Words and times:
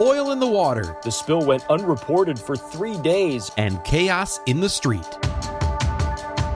Oil 0.00 0.32
in 0.32 0.40
the 0.40 0.46
water. 0.46 0.96
The 1.04 1.12
spill 1.12 1.44
went 1.44 1.64
unreported 1.70 2.36
for 2.36 2.56
three 2.56 2.98
days. 2.98 3.52
And 3.56 3.82
chaos 3.84 4.40
in 4.46 4.58
the 4.58 4.68
street. 4.68 5.06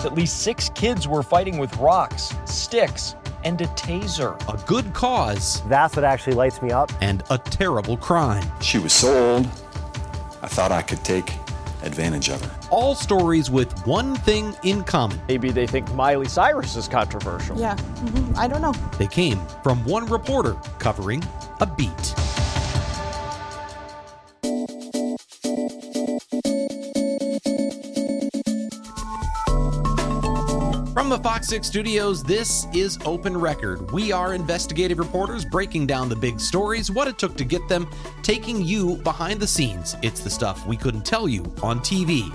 At 0.05 0.15
least 0.15 0.43
six 0.43 0.71
kids 0.71 1.07
were 1.07 1.23
fighting 1.23 1.59
with 1.59 1.77
rocks, 1.77 2.35
sticks, 2.47 3.15
and 3.45 3.61
a 3.61 3.67
taser. 3.69 4.37
A 4.53 4.67
good 4.67 4.93
cause. 4.93 5.63
That's 5.69 5.95
what 5.95 6.05
actually 6.05 6.35
lights 6.35 6.61
me 6.61 6.73
up. 6.73 6.91
And 7.01 7.23
a 7.31 7.39
terrible 7.39 7.97
crime. 7.97 8.45
She 8.61 8.79
was 8.81 8.93
so 8.93 9.35
old, 9.35 9.47
I 10.43 10.49
thought 10.49 10.73
I 10.73 10.83
could 10.83 11.05
take 11.05 11.33
advantage 11.85 12.31
of 12.31 12.45
her. 12.45 12.69
All 12.71 12.97
stories 12.97 13.53
with 13.53 13.73
one 13.87 14.17
thing 14.17 14.57
in 14.65 14.83
common. 14.83 15.21
Maybe 15.29 15.53
they 15.53 15.69
think 15.69 15.93
Miley 15.95 16.27
Cyrus 16.27 16.75
is 16.75 16.89
controversial. 16.89 17.57
Yeah, 17.57 17.77
mm-hmm. 17.77 18.37
I 18.37 18.49
don't 18.49 18.63
know. 18.63 18.75
They 18.99 19.07
came 19.07 19.39
from 19.63 19.85
one 19.85 20.07
reporter 20.07 20.55
covering 20.81 21.23
a 21.61 21.67
beat. 21.67 22.15
From 30.99 31.11
the 31.11 31.19
Fox 31.19 31.47
6 31.47 31.65
studios, 31.65 32.25
this 32.25 32.67
is 32.75 32.99
Open 33.05 33.37
Record. 33.37 33.89
We 33.93 34.11
are 34.11 34.35
investigative 34.35 34.99
reporters 34.99 35.45
breaking 35.45 35.87
down 35.87 36.09
the 36.09 36.17
big 36.17 36.41
stories, 36.41 36.91
what 36.91 37.07
it 37.07 37.21
took 37.21 37.37
to 37.37 37.45
get 37.45 37.69
them, 37.69 37.89
taking 38.25 38.65
you 38.65 38.97
behind 38.97 39.39
the 39.39 39.47
scenes. 39.47 39.95
It's 40.03 40.23
the 40.23 40.29
stuff 40.29 40.67
we 40.67 40.77
couldn't 40.77 41.07
tell 41.07 41.29
you 41.29 41.45
on 41.63 41.79
TV. 41.79 42.35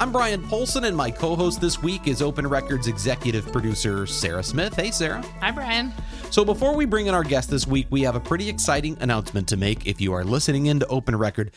I'm 0.00 0.10
Bryan 0.10 0.42
Polcyn, 0.44 0.84
and 0.84 0.96
my 0.96 1.10
co 1.10 1.36
host 1.36 1.60
this 1.60 1.82
week 1.82 2.08
is 2.08 2.22
Open 2.22 2.46
Record's 2.46 2.86
executive 2.86 3.52
producer, 3.52 4.06
Sarah 4.06 4.42
Smith. 4.42 4.74
Hey, 4.74 4.90
Sarah. 4.90 5.22
Hi, 5.42 5.50
Bryan. 5.50 5.92
So, 6.30 6.46
before 6.46 6.74
we 6.74 6.86
bring 6.86 7.08
in 7.08 7.14
our 7.14 7.24
guest 7.24 7.50
this 7.50 7.66
week, 7.66 7.88
we 7.90 8.00
have 8.04 8.16
a 8.16 8.20
pretty 8.20 8.48
exciting 8.48 8.96
announcement 9.00 9.46
to 9.48 9.58
make 9.58 9.86
if 9.86 10.00
you 10.00 10.14
are 10.14 10.24
listening 10.24 10.64
into 10.64 10.86
Open 10.86 11.14
Record 11.14 11.50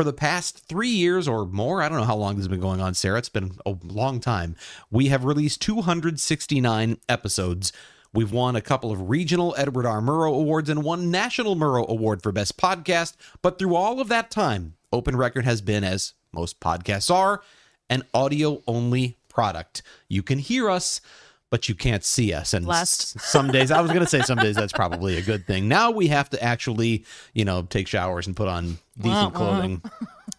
for 0.00 0.04
the 0.04 0.12
past 0.14 0.60
three 0.66 0.88
years 0.88 1.28
or 1.28 1.44
more, 1.44 1.82
I 1.82 1.88
don't 1.90 1.98
know 1.98 2.04
how 2.04 2.16
long 2.16 2.36
this 2.36 2.44
has 2.44 2.48
been 2.48 2.58
going 2.58 2.80
on, 2.80 2.94
Sarah. 2.94 3.18
It's 3.18 3.28
been 3.28 3.58
a 3.66 3.76
long 3.84 4.18
time. 4.18 4.56
We 4.90 5.08
have 5.08 5.26
released 5.26 5.60
269 5.60 6.96
episodes. 7.06 7.70
We've 8.14 8.32
won 8.32 8.56
a 8.56 8.62
couple 8.62 8.90
of 8.90 9.10
regional 9.10 9.54
Edward 9.58 9.84
R. 9.84 10.00
Murrow 10.00 10.32
Awards 10.32 10.70
and 10.70 10.82
one 10.82 11.10
national 11.10 11.54
Murrow 11.54 11.86
Award 11.86 12.22
for 12.22 12.32
Best 12.32 12.56
Podcast. 12.56 13.14
But 13.42 13.58
through 13.58 13.74
all 13.74 14.00
of 14.00 14.08
that 14.08 14.30
time, 14.30 14.72
Open 14.90 15.16
Record 15.16 15.44
has 15.44 15.60
been, 15.60 15.84
as 15.84 16.14
most 16.32 16.60
podcasts 16.60 17.14
are, 17.14 17.42
an 17.90 18.02
audio 18.14 18.62
only 18.66 19.18
product. 19.28 19.82
You 20.08 20.22
can 20.22 20.38
hear 20.38 20.70
us 20.70 21.02
but 21.50 21.68
you 21.68 21.74
can't 21.74 22.04
see 22.04 22.32
us. 22.32 22.54
And 22.54 22.64
Blessed. 22.64 23.20
some 23.20 23.50
days, 23.50 23.70
I 23.70 23.80
was 23.80 23.90
going 23.90 24.04
to 24.04 24.08
say 24.08 24.22
some 24.22 24.38
days 24.38 24.54
that's 24.54 24.72
probably 24.72 25.18
a 25.18 25.22
good 25.22 25.46
thing. 25.46 25.68
Now 25.68 25.90
we 25.90 26.06
have 26.08 26.30
to 26.30 26.42
actually, 26.42 27.04
you 27.34 27.44
know, 27.44 27.62
take 27.62 27.88
showers 27.88 28.26
and 28.26 28.36
put 28.36 28.48
on 28.48 28.78
decent 28.96 29.14
uh-huh. 29.14 29.30
clothing, 29.30 29.82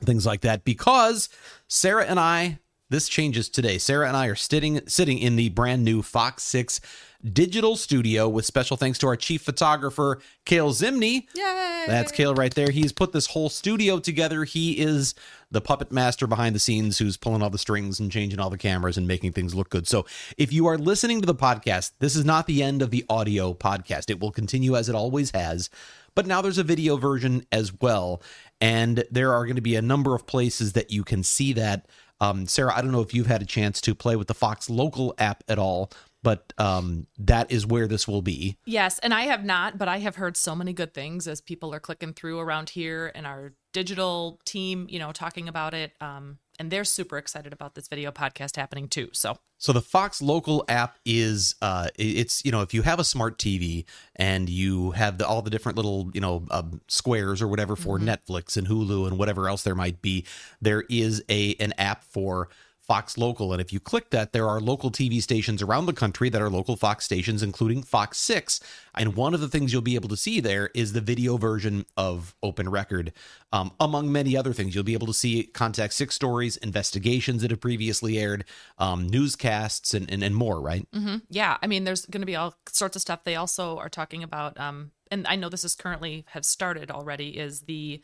things 0.04 0.26
like 0.26 0.42
that, 0.42 0.64
because 0.64 1.30
Sarah 1.68 2.06
and 2.06 2.20
I, 2.20 2.60
this 2.90 3.10
changes 3.10 3.50
today. 3.50 3.78
Sarah 3.78 4.08
and 4.08 4.18
I 4.18 4.28
are 4.28 4.36
sitting 4.36 4.82
sitting 4.88 5.18
in 5.18 5.36
the 5.36 5.50
brand 5.50 5.84
new 5.84 6.02
Fox 6.02 6.44
6 6.44 6.82
digital 7.24 7.76
studio 7.76 8.28
with 8.28 8.46
special 8.46 8.78
thanks 8.78 8.98
to 9.00 9.08
our 9.08 9.16
chief 9.16 9.42
photographer, 9.42 10.20
Cale 10.46 10.72
Zimney. 10.72 11.28
Yay! 11.36 11.84
That's 11.88 12.12
Cale 12.12 12.36
right 12.36 12.54
there. 12.54 12.70
He's 12.70 12.92
put 12.92 13.12
this 13.12 13.28
whole 13.28 13.50
studio 13.50 14.00
together. 14.00 14.44
He 14.44 14.80
is 14.80 15.16
the 15.50 15.62
puppet 15.62 15.92
master 15.92 16.28
behind 16.28 16.56
the 16.56 16.60
scenes 16.60 16.98
who's 16.98 17.18
pulling 17.18 17.42
all 17.42 17.50
the 17.50 17.58
strings 17.58 18.00
and 18.00 18.12
changing 18.12 18.40
all 18.40 18.50
the 18.50 18.58
cameras 18.58 18.98
and 18.98 19.08
making 19.08 19.34
things 19.34 19.54
look 19.54 19.70
good. 19.70 19.88
So 19.88 20.06
if 20.38 20.54
you 20.54 20.68
are 20.68 20.78
listening 20.78 21.20
to 21.22 21.26
the 21.26 21.36
podcast, 21.36 21.92
this 22.00 22.16
is 22.16 22.26
not 22.26 22.48
the 22.48 22.64
end 22.64 22.82
of 22.82 22.92
the 22.92 23.06
audio 23.10 23.54
podcast. 23.54 24.10
It 24.10 24.20
will 24.20 24.32
continue 24.32 24.76
as 24.76 24.90
it 24.90 24.96
always 24.96 25.32
has. 25.32 25.70
But 26.16 26.28
now 26.28 26.42
there's 26.42 26.58
a 26.58 26.64
video 26.64 26.98
version 26.98 27.46
as 27.52 27.74
well. 27.82 28.22
And 28.60 29.04
there 29.12 29.34
are 29.34 29.46
going 29.46 29.56
to 29.56 29.62
be 29.62 29.76
a 29.76 29.82
number 29.82 30.16
of 30.16 30.28
places 30.28 30.74
that 30.74 30.92
you 30.92 31.04
can 31.04 31.24
see 31.24 31.54
that. 31.54 31.88
Um, 32.20 32.46
Sarah, 32.46 32.76
I 32.76 32.82
don't 32.82 32.92
know 32.92 33.02
if 33.02 33.14
you've 33.14 33.28
had 33.28 33.42
a 33.42 33.46
chance 33.46 33.82
to 33.82 33.96
play 33.96 34.16
with 34.16 34.28
the 34.28 34.34
Fox 34.36 34.70
Local 34.70 35.16
app 35.18 35.44
at 35.48 35.58
all, 35.58 35.92
but 36.24 36.54
um, 36.58 37.08
that 37.18 37.52
is 37.52 37.66
where 37.66 37.88
this 37.88 38.08
will 38.08 38.22
be. 38.22 38.58
Yes, 38.66 39.00
and 39.00 39.14
I 39.14 39.24
have 39.24 39.44
not, 39.44 39.78
but 39.78 39.88
I 39.88 40.00
have 40.00 40.16
heard 40.16 40.38
so 40.38 40.56
many 40.56 40.74
good 40.74 40.94
things 40.94 41.28
as 41.28 41.42
people 41.42 41.74
are 41.74 41.80
clicking 41.80 42.14
through 42.14 42.40
around 42.40 42.70
here 42.70 43.12
and 43.16 43.26
our 43.26 43.54
digital 43.74 44.40
team, 44.46 44.88
you 44.90 45.00
know, 45.00 45.12
talking 45.12 45.48
about 45.48 45.74
it. 45.74 45.94
Um, 46.02 46.40
and 46.60 46.70
they're 46.70 46.84
super 46.84 47.18
excited 47.18 47.54
about 47.54 47.74
this 47.74 47.88
video 47.88 48.12
podcast 48.12 48.56
happening 48.56 48.88
too. 48.88 49.10
So, 49.14 49.38
so 49.58 49.74
the 49.74 49.82
Fox 49.82 50.22
Local 50.22 50.64
app 50.68 50.98
is, 51.06 51.56
uh, 51.62 51.88
it's 51.98 52.46
you 52.46 52.52
know, 52.52 52.62
if 52.62 52.74
you 52.74 52.84
have 52.84 53.00
a 53.00 53.04
smart 53.04 53.40
TV 53.40 53.86
and 54.16 54.48
you 54.48 54.92
have 54.92 55.18
the, 55.18 55.28
all 55.28 55.42
the 55.42 55.50
different 55.50 55.76
little 55.78 56.12
you 56.14 56.22
know 56.22 56.46
um, 56.52 56.82
squares 56.88 57.42
or 57.42 57.48
whatever 57.48 57.76
for 57.76 57.98
mm-hmm. 57.98 58.10
Netflix 58.10 58.58
and 58.58 58.68
Hulu 58.68 59.08
and 59.08 59.18
whatever 59.18 59.50
else 59.50 59.64
there 59.64 59.76
might 59.76 60.02
be, 60.02 60.26
there 60.62 60.84
is 60.88 61.24
a 61.30 61.56
an 61.56 61.74
app 61.80 62.04
for 62.04 62.50
Fox 62.82 63.18
Local. 63.18 63.54
And 63.54 63.62
if 63.62 63.72
you 63.72 63.80
click 63.80 64.10
that, 64.10 64.34
there 64.34 64.48
are 64.48 64.60
local 64.60 64.92
TV 64.92 65.22
stations 65.22 65.62
around 65.62 65.86
the 65.86 65.94
country 65.94 66.30
that 66.30 66.42
are 66.42 66.50
local 66.50 66.76
Fox 66.76 67.06
stations, 67.06 67.44
including 67.44 67.84
Fox 67.84 68.18
6. 68.18 68.60
And 68.96 69.16
one 69.16 69.34
of 69.34 69.40
the 69.40 69.48
things 69.48 69.72
you'll 69.72 69.82
be 69.82 69.96
able 69.96 70.10
to 70.10 70.18
see 70.18 70.40
there 70.40 70.70
is 70.74 70.94
the 70.94 71.02
video 71.02 71.38
version 71.38 71.86
of 71.96 72.36
Open 72.42 72.70
Record, 72.70 73.14
um, 73.54 73.72
among 73.80 74.12
many 74.12 74.36
other 74.36 74.52
things. 74.52 74.74
You'll 74.74 74.84
be 74.84 74.94
able 74.94 75.08
to 75.08 75.14
see 75.14 75.44
Contact 75.44 75.94
6 75.94 76.14
stories, 76.14 76.58
investigations 76.58 77.42
that 77.42 77.52
have 77.52 77.62
previously 77.62 78.18
aired, 78.18 78.46
um, 78.78 79.08
newscasts, 79.08 79.94
and, 79.94 80.12
and, 80.12 80.24
and, 80.24 80.36
more, 80.36 80.60
right? 80.60 80.88
Mm-hmm. 80.92 81.18
Yeah. 81.30 81.58
I 81.62 81.68
mean, 81.68 81.84
there's 81.84 82.06
going 82.08 82.22
to 82.22 82.26
be 82.26 82.36
all 82.36 82.56
sorts 82.68 82.96
of 82.96 83.02
stuff. 83.02 83.24
They 83.24 83.36
also 83.36 83.78
are 83.78 83.90
talking 83.90 84.24
about, 84.24 84.60
um, 84.60 84.92
and 85.12 85.28
I 85.28 85.36
know 85.36 85.50
this 85.50 85.64
is 85.64 85.76
currently 85.76 86.26
have 86.30 86.46
started 86.46 86.90
already, 86.90 87.38
is 87.38 87.62
the 87.62 88.02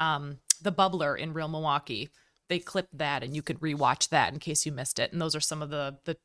um, 0.00 0.38
the 0.62 0.72
bubbler 0.72 1.18
in 1.18 1.32
real 1.32 1.48
Milwaukee 1.48 2.10
they 2.48 2.58
clipped 2.58 2.96
that 2.96 3.22
and 3.22 3.34
you 3.34 3.42
could 3.42 3.60
rewatch 3.60 4.08
that 4.08 4.32
in 4.32 4.38
case 4.38 4.66
you 4.66 4.72
missed 4.72 4.98
it. 4.98 5.12
And 5.12 5.20
those 5.20 5.34
are 5.34 5.40
some 5.40 5.62
of 5.62 5.70
the 5.70 5.98
the 6.04 6.16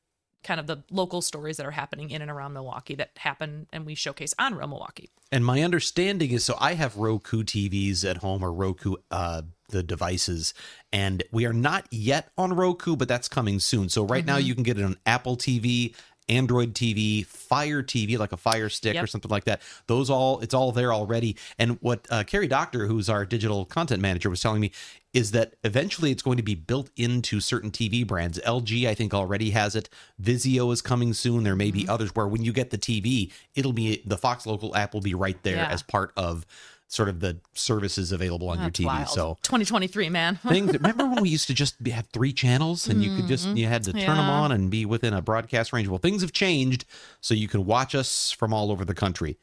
kind 0.43 0.59
of 0.59 0.67
the 0.67 0.83
local 0.91 1.21
stories 1.21 1.55
that 1.57 1.65
are 1.65 1.71
happening 1.71 2.09
in 2.09 2.21
and 2.21 2.29
around 2.29 2.51
Milwaukee 2.51 2.95
that 2.95 3.11
happen 3.17 3.65
and 3.71 3.85
we 3.85 3.95
showcase 3.95 4.33
on 4.37 4.55
Real 4.55 4.67
Milwaukee. 4.67 5.09
And 5.31 5.45
my 5.45 5.61
understanding 5.61 6.31
is 6.31 6.43
so 6.43 6.57
I 6.59 6.73
have 6.73 6.97
Roku 6.97 7.43
TVs 7.43 8.03
at 8.03 8.17
home 8.17 8.43
or 8.43 8.51
Roku 8.51 8.95
uh 9.09 9.43
the 9.69 9.83
devices 9.83 10.53
and 10.91 11.23
we 11.31 11.45
are 11.45 11.53
not 11.53 11.87
yet 11.91 12.29
on 12.37 12.53
Roku 12.53 12.95
but 12.95 13.07
that's 13.07 13.27
coming 13.27 13.59
soon. 13.59 13.89
So 13.89 14.03
right 14.03 14.25
mm-hmm. 14.25 14.27
now 14.27 14.37
you 14.37 14.53
can 14.53 14.63
get 14.63 14.77
it 14.77 14.83
on 14.83 14.97
Apple 15.05 15.37
TV, 15.37 15.95
Android 16.29 16.73
TV, 16.73 17.25
Fire 17.25 17.83
TV, 17.83 18.17
like 18.17 18.31
a 18.31 18.37
Fire 18.37 18.69
Stick 18.69 18.95
yep. 18.95 19.03
or 19.03 19.07
something 19.07 19.31
like 19.31 19.45
that. 19.45 19.61
Those 19.87 20.09
all, 20.09 20.39
it's 20.39 20.53
all 20.53 20.71
there 20.71 20.93
already. 20.93 21.37
And 21.57 21.77
what 21.81 22.07
uh, 22.09 22.23
Carrie 22.23 22.47
Doctor, 22.47 22.87
who's 22.87 23.09
our 23.09 23.25
digital 23.25 23.65
content 23.65 24.01
manager, 24.01 24.29
was 24.29 24.41
telling 24.41 24.61
me 24.61 24.71
is 25.13 25.31
that 25.31 25.53
eventually 25.63 26.11
it's 26.11 26.23
going 26.23 26.37
to 26.37 26.43
be 26.43 26.55
built 26.55 26.89
into 26.97 27.39
certain 27.39 27.69
TV 27.69 28.05
brands. 28.05 28.39
LG, 28.45 28.87
I 28.87 28.95
think, 28.95 29.13
already 29.13 29.51
has 29.51 29.75
it. 29.75 29.87
Vizio 30.21 30.73
is 30.73 30.81
coming 30.81 31.13
soon. 31.13 31.43
There 31.43 31.55
may 31.55 31.69
mm-hmm. 31.69 31.77
be 31.77 31.87
others 31.87 32.15
where 32.15 32.27
when 32.27 32.43
you 32.43 32.51
get 32.51 32.71
the 32.71 32.77
TV, 32.77 33.31
it'll 33.55 33.73
be 33.73 34.01
the 34.05 34.17
Fox 34.17 34.45
Local 34.47 34.75
app 34.75 34.93
will 34.93 35.01
be 35.01 35.13
right 35.13 35.41
there 35.43 35.57
yeah. 35.57 35.67
as 35.67 35.83
part 35.83 36.11
of 36.17 36.45
sort 36.87 37.09
of 37.09 37.19
the 37.19 37.37
services 37.53 38.11
available 38.11 38.49
on 38.49 38.57
That's 38.57 38.79
your 38.79 38.89
TV. 38.89 38.95
Wild. 38.95 39.09
So 39.09 39.37
2023, 39.43 40.09
man. 40.09 40.35
things. 40.47 40.73
Remember 40.79 41.05
when 41.05 41.21
we 41.21 41.29
used 41.29 41.47
to 41.47 41.53
just 41.53 41.75
have 41.87 42.07
three 42.07 42.33
channels 42.33 42.87
and 42.87 43.03
you 43.03 43.15
could 43.15 43.27
just 43.27 43.47
mm-hmm. 43.47 43.57
you 43.57 43.67
had 43.67 43.83
to 43.83 43.91
turn 43.93 44.01
yeah. 44.01 44.15
them 44.15 44.29
on 44.29 44.51
and 44.51 44.69
be 44.69 44.85
within 44.85 45.13
a 45.13 45.21
broadcast 45.21 45.73
range. 45.73 45.87
Well, 45.87 45.97
things 45.97 46.21
have 46.21 46.33
changed, 46.33 46.85
so 47.21 47.33
you 47.33 47.47
can 47.47 47.65
watch 47.65 47.95
us 47.95 48.31
from 48.31 48.53
all 48.53 48.71
over 48.71 48.85
the 48.85 48.93
country. 48.93 49.37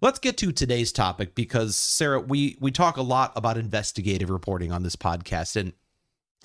Let's 0.00 0.18
get 0.18 0.36
to 0.38 0.52
today's 0.52 0.92
topic 0.92 1.34
because 1.34 1.76
Sarah, 1.76 2.20
we 2.20 2.56
we 2.60 2.70
talk 2.70 2.96
a 2.96 3.02
lot 3.02 3.32
about 3.36 3.56
investigative 3.56 4.30
reporting 4.30 4.72
on 4.72 4.82
this 4.82 4.96
podcast, 4.96 5.56
and 5.56 5.72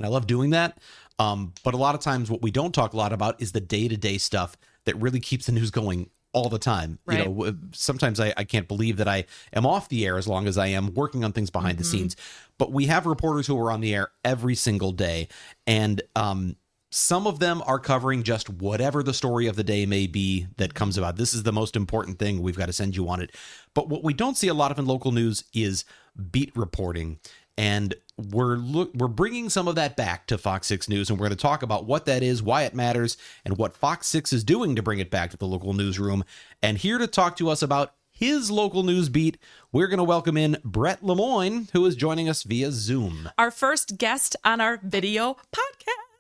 I 0.02 0.08
love 0.08 0.28
doing 0.28 0.52
that. 0.52 0.80
Um, 1.20 1.54
but 1.64 1.74
a 1.74 1.78
lot 1.78 1.94
of 1.96 2.02
times, 2.02 2.32
what 2.32 2.42
we 2.42 2.52
don't 2.52 2.74
talk 2.74 2.94
a 2.94 2.98
lot 2.98 3.14
about 3.14 3.42
is 3.42 3.52
the 3.52 3.62
day 3.62 3.88
to 3.88 3.98
day 3.98 4.18
stuff 4.18 4.56
that 4.86 4.96
really 4.98 5.20
keeps 5.20 5.46
the 5.46 5.52
news 5.52 5.70
going 5.70 6.10
all 6.34 6.50
the 6.50 6.60
time. 6.60 6.98
Right. 7.06 7.20
You 7.20 7.26
know, 7.26 7.58
sometimes 7.74 8.20
I, 8.20 8.34
I 8.38 8.44
can't 8.44 8.68
believe 8.68 8.98
that 8.98 9.08
I 9.08 9.26
am 9.54 9.66
off 9.66 9.90
the 9.90 10.06
air 10.06 10.18
as 10.18 10.28
long 10.28 10.48
as 10.48 10.58
I 10.58 10.68
am 10.68 10.94
working 10.94 11.24
on 11.24 11.34
things 11.34 11.50
behind 11.50 11.74
mm-hmm. 11.74 11.80
the 11.80 11.84
scenes. 11.84 12.16
But 12.58 12.72
we 12.72 12.86
have 12.86 13.06
reporters 13.06 13.48
who 13.48 13.60
are 13.60 13.72
on 13.72 13.82
the 13.82 13.94
air 13.94 14.12
every 14.24 14.56
single 14.56 14.92
day. 14.92 15.28
And 15.68 16.02
um, 16.16 16.56
some 16.92 17.26
of 17.26 17.40
them 17.40 17.64
are 17.66 17.80
covering 17.80 18.22
just 18.22 18.50
whatever 18.50 19.02
the 19.02 19.14
story 19.14 19.48
of 19.48 19.56
the 19.56 19.64
day 19.64 19.86
may 19.86 20.08
be 20.08 20.48
that 20.58 20.74
comes 20.74 20.98
about. 20.98 21.16
This 21.16 21.34
is 21.34 21.44
the 21.44 21.54
most 21.54 21.76
important 21.78 22.20
thing. 22.20 22.42
We've 22.42 22.58
got 22.58 22.66
to 22.66 22.74
send 22.74 22.98
you 22.98 23.08
on 23.08 23.22
it. 23.22 23.34
But 23.74 23.88
what 23.88 24.04
we 24.04 24.14
don't 24.14 24.38
see 24.38 24.50
a 24.50 24.54
lot 24.54 24.72
of 24.72 24.78
in 24.78 24.86
local 24.86 25.14
news 25.14 25.46
is 25.54 25.86
beat 26.32 26.52
reporting. 26.56 27.20
And 27.58 27.96
we're 28.18 28.56
look 28.56 28.92
we're 28.94 29.08
bringing 29.08 29.50
some 29.50 29.68
of 29.68 29.76
that 29.76 29.96
back 29.96 30.28
to 30.28 30.38
Fox 30.38 30.68
6 30.68 30.90
News 30.90 31.10
and 31.10 31.18
we're 31.18 31.28
going 31.28 31.38
to 31.38 31.42
talk 31.42 31.64
about 31.64 31.86
what 31.86 32.06
that 32.06 32.24
is, 32.24 32.44
why 32.44 32.64
it 32.64 32.76
matters, 32.76 33.18
and 33.46 33.58
what 33.58 33.76
Fox 33.76 34.08
6 34.08 34.34
is 34.34 34.44
doing 34.44 34.76
to 34.76 34.84
bring 34.84 35.00
it 35.00 35.10
back 35.10 35.32
to 35.32 35.38
the 35.38 35.48
local 35.48 35.74
newsroom. 35.74 36.24
And 36.62 36.78
here 36.78 36.98
to 36.98 37.08
talk 37.08 37.38
to 37.38 37.50
us 37.50 37.62
about 37.62 37.94
his 38.12 38.52
local 38.52 38.84
news 38.84 39.10
beat, 39.10 39.38
we're 39.72 39.88
going 39.88 39.98
to 39.98 40.04
welcome 40.04 40.38
in 40.38 40.58
Bret 40.64 41.02
Lemoine, 41.02 41.72
who 41.72 41.86
is 41.86 41.96
joining 41.96 42.28
us 42.30 42.44
via 42.44 42.72
Zoom. 42.72 43.30
Our 43.38 43.50
first 43.50 43.98
guest 43.98 44.36
on 44.44 44.62
our 44.62 44.80
video 44.84 45.38
podcast. 45.56 46.11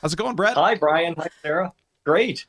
How's 0.00 0.12
it 0.12 0.16
going, 0.16 0.36
Bret? 0.36 0.54
Hi, 0.54 0.74
Bryan. 0.74 1.14
Hi, 1.18 1.28
Sarah. 1.42 1.72
Great. 2.04 2.46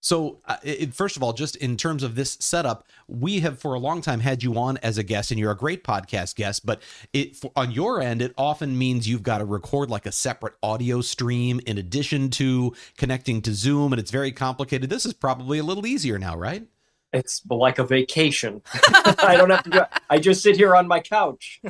So, 0.00 0.40
uh, 0.44 0.58
it, 0.62 0.92
first 0.92 1.16
of 1.16 1.22
all, 1.22 1.32
just 1.32 1.56
in 1.56 1.78
terms 1.78 2.02
of 2.02 2.14
this 2.14 2.36
setup, 2.38 2.86
we 3.08 3.40
have 3.40 3.58
for 3.58 3.72
a 3.72 3.78
long 3.78 4.02
time 4.02 4.20
had 4.20 4.42
you 4.42 4.54
on 4.58 4.76
as 4.82 4.98
a 4.98 5.02
guest, 5.02 5.30
and 5.30 5.40
you're 5.40 5.50
a 5.50 5.56
great 5.56 5.82
podcast 5.82 6.36
guest. 6.36 6.66
But 6.66 6.82
it 7.14 7.36
for, 7.36 7.50
on 7.56 7.70
your 7.70 8.02
end, 8.02 8.20
it 8.20 8.34
often 8.36 8.76
means 8.76 9.08
you've 9.08 9.22
got 9.22 9.38
to 9.38 9.46
record 9.46 9.88
like 9.88 10.04
a 10.04 10.12
separate 10.12 10.54
audio 10.62 11.00
stream 11.00 11.58
in 11.66 11.78
addition 11.78 12.28
to 12.32 12.74
connecting 12.98 13.40
to 13.42 13.54
Zoom, 13.54 13.94
and 13.94 14.00
it's 14.00 14.10
very 14.10 14.30
complicated. 14.30 14.90
This 14.90 15.06
is 15.06 15.14
probably 15.14 15.58
a 15.58 15.64
little 15.64 15.86
easier 15.86 16.18
now, 16.18 16.36
right? 16.36 16.66
It's 17.14 17.40
like 17.48 17.78
a 17.78 17.84
vacation. 17.84 18.60
I 19.22 19.36
don't 19.38 19.48
have 19.48 19.62
to. 19.62 19.70
Do, 19.70 19.82
I 20.10 20.18
just 20.18 20.42
sit 20.42 20.56
here 20.56 20.76
on 20.76 20.86
my 20.86 21.00
couch. 21.00 21.62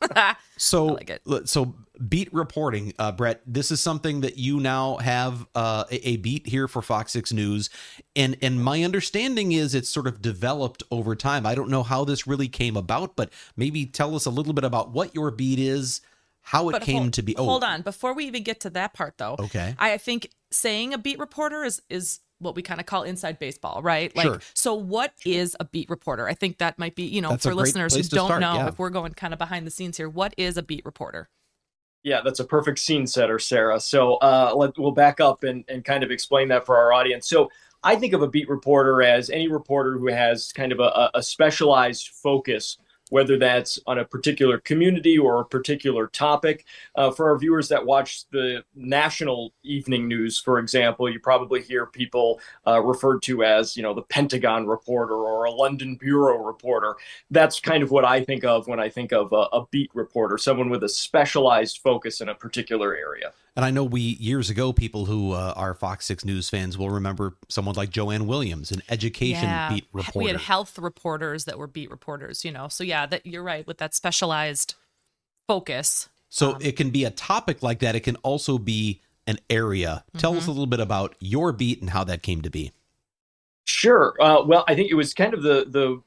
so, 0.56 0.86
like 0.86 1.10
it. 1.10 1.48
so 1.48 1.74
beat 2.08 2.32
reporting, 2.32 2.92
uh, 2.98 3.12
Bret. 3.12 3.40
This 3.46 3.70
is 3.70 3.80
something 3.80 4.20
that 4.20 4.38
you 4.38 4.60
now 4.60 4.96
have 4.96 5.46
uh, 5.54 5.84
a, 5.90 6.08
a, 6.08 6.16
beat 6.16 6.46
here 6.46 6.68
for 6.68 6.82
Fox 6.82 7.12
Six 7.12 7.32
News, 7.32 7.70
and 8.14 8.36
and 8.42 8.62
my 8.62 8.82
understanding 8.82 9.52
is 9.52 9.74
it's 9.74 9.88
sort 9.88 10.06
of 10.06 10.20
developed 10.22 10.82
over 10.90 11.14
time. 11.14 11.46
I 11.46 11.54
don't 11.54 11.70
know 11.70 11.82
how 11.82 12.04
this 12.04 12.26
really 12.26 12.48
came 12.48 12.76
about, 12.76 13.16
but 13.16 13.32
maybe 13.56 13.86
tell 13.86 14.14
us 14.14 14.26
a 14.26 14.30
little 14.30 14.52
bit 14.52 14.64
about 14.64 14.90
what 14.90 15.14
your 15.14 15.30
beat 15.30 15.58
is, 15.58 16.00
how 16.42 16.68
it 16.68 16.72
but 16.72 16.82
came 16.82 17.02
hold, 17.02 17.12
to 17.14 17.22
be. 17.22 17.36
Oh, 17.36 17.44
hold 17.44 17.64
on, 17.64 17.82
before 17.82 18.14
we 18.14 18.26
even 18.26 18.42
get 18.42 18.60
to 18.60 18.70
that 18.70 18.94
part, 18.94 19.18
though. 19.18 19.36
Okay, 19.38 19.74
I 19.78 19.98
think 19.98 20.30
saying 20.50 20.94
a 20.94 20.98
beat 20.98 21.18
reporter 21.18 21.64
is 21.64 21.82
is 21.88 22.20
what 22.38 22.54
we 22.54 22.62
kind 22.62 22.80
of 22.80 22.86
call 22.86 23.02
inside 23.02 23.38
baseball, 23.38 23.80
right? 23.82 24.14
Like, 24.14 24.26
sure. 24.26 24.40
so 24.54 24.74
what 24.74 25.14
is 25.24 25.56
a 25.58 25.64
beat 25.64 25.88
reporter? 25.88 26.28
I 26.28 26.34
think 26.34 26.58
that 26.58 26.78
might 26.78 26.94
be, 26.94 27.04
you 27.04 27.22
know, 27.22 27.30
That's 27.30 27.46
for 27.46 27.54
listeners 27.54 27.94
who 27.94 28.02
don't 28.02 28.26
start, 28.26 28.40
know, 28.40 28.56
yeah. 28.56 28.68
if 28.68 28.78
we're 28.78 28.90
going 28.90 29.14
kind 29.14 29.32
of 29.32 29.38
behind 29.38 29.66
the 29.66 29.70
scenes 29.70 29.96
here, 29.96 30.08
what 30.08 30.34
is 30.36 30.56
a 30.56 30.62
beat 30.62 30.84
reporter? 30.84 31.30
Yeah, 32.06 32.20
that's 32.24 32.38
a 32.38 32.44
perfect 32.44 32.78
scene 32.78 33.04
setter, 33.04 33.40
Sarah. 33.40 33.80
So 33.80 34.14
uh, 34.18 34.52
let, 34.54 34.78
we'll 34.78 34.92
back 34.92 35.18
up 35.18 35.42
and, 35.42 35.64
and 35.66 35.84
kind 35.84 36.04
of 36.04 36.12
explain 36.12 36.46
that 36.48 36.64
for 36.64 36.76
our 36.76 36.92
audience. 36.92 37.28
So 37.28 37.50
I 37.82 37.96
think 37.96 38.12
of 38.12 38.22
a 38.22 38.28
beat 38.28 38.48
reporter 38.48 39.02
as 39.02 39.28
any 39.28 39.48
reporter 39.48 39.98
who 39.98 40.06
has 40.06 40.52
kind 40.52 40.70
of 40.70 40.78
a, 40.78 41.10
a 41.14 41.20
specialized 41.20 42.10
focus 42.10 42.78
whether 43.10 43.38
that's 43.38 43.78
on 43.86 43.98
a 43.98 44.04
particular 44.04 44.58
community 44.58 45.16
or 45.16 45.40
a 45.40 45.44
particular 45.44 46.08
topic. 46.08 46.64
Uh, 46.96 47.10
for 47.10 47.30
our 47.30 47.38
viewers 47.38 47.68
that 47.68 47.84
watch 47.84 48.28
the 48.30 48.64
national 48.74 49.52
evening 49.62 50.08
news, 50.08 50.40
for 50.40 50.58
example, 50.58 51.08
you 51.10 51.20
probably 51.20 51.62
hear 51.62 51.86
people 51.86 52.40
uh, 52.66 52.82
referred 52.82 53.22
to 53.22 53.44
as, 53.44 53.76
you 53.76 53.82
know, 53.82 53.94
the 53.94 54.02
Pentagon 54.02 54.66
reporter 54.66 55.14
or 55.14 55.44
a 55.44 55.50
London 55.50 55.96
bureau 55.96 56.42
reporter. 56.42 56.96
That's 57.30 57.60
kind 57.60 57.82
of 57.82 57.90
what 57.90 58.04
I 58.04 58.24
think 58.24 58.44
of 58.44 58.66
when 58.66 58.80
I 58.80 58.88
think 58.88 59.12
of 59.12 59.32
a, 59.32 59.46
a 59.56 59.66
beat 59.70 59.90
reporter, 59.94 60.38
someone 60.38 60.68
with 60.68 60.82
a 60.82 60.88
specialized 60.88 61.78
focus 61.78 62.20
in 62.20 62.28
a 62.28 62.34
particular 62.34 62.96
area. 62.96 63.32
And 63.56 63.64
I 63.64 63.70
know 63.70 63.84
we 63.84 64.00
years 64.00 64.50
ago, 64.50 64.74
people 64.74 65.06
who 65.06 65.32
uh, 65.32 65.54
are 65.56 65.72
Fox 65.72 66.04
Six 66.04 66.26
News 66.26 66.50
fans 66.50 66.76
will 66.76 66.90
remember 66.90 67.38
someone 67.48 67.74
like 67.74 67.88
Joanne 67.88 68.26
Williams, 68.26 68.70
an 68.70 68.82
education 68.90 69.44
yeah. 69.44 69.70
beat 69.70 69.86
reporter. 69.94 70.18
We 70.18 70.26
had 70.26 70.36
health 70.36 70.78
reporters 70.78 71.46
that 71.46 71.58
were 71.58 71.66
beat 71.66 71.90
reporters, 71.90 72.44
you 72.44 72.52
know. 72.52 72.68
So 72.68 72.84
yeah, 72.84 72.95
that 73.04 73.26
you're 73.26 73.42
right 73.42 73.66
with 73.66 73.78
that 73.78 73.94
specialized 73.94 74.74
focus. 75.46 76.08
So 76.30 76.54
um, 76.54 76.58
it 76.62 76.76
can 76.76 76.90
be 76.90 77.04
a 77.04 77.10
topic 77.10 77.62
like 77.62 77.80
that. 77.80 77.94
It 77.94 78.00
can 78.00 78.16
also 78.16 78.56
be 78.56 79.02
an 79.26 79.38
area. 79.50 80.04
Tell 80.16 80.30
mm-hmm. 80.30 80.38
us 80.38 80.46
a 80.46 80.50
little 80.50 80.66
bit 80.66 80.80
about 80.80 81.14
your 81.20 81.52
beat 81.52 81.80
and 81.80 81.90
how 81.90 82.04
that 82.04 82.22
came 82.22 82.42
to 82.42 82.50
be. 82.50 82.72
Sure. 83.64 84.14
Uh, 84.20 84.44
well, 84.44 84.64
I 84.68 84.74
think 84.74 84.90
it 84.90 84.94
was 84.94 85.12
kind 85.12 85.34
of 85.34 85.42
the 85.42 85.66
the 85.68 86.00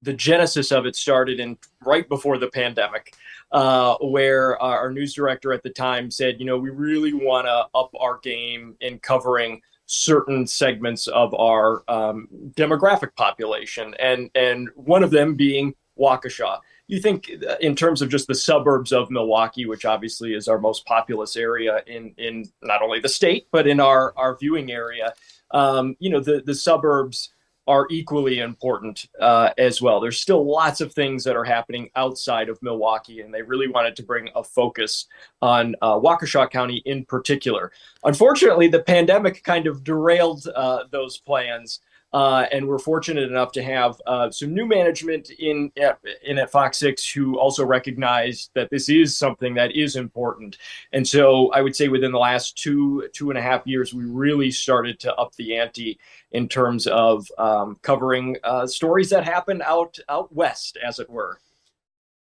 the 0.00 0.12
genesis 0.12 0.72
of 0.72 0.84
it 0.84 0.96
started 0.96 1.38
in 1.38 1.56
right 1.84 2.08
before 2.08 2.36
the 2.36 2.48
pandemic 2.48 3.14
uh, 3.52 3.96
where 4.00 4.60
our 4.60 4.90
news 4.90 5.14
director 5.14 5.52
at 5.52 5.62
the 5.62 5.70
time 5.70 6.10
said, 6.10 6.40
you 6.40 6.46
know, 6.46 6.58
we 6.58 6.70
really 6.70 7.12
want 7.12 7.46
to 7.46 7.66
up 7.74 7.90
our 8.00 8.18
game 8.18 8.76
in 8.80 8.98
covering 8.98 9.60
certain 9.86 10.46
segments 10.46 11.06
of 11.06 11.34
our 11.34 11.84
um, 11.88 12.26
demographic 12.54 13.14
population, 13.14 13.94
and 14.00 14.30
and 14.34 14.70
one 14.74 15.02
of 15.02 15.10
them 15.10 15.34
being 15.34 15.74
Waukesha. 16.02 16.58
You 16.88 17.00
think 17.00 17.30
uh, 17.48 17.56
in 17.60 17.74
terms 17.76 18.02
of 18.02 18.08
just 18.08 18.26
the 18.26 18.34
suburbs 18.34 18.92
of 18.92 19.10
Milwaukee, 19.10 19.66
which 19.66 19.84
obviously 19.84 20.34
is 20.34 20.48
our 20.48 20.58
most 20.58 20.84
populous 20.84 21.36
area 21.36 21.82
in 21.86 22.14
in 22.18 22.34
not 22.62 22.82
only 22.82 23.00
the 23.00 23.08
state 23.08 23.46
but 23.52 23.66
in 23.66 23.80
our 23.80 24.12
our 24.16 24.36
viewing 24.36 24.70
area. 24.70 25.14
Um, 25.52 25.96
you 26.00 26.10
know, 26.10 26.20
the 26.20 26.42
the 26.44 26.54
suburbs 26.54 27.32
are 27.68 27.86
equally 27.90 28.40
important 28.40 29.06
uh, 29.20 29.50
as 29.56 29.80
well. 29.80 30.00
There's 30.00 30.18
still 30.18 30.44
lots 30.44 30.80
of 30.80 30.92
things 30.92 31.22
that 31.24 31.36
are 31.36 31.44
happening 31.44 31.90
outside 31.94 32.48
of 32.48 32.60
Milwaukee, 32.60 33.20
and 33.20 33.32
they 33.32 33.42
really 33.42 33.68
wanted 33.68 33.94
to 33.96 34.02
bring 34.02 34.28
a 34.34 34.42
focus 34.42 35.06
on 35.40 35.76
uh, 35.80 35.94
Waukesha 35.94 36.50
County 36.50 36.82
in 36.86 37.04
particular. 37.04 37.70
Unfortunately, 38.04 38.66
the 38.66 38.82
pandemic 38.82 39.44
kind 39.44 39.66
of 39.66 39.84
derailed 39.84 40.46
uh, 40.54 40.84
those 40.90 41.18
plans. 41.18 41.80
Uh, 42.12 42.44
and 42.52 42.68
we're 42.68 42.78
fortunate 42.78 43.30
enough 43.30 43.52
to 43.52 43.62
have 43.62 44.00
uh, 44.06 44.30
some 44.30 44.52
new 44.52 44.66
management 44.66 45.30
in 45.30 45.72
in 46.22 46.38
at 46.38 46.50
Fox 46.50 46.78
Six 46.78 47.10
who 47.10 47.38
also 47.38 47.64
recognize 47.64 48.50
that 48.54 48.68
this 48.70 48.88
is 48.90 49.16
something 49.16 49.54
that 49.54 49.74
is 49.74 49.96
important. 49.96 50.58
And 50.92 51.08
so 51.08 51.50
I 51.52 51.62
would 51.62 51.74
say 51.74 51.88
within 51.88 52.12
the 52.12 52.18
last 52.18 52.58
two 52.58 53.08
two 53.14 53.30
and 53.30 53.38
a 53.38 53.42
half 53.42 53.66
years, 53.66 53.94
we 53.94 54.04
really 54.04 54.50
started 54.50 55.00
to 55.00 55.14
up 55.14 55.34
the 55.36 55.56
ante 55.56 55.98
in 56.32 56.48
terms 56.48 56.86
of 56.86 57.26
um, 57.38 57.78
covering 57.82 58.36
uh, 58.44 58.66
stories 58.66 59.08
that 59.10 59.24
happen 59.24 59.62
out 59.62 59.98
out 60.08 60.34
west, 60.34 60.76
as 60.86 60.98
it 60.98 61.08
were. 61.08 61.38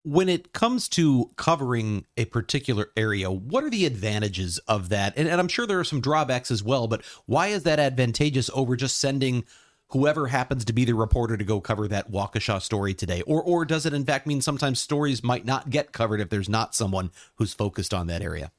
When 0.06 0.28
it 0.28 0.52
comes 0.52 0.90
to 0.90 1.32
covering 1.38 2.06
a 2.18 2.26
particular 2.26 2.92
area, 2.98 3.32
what 3.32 3.64
are 3.64 3.70
the 3.70 3.86
advantages 3.86 4.60
of 4.68 4.90
that? 4.90 5.14
And, 5.16 5.30
and 5.30 5.40
I'm 5.40 5.48
sure 5.48 5.66
there 5.66 5.80
are 5.80 5.86
some 5.86 6.02
drawbacks 6.02 6.52
as 6.52 6.62
well, 6.62 6.88
but 6.88 7.04
why 7.26 7.48
is 7.48 7.64
that 7.64 7.80
advantageous 7.80 8.50
over 8.54 8.76
just 8.76 9.00
sending 9.00 9.46
whoever 9.94 10.28
happens 10.28 10.66
to 10.66 10.74
be 10.74 10.86
the 10.86 10.94
reporter 10.94 11.38
to 11.38 11.44
go 11.44 11.62
cover 11.62 11.88
that 11.88 12.12
Waukesha 12.12 12.62
story 12.62 12.94
today? 12.94 13.22
Or 13.22 13.42
or 13.42 13.64
does 13.66 13.86
it 13.86 13.94
in 13.94 14.04
fact 14.04 14.28
mean 14.28 14.42
sometimes 14.42 14.80
stories 14.80 15.24
might 15.24 15.46
not 15.46 15.70
get 15.70 15.94
covered 15.94 16.20
if 16.20 16.30
there's 16.30 16.50
not 16.50 16.76
someone 16.76 17.12
who's 17.36 17.54
focused 17.54 17.94
on 17.94 18.08
that 18.08 18.22
area? 18.22 18.52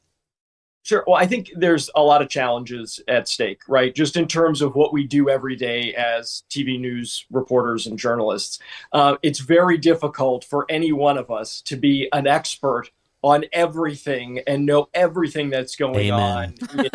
Sure. 0.84 1.02
Well, 1.06 1.16
I 1.16 1.26
think 1.26 1.50
there's 1.56 1.88
a 1.94 2.02
lot 2.02 2.20
of 2.20 2.28
challenges 2.28 3.00
at 3.08 3.26
stake, 3.26 3.62
right? 3.68 3.94
Just 3.94 4.18
in 4.18 4.28
terms 4.28 4.60
of 4.60 4.74
what 4.74 4.92
we 4.92 5.06
do 5.06 5.30
every 5.30 5.56
day 5.56 5.94
as 5.94 6.42
TV 6.50 6.78
news 6.78 7.24
reporters 7.30 7.86
and 7.86 7.98
journalists. 7.98 8.58
Uh, 8.92 9.16
it's 9.22 9.38
very 9.38 9.78
difficult 9.78 10.44
for 10.44 10.66
any 10.68 10.92
one 10.92 11.16
of 11.16 11.30
us 11.30 11.62
to 11.62 11.76
be 11.76 12.06
an 12.12 12.26
expert 12.26 12.90
on 13.24 13.42
everything 13.54 14.38
and 14.46 14.66
know 14.66 14.86
everything 14.92 15.48
that's 15.48 15.76
going 15.76 16.12
Amen. 16.12 16.54
on 16.70 16.78
in, 16.78 16.90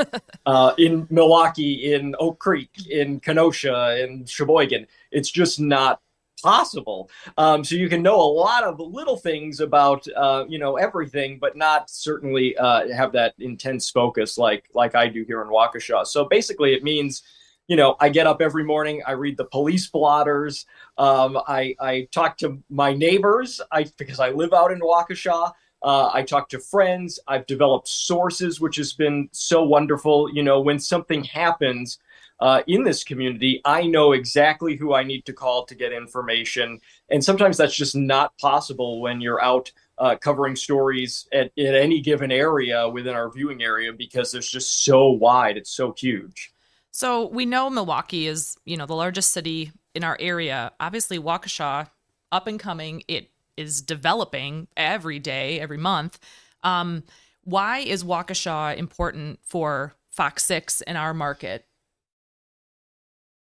uh, 0.45 0.73
in, 0.77 1.07
Milwaukee, 1.09 1.91
in 1.91 2.15
Oak 2.19 2.37
Creek, 2.37 2.69
in 2.87 3.19
Kenosha, 3.19 4.03
in 4.03 4.27
Sheboygan. 4.27 4.85
It's 5.11 5.31
just 5.31 5.59
not 5.59 6.01
possible. 6.43 7.09
Um, 7.39 7.63
so 7.63 7.73
you 7.73 7.89
can 7.89 8.03
know 8.03 8.21
a 8.21 8.31
lot 8.31 8.63
of 8.63 8.79
little 8.79 9.17
things 9.17 9.59
about 9.59 10.05
uh, 10.15 10.45
you 10.47 10.59
know 10.59 10.75
everything, 10.77 11.39
but 11.39 11.57
not 11.57 11.89
certainly 11.89 12.55
uh, 12.57 12.93
have 12.93 13.11
that 13.13 13.33
intense 13.39 13.89
focus 13.89 14.37
like 14.37 14.69
like 14.75 14.93
I 14.93 15.07
do 15.07 15.23
here 15.23 15.41
in 15.41 15.47
Waukesha. 15.47 16.05
So 16.05 16.25
basically, 16.25 16.75
it 16.75 16.83
means 16.83 17.23
you 17.67 17.75
know, 17.75 17.95
I 17.99 18.09
get 18.09 18.27
up 18.27 18.39
every 18.39 18.63
morning, 18.63 19.01
I 19.05 19.11
read 19.11 19.37
the 19.37 19.45
police 19.45 19.87
blotters, 19.87 20.65
um, 20.97 21.39
I, 21.47 21.75
I 21.79 22.07
talk 22.11 22.35
to 22.39 22.57
my 22.67 22.93
neighbors 22.93 23.61
I, 23.71 23.85
because 23.95 24.19
I 24.19 24.31
live 24.31 24.53
out 24.53 24.71
in 24.71 24.79
Waukesha. 24.79 25.53
Uh, 25.81 26.09
I 26.13 26.23
talk 26.23 26.49
to 26.49 26.59
friends. 26.59 27.19
I've 27.27 27.45
developed 27.45 27.87
sources, 27.87 28.59
which 28.59 28.75
has 28.77 28.93
been 28.93 29.29
so 29.31 29.63
wonderful. 29.63 30.33
You 30.33 30.43
know, 30.43 30.59
when 30.59 30.79
something 30.79 31.23
happens 31.23 31.99
uh, 32.39 32.63
in 32.67 32.83
this 32.83 33.03
community, 33.03 33.61
I 33.65 33.83
know 33.83 34.13
exactly 34.13 34.75
who 34.75 34.93
I 34.93 35.03
need 35.03 35.25
to 35.25 35.33
call 35.33 35.65
to 35.65 35.75
get 35.75 35.91
information. 35.91 36.79
And 37.09 37.23
sometimes 37.23 37.57
that's 37.57 37.75
just 37.75 37.95
not 37.95 38.37
possible 38.37 39.01
when 39.01 39.21
you're 39.21 39.41
out 39.41 39.71
uh, 39.97 40.15
covering 40.15 40.55
stories 40.55 41.27
at, 41.33 41.51
at 41.57 41.75
any 41.75 41.99
given 41.99 42.31
area 42.31 42.87
within 42.87 43.15
our 43.15 43.29
viewing 43.29 43.61
area 43.61 43.91
because 43.91 44.33
it's 44.33 44.49
just 44.49 44.85
so 44.85 45.09
wide. 45.09 45.57
It's 45.57 45.71
so 45.71 45.93
huge. 45.97 46.53
So 46.91 47.27
we 47.27 47.45
know 47.45 47.69
Milwaukee 47.69 48.27
is, 48.27 48.57
you 48.65 48.77
know, 48.77 48.85
the 48.85 48.95
largest 48.95 49.31
city 49.31 49.71
in 49.93 50.03
our 50.03 50.17
area. 50.19 50.71
Obviously, 50.79 51.19
Waukesha, 51.19 51.89
up 52.31 52.47
and 52.47 52.59
coming. 52.59 53.03
It 53.07 53.29
is 53.59 53.81
developing 53.81 54.67
every 54.77 55.19
day, 55.19 55.59
every 55.59 55.77
month. 55.77 56.17
Um, 56.63 57.03
why 57.43 57.79
is 57.79 58.03
Waukesha 58.03 58.77
important 58.77 59.39
for 59.43 59.93
Fox 60.09 60.45
6 60.45 60.81
in 60.81 60.95
our 60.95 61.13
market? 61.13 61.65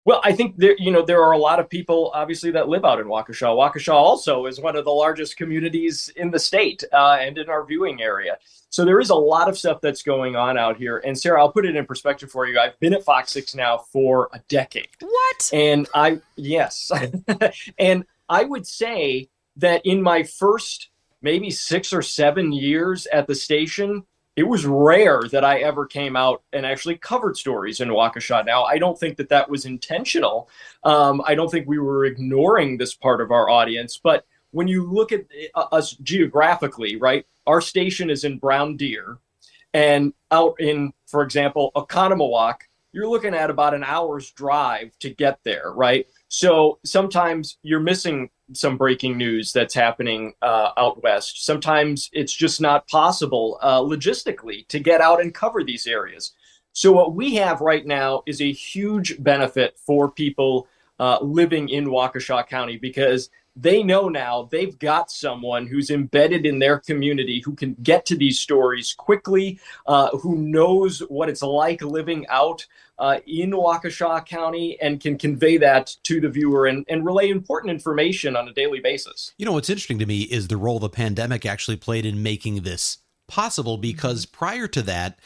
Well, 0.05 0.23
I 0.25 0.33
think 0.33 0.57
there, 0.57 0.75
you 0.79 0.91
know, 0.91 1.05
there 1.05 1.23
are 1.23 1.33
a 1.33 1.39
lot 1.39 1.61
of 1.61 1.69
people 1.69 2.11
obviously 2.15 2.51
that 2.53 2.69
live 2.69 2.85
out 2.87 2.99
in 2.99 3.07
Waukesha. 3.07 3.47
Waukesha 3.47 3.93
also 3.93 4.47
is 4.47 4.59
one 4.59 4.75
of 4.75 4.87
the 4.87 4.91
largest 4.91 5.37
communities 5.37 6.11
in 6.17 6.31
the 6.31 6.39
state 6.39 6.83
uh, 6.95 7.19
and 7.21 7.37
in 7.37 7.51
our 7.51 7.67
viewing 7.67 8.01
area. 8.01 8.39
So 8.71 8.87
there 8.87 9.01
is 9.01 9.11
a 9.11 9.15
lot 9.15 9.49
of 9.49 9.59
stuff 9.59 9.83
that's 9.83 10.03
going 10.03 10.35
on 10.35 10.57
out 10.57 10.79
here. 10.79 10.99
And 11.05 11.19
Sarah, 11.19 11.43
I'll 11.43 11.53
put 11.53 11.67
it 11.67 11.77
in 11.77 11.85
perspective 11.85 12.31
for 12.31 12.47
you. 12.47 12.59
I've 12.59 12.79
been 12.81 12.95
at 12.95 13.03
Fox 13.03 13.33
Six 13.33 13.55
now 13.55 13.79
for 13.79 14.31
a 14.33 14.41
decade. 14.49 14.89
What? 15.01 15.51
And 15.53 15.87
I, 15.95 16.21
yes, 16.37 16.91
and 17.79 18.07
I 18.31 18.45
would 18.45 18.67
say 18.67 19.29
that 19.59 19.85
in 19.85 20.03
my 20.03 20.23
first 20.23 20.89
maybe 21.21 21.51
six 21.51 21.93
or 21.93 22.03
seven 22.03 22.53
years 22.53 23.07
at 23.13 23.27
the 23.27 23.35
station, 23.35 24.05
it 24.37 24.47
was 24.47 24.65
rare 24.65 25.23
that 25.33 25.45
I 25.45 25.59
ever 25.59 25.85
came 25.85 26.15
out 26.15 26.43
and 26.53 26.65
actually 26.65 26.97
covered 26.97 27.37
stories 27.37 27.81
in 27.81 27.89
Waukesha. 27.89 28.47
Now, 28.47 28.63
I 28.63 28.79
don't 28.79 28.99
think 28.99 29.17
that 29.17 29.29
that 29.31 29.51
was 29.51 29.67
intentional. 29.67 30.49
Um, 30.85 31.21
I 31.27 31.35
don't 31.35 31.51
think 31.51 31.67
we 31.67 31.81
were 31.81 32.05
ignoring 32.05 32.79
this 32.79 32.95
part 32.95 33.21
of 33.21 33.33
our 33.33 33.51
audience. 33.51 33.99
But 34.01 34.25
when 34.53 34.69
you 34.69 34.85
look 34.85 35.11
at 35.11 35.25
uh, 35.57 35.67
us 35.73 35.93
geographically, 35.95 36.95
right, 36.97 37.27
our 37.49 37.61
station 37.61 38.11
is 38.11 38.23
in 38.23 38.39
Brown 38.39 38.77
Deer, 38.77 39.19
and 39.75 40.13
out 40.31 40.55
in, 40.61 40.93
for 41.09 41.23
example, 41.23 41.73
Oconomowoc, 41.75 42.61
you're 42.93 43.09
looking 43.09 43.35
at 43.35 43.51
about 43.51 43.75
an 43.75 43.85
hour's 43.85 44.31
drive 44.31 44.97
to 45.01 45.11
get 45.11 45.41
there, 45.43 45.73
right? 45.75 46.07
So 46.29 46.79
sometimes 46.85 47.59
you're 47.63 47.81
missing 47.81 48.31
some 48.53 48.77
breaking 48.77 49.17
news 49.17 49.53
that's 49.53 49.75
happening 49.75 50.35
uh, 50.43 50.71
out 50.77 51.03
west. 51.03 51.45
Sometimes 51.45 52.09
it's 52.13 52.33
just 52.33 52.61
not 52.61 52.87
possible 52.89 53.59
uh, 53.63 53.81
logistically 53.81 54.67
to 54.69 54.79
get 54.79 55.01
out 55.01 55.21
and 55.21 55.35
cover 55.35 55.65
these 55.65 55.87
areas. 55.87 56.33
So, 56.73 56.93
what 56.93 57.15
we 57.15 57.35
have 57.35 57.61
right 57.61 57.85
now 57.85 58.23
is 58.27 58.41
a 58.41 58.53
huge 58.53 59.23
benefit 59.23 59.79
for 59.79 60.11
people 60.11 60.69
uh, 61.01 61.19
living 61.21 61.69
in 61.71 61.87
Waukesha 61.87 62.47
County 62.47 62.77
because 62.77 63.31
they 63.61 63.83
know 63.83 64.09
now 64.09 64.49
they've 64.51 64.79
got 64.79 65.11
someone 65.11 65.67
who's 65.67 65.91
embedded 65.91 66.47
in 66.47 66.59
their 66.59 66.79
community 66.79 67.43
who 67.45 67.55
can 67.55 67.77
get 67.83 68.07
to 68.07 68.17
these 68.17 68.39
stories 68.39 68.95
quickly, 68.95 69.59
uh, 69.87 70.17
who 70.19 70.37
knows 70.37 71.01
what 71.09 71.29
it's 71.29 71.43
like 71.43 71.83
living 71.83 72.27
out 72.29 72.67
uh, 72.99 73.19
in 73.27 73.51
Waukesha 73.51 74.25
County 74.27 74.81
and 74.81 75.01
can 75.01 75.19
convey 75.19 75.57
that 75.59 75.97
to 76.05 76.21
the 76.21 76.29
viewer 76.29 76.67
and, 76.67 76.85
and 76.89 77.05
relay 77.05 77.31
important 77.31 77.73
information 77.73 78.37
on 78.37 78.49
a 78.49 78.53
daily 78.53 78.81
basis. 78.81 79.33
You 79.39 79.47
know, 79.47 79.53
what's 79.53 79.71
interesting 79.71 79.99
to 79.99 80.07
me 80.07 80.23
is 80.23 80.49
the 80.49 80.57
role 80.57 80.79
the 80.79 80.89
pandemic 80.89 81.47
actually 81.47 81.77
played 81.77 82.07
in 82.07 82.23
making 82.23 82.63
this 82.63 82.99
possible 83.27 83.77
because 83.77 84.27
prior 84.27 84.67
to 84.69 84.83
that, 84.83 85.19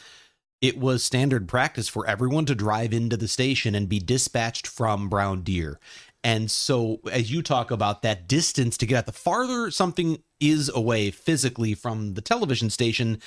it 0.61 0.79
was 0.79 1.03
standard 1.03 1.47
practice 1.47 1.89
for 1.89 2.07
everyone 2.07 2.45
to 2.45 2.55
drive 2.55 2.93
into 2.93 3.17
the 3.17 3.27
station 3.27 3.75
and 3.75 3.89
be 3.89 3.99
dispatched 3.99 4.65
from 4.65 5.09
Brown 5.09 5.41
Deer. 5.41 5.77
And 6.23 6.49
so, 6.49 6.99
as 7.11 7.31
you 7.31 7.41
talk 7.41 7.69
about 7.69 8.01
that 8.01 8.27
distance 8.27 8.77
to 8.77 8.85
get 8.85 8.97
at 8.97 9.05
the 9.05 9.11
farther 9.11 9.69
something 9.71 10.23
is 10.39 10.69
away 10.73 11.11
physically 11.11 11.73
from 11.73 12.13
the 12.13 12.21
television 12.21 12.69
station, 12.69 13.19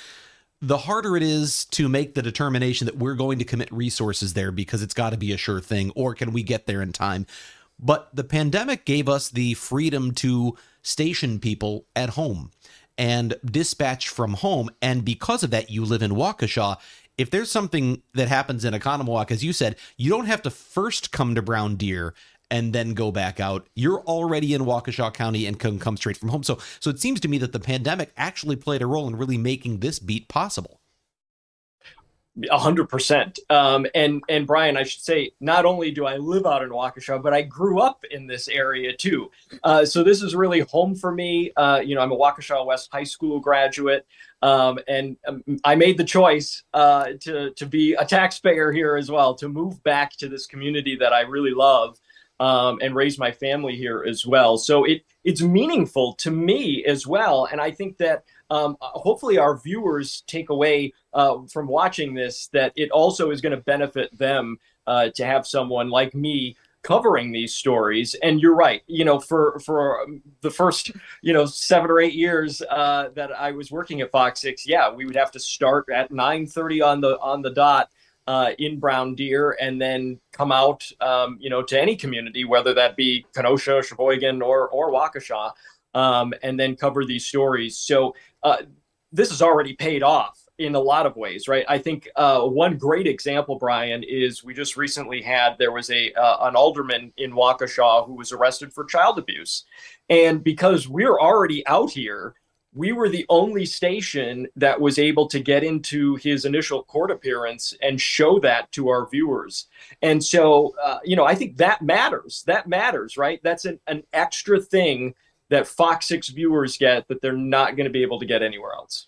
the 0.61 0.79
harder 0.79 1.15
it 1.15 1.23
is 1.23 1.65
to 1.65 1.87
make 1.87 2.15
the 2.15 2.21
determination 2.21 2.85
that 2.85 2.97
we're 2.97 3.13
going 3.13 3.37
to 3.39 3.45
commit 3.45 3.71
resources 3.71 4.33
there 4.33 4.51
because 4.51 4.81
it's 4.81 4.93
got 4.93 5.11
to 5.11 5.17
be 5.17 5.31
a 5.31 5.37
sure 5.37 5.61
thing, 5.61 5.91
or 5.95 6.15
can 6.15 6.33
we 6.33 6.41
get 6.41 6.65
there 6.65 6.81
in 6.81 6.91
time? 6.91 7.27
But 7.79 8.09
the 8.13 8.23
pandemic 8.23 8.85
gave 8.85 9.07
us 9.07 9.29
the 9.29 9.53
freedom 9.53 10.11
to 10.15 10.57
station 10.81 11.39
people 11.39 11.85
at 11.95 12.11
home 12.11 12.51
and 12.97 13.35
dispatch 13.45 14.09
from 14.09 14.33
home. 14.33 14.71
And 14.81 15.05
because 15.05 15.43
of 15.43 15.51
that, 15.51 15.69
you 15.69 15.85
live 15.85 16.01
in 16.01 16.11
Waukesha. 16.11 16.77
If 17.19 17.29
there's 17.29 17.51
something 17.51 18.01
that 18.13 18.27
happens 18.27 18.65
in 18.65 18.73
Oconomowoc, 18.73 19.29
as 19.29 19.43
you 19.43 19.53
said, 19.53 19.75
you 19.95 20.09
don't 20.09 20.25
have 20.25 20.41
to 20.43 20.49
first 20.49 21.11
come 21.11 21.35
to 21.35 21.41
Brown 21.43 21.75
Deer 21.75 22.15
and 22.49 22.73
then 22.73 22.93
go 22.93 23.11
back 23.11 23.39
out. 23.39 23.67
You're 23.75 24.01
already 24.01 24.53
in 24.53 24.61
Waukesha 24.63 25.13
County 25.13 25.45
and 25.45 25.59
can 25.59 25.79
come 25.79 25.97
straight 25.97 26.17
from 26.17 26.29
home. 26.29 26.43
So 26.43 26.59
so 26.79 26.89
it 26.89 26.99
seems 26.99 27.19
to 27.21 27.27
me 27.27 27.37
that 27.39 27.51
the 27.51 27.59
pandemic 27.59 28.11
actually 28.17 28.55
played 28.55 28.81
a 28.81 28.85
role 28.85 29.07
in 29.07 29.15
really 29.15 29.37
making 29.37 29.79
this 29.79 29.99
beat 29.99 30.27
possible. 30.27 30.79
A 32.51 32.57
hundred 32.59 32.87
percent. 32.87 33.39
Um, 33.49 33.87
and 33.95 34.21
and 34.29 34.45
Bryan, 34.45 34.77
I 34.77 34.83
should 34.83 35.01
say, 35.01 35.31
not 35.39 35.65
only 35.65 35.89
do 35.89 36.05
I 36.05 36.17
live 36.17 36.45
out 36.45 36.61
in 36.61 36.69
Waukesha, 36.69 37.21
but 37.21 37.33
I 37.33 37.41
grew 37.41 37.79
up 37.79 38.03
in 38.11 38.27
this 38.27 38.47
area 38.47 38.95
too. 38.95 39.31
Uh, 39.63 39.83
so 39.83 40.03
this 40.03 40.21
is 40.21 40.35
really 40.35 40.59
home 40.59 40.93
for 40.93 41.11
me. 41.11 41.51
Uh, 41.57 41.81
you 41.83 41.95
know, 41.95 42.01
I'm 42.01 42.11
a 42.11 42.15
Waukesha 42.15 42.63
West 42.63 42.89
High 42.91 43.05
School 43.05 43.39
graduate, 43.39 44.05
um, 44.43 44.77
and 44.87 45.17
um, 45.27 45.43
I 45.63 45.73
made 45.73 45.97
the 45.97 46.03
choice 46.03 46.61
uh, 46.75 47.13
to 47.21 47.49
to 47.55 47.65
be 47.65 47.95
a 47.95 48.05
taxpayer 48.05 48.71
here 48.71 48.97
as 48.97 49.09
well, 49.09 49.33
to 49.33 49.49
move 49.49 49.81
back 49.81 50.11
to 50.17 50.29
this 50.29 50.45
community 50.45 50.95
that 50.97 51.13
I 51.13 51.21
really 51.21 51.55
love 51.55 51.99
um, 52.39 52.79
and 52.81 52.95
raise 52.95 53.17
my 53.17 53.31
family 53.31 53.75
here 53.75 54.03
as 54.07 54.25
well. 54.25 54.57
So 54.57 54.83
it 54.83 55.03
it's 55.23 55.41
meaningful 55.41 56.13
to 56.15 56.31
me 56.31 56.85
as 56.85 57.05
well, 57.05 57.47
and 57.51 57.59
I 57.59 57.71
think 57.71 57.97
that 57.97 58.23
um, 58.49 58.77
hopefully 58.79 59.37
our 59.37 59.57
viewers 59.57 60.23
take 60.27 60.49
away 60.49 60.93
uh, 61.13 61.39
from 61.51 61.67
watching 61.67 62.13
this 62.13 62.47
that 62.53 62.73
it 62.75 62.91
also 62.91 63.31
is 63.31 63.41
going 63.41 63.55
to 63.55 63.63
benefit 63.63 64.17
them 64.17 64.57
uh, 64.85 65.09
to 65.15 65.25
have 65.25 65.45
someone 65.45 65.89
like 65.89 66.15
me 66.15 66.55
covering 66.83 67.33
these 67.33 67.53
stories 67.53 68.15
and 68.23 68.39
you're 68.39 68.55
right 68.55 68.81
you 68.87 69.03
know 69.03 69.19
for 69.19 69.59
for 69.59 70.05
the 70.39 70.49
first 70.49 70.91
you 71.21 71.33
know 71.33 71.45
seven 71.45 71.91
or 71.91 71.99
eight 71.99 72.13
years 72.13 72.61
uh, 72.69 73.09
that 73.13 73.29
i 73.37 73.51
was 73.51 73.71
working 73.71 73.99
at 73.99 74.11
fox 74.11 74.39
6 74.41 74.65
yeah 74.65 74.89
we 74.89 75.05
would 75.05 75.15
have 75.15 75.31
to 75.31 75.39
start 75.39 75.85
at 75.93 76.11
9.30 76.11 76.85
on 76.85 77.01
the 77.01 77.19
on 77.19 77.41
the 77.41 77.49
dot 77.49 77.89
uh, 78.27 78.51
in 78.59 78.79
Brown 78.79 79.15
Deer 79.15 79.57
and 79.59 79.81
then 79.81 80.19
come 80.33 80.51
out, 80.51 80.89
um, 81.01 81.37
you 81.39 81.49
know, 81.49 81.63
to 81.63 81.81
any 81.81 81.95
community, 81.95 82.43
whether 82.43 82.73
that 82.73 82.95
be 82.95 83.25
Kenosha, 83.33 83.81
Sheboygan, 83.81 84.41
or 84.41 84.67
or 84.69 84.91
Waukesha, 84.91 85.53
um, 85.93 86.33
and 86.43 86.59
then 86.59 86.75
cover 86.75 87.05
these 87.05 87.25
stories. 87.25 87.77
So 87.77 88.15
uh, 88.43 88.57
this 89.11 89.29
has 89.29 89.41
already 89.41 89.73
paid 89.73 90.03
off 90.03 90.39
in 90.59 90.75
a 90.75 90.79
lot 90.79 91.05
of 91.05 91.15
ways, 91.15 91.47
right? 91.47 91.65
I 91.69 91.77
think 91.77 92.09
uh, 92.15 92.41
one 92.41 92.77
great 92.77 93.07
example, 93.07 93.57
Bryan, 93.57 94.03
is 94.03 94.43
we 94.43 94.53
just 94.53 94.75
recently 94.75 95.21
had 95.21 95.55
there 95.57 95.71
was 95.71 95.89
a 95.89 96.11
uh, 96.13 96.47
an 96.47 96.55
alderman 96.55 97.13
in 97.17 97.31
Waukesha 97.31 98.05
who 98.05 98.15
was 98.15 98.31
arrested 98.31 98.73
for 98.73 98.83
child 98.83 99.17
abuse, 99.19 99.63
and 100.09 100.43
because 100.43 100.87
we're 100.87 101.19
already 101.19 101.65
out 101.67 101.91
here 101.91 102.35
we 102.73 102.91
were 102.91 103.09
the 103.09 103.25
only 103.29 103.65
station 103.65 104.47
that 104.55 104.79
was 104.79 104.99
able 104.99 105.27
to 105.27 105.39
get 105.39 105.63
into 105.63 106.15
his 106.15 106.45
initial 106.45 106.83
court 106.83 107.11
appearance 107.11 107.73
and 107.81 107.99
show 107.99 108.39
that 108.39 108.71
to 108.73 108.89
our 108.89 109.07
viewers. 109.09 109.67
And 110.01 110.23
so, 110.23 110.75
uh, 110.83 110.99
you 111.03 111.15
know, 111.15 111.25
I 111.25 111.35
think 111.35 111.57
that 111.57 111.81
matters. 111.81 112.43
That 112.45 112.67
matters, 112.67 113.17
right? 113.17 113.39
That's 113.43 113.65
an, 113.65 113.79
an 113.87 114.03
extra 114.13 114.59
thing 114.59 115.15
that 115.49 115.67
Fox 115.67 116.07
6 116.07 116.29
viewers 116.29 116.77
get 116.77 117.07
that 117.07 117.21
they're 117.21 117.33
not 117.33 117.77
going 117.77 117.85
to 117.85 117.91
be 117.91 118.03
able 118.03 118.19
to 118.19 118.25
get 118.25 118.43
anywhere 118.43 118.73
else. 118.73 119.07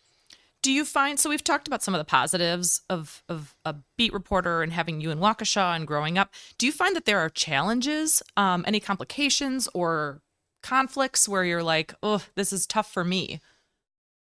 Do 0.62 0.74
you 0.74 0.84
find 0.84 1.18
so? 1.18 1.30
We've 1.30 1.44
talked 1.44 1.68
about 1.68 1.82
some 1.82 1.94
of 1.94 2.00
the 2.00 2.06
positives 2.06 2.82
of 2.90 3.24
of 3.30 3.56
a 3.64 3.76
beat 3.98 4.12
reporter 4.12 4.62
and 4.62 4.74
having 4.74 5.00
you 5.00 5.10
in 5.10 5.20
Waukesha 5.20 5.74
and 5.74 5.88
growing 5.88 6.18
up. 6.18 6.34
Do 6.58 6.66
you 6.66 6.74
find 6.74 6.98
that 6.98 7.06
there 7.06 7.20
are 7.20 7.30
challenges, 7.30 8.22
um, 8.36 8.66
any 8.68 8.82
complications 8.82 9.70
or 9.74 10.22
conflicts 10.62 11.28
where 11.28 11.44
you're 11.44 11.64
like, 11.64 11.94
oh, 12.04 12.24
this 12.36 12.54
is 12.54 12.68
tough 12.68 12.92
for 12.92 13.04
me? 13.04 13.40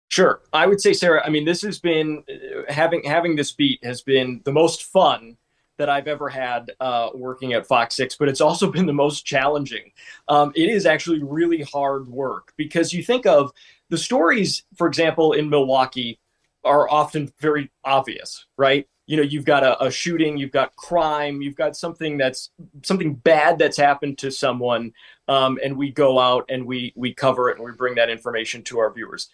Sure, 0.09 0.43
I 0.53 0.67
would 0.67 0.81
say, 0.81 0.93
Sarah. 0.93 1.23
I 1.25 1.31
mean, 1.31 1.47
this 1.47 1.62
has 1.62 1.79
been 1.79 2.23
uh, 2.29 2.71
having 2.71 3.03
having 3.05 3.35
this 3.35 3.53
beat 3.53 3.83
has 3.83 4.03
been 4.03 4.43
the 4.45 4.53
most 4.53 4.85
fun 4.85 5.39
that 5.79 5.89
I've 5.89 6.07
ever 6.07 6.29
had 6.29 6.71
uh, 6.81 7.09
working 7.15 7.55
at 7.55 7.67
Fox 7.67 7.97
Six, 7.97 8.17
but 8.17 8.29
it's 8.29 8.41
also 8.41 8.71
been 8.71 8.87
the 8.87 8.93
most 8.93 9.25
challenging. 9.25 9.91
Um, 10.29 10.53
it 10.55 10.69
is 10.69 10.85
actually 10.87 11.23
really 11.23 11.62
hard 11.62 12.09
work 12.09 12.53
because 12.57 12.93
you 12.93 13.03
think 13.03 13.25
of 13.27 13.53
the 13.89 13.99
stories, 13.99 14.65
for 14.77 14.87
example, 14.87 15.33
in 15.33 15.49
Milwaukee, 15.49 16.19
are 16.65 16.89
often 16.91 17.33
very 17.41 17.71
obvious, 17.85 18.47
right? 18.57 18.87
You 19.07 19.17
know, 19.17 19.23
you've 19.23 19.45
got 19.45 19.65
a, 19.65 19.83
a 19.85 19.91
shooting, 19.91 20.37
you've 20.37 20.53
got 20.53 20.77
crime, 20.77 21.43
you've 21.43 21.57
got 21.57 21.77
something 21.77 22.19
that's 22.19 22.51
something 22.83 23.15
bad 23.15 23.59
that's 23.59 23.77
happened 23.77 24.19
to 24.19 24.31
someone, 24.31 24.93
um, 25.29 25.59
and 25.62 25.76
we 25.76 25.91
go 25.91 26.19
out 26.19 26.45
and 26.49 26.64
we 26.67 26.93
we 26.97 27.14
cover 27.14 27.50
it 27.50 27.57
and 27.57 27.64
we 27.64 27.73
bring 27.73 27.95
that 27.95 28.11
information 28.11 28.62
to 28.62 28.79
our 28.79 28.93
viewers 28.93 29.29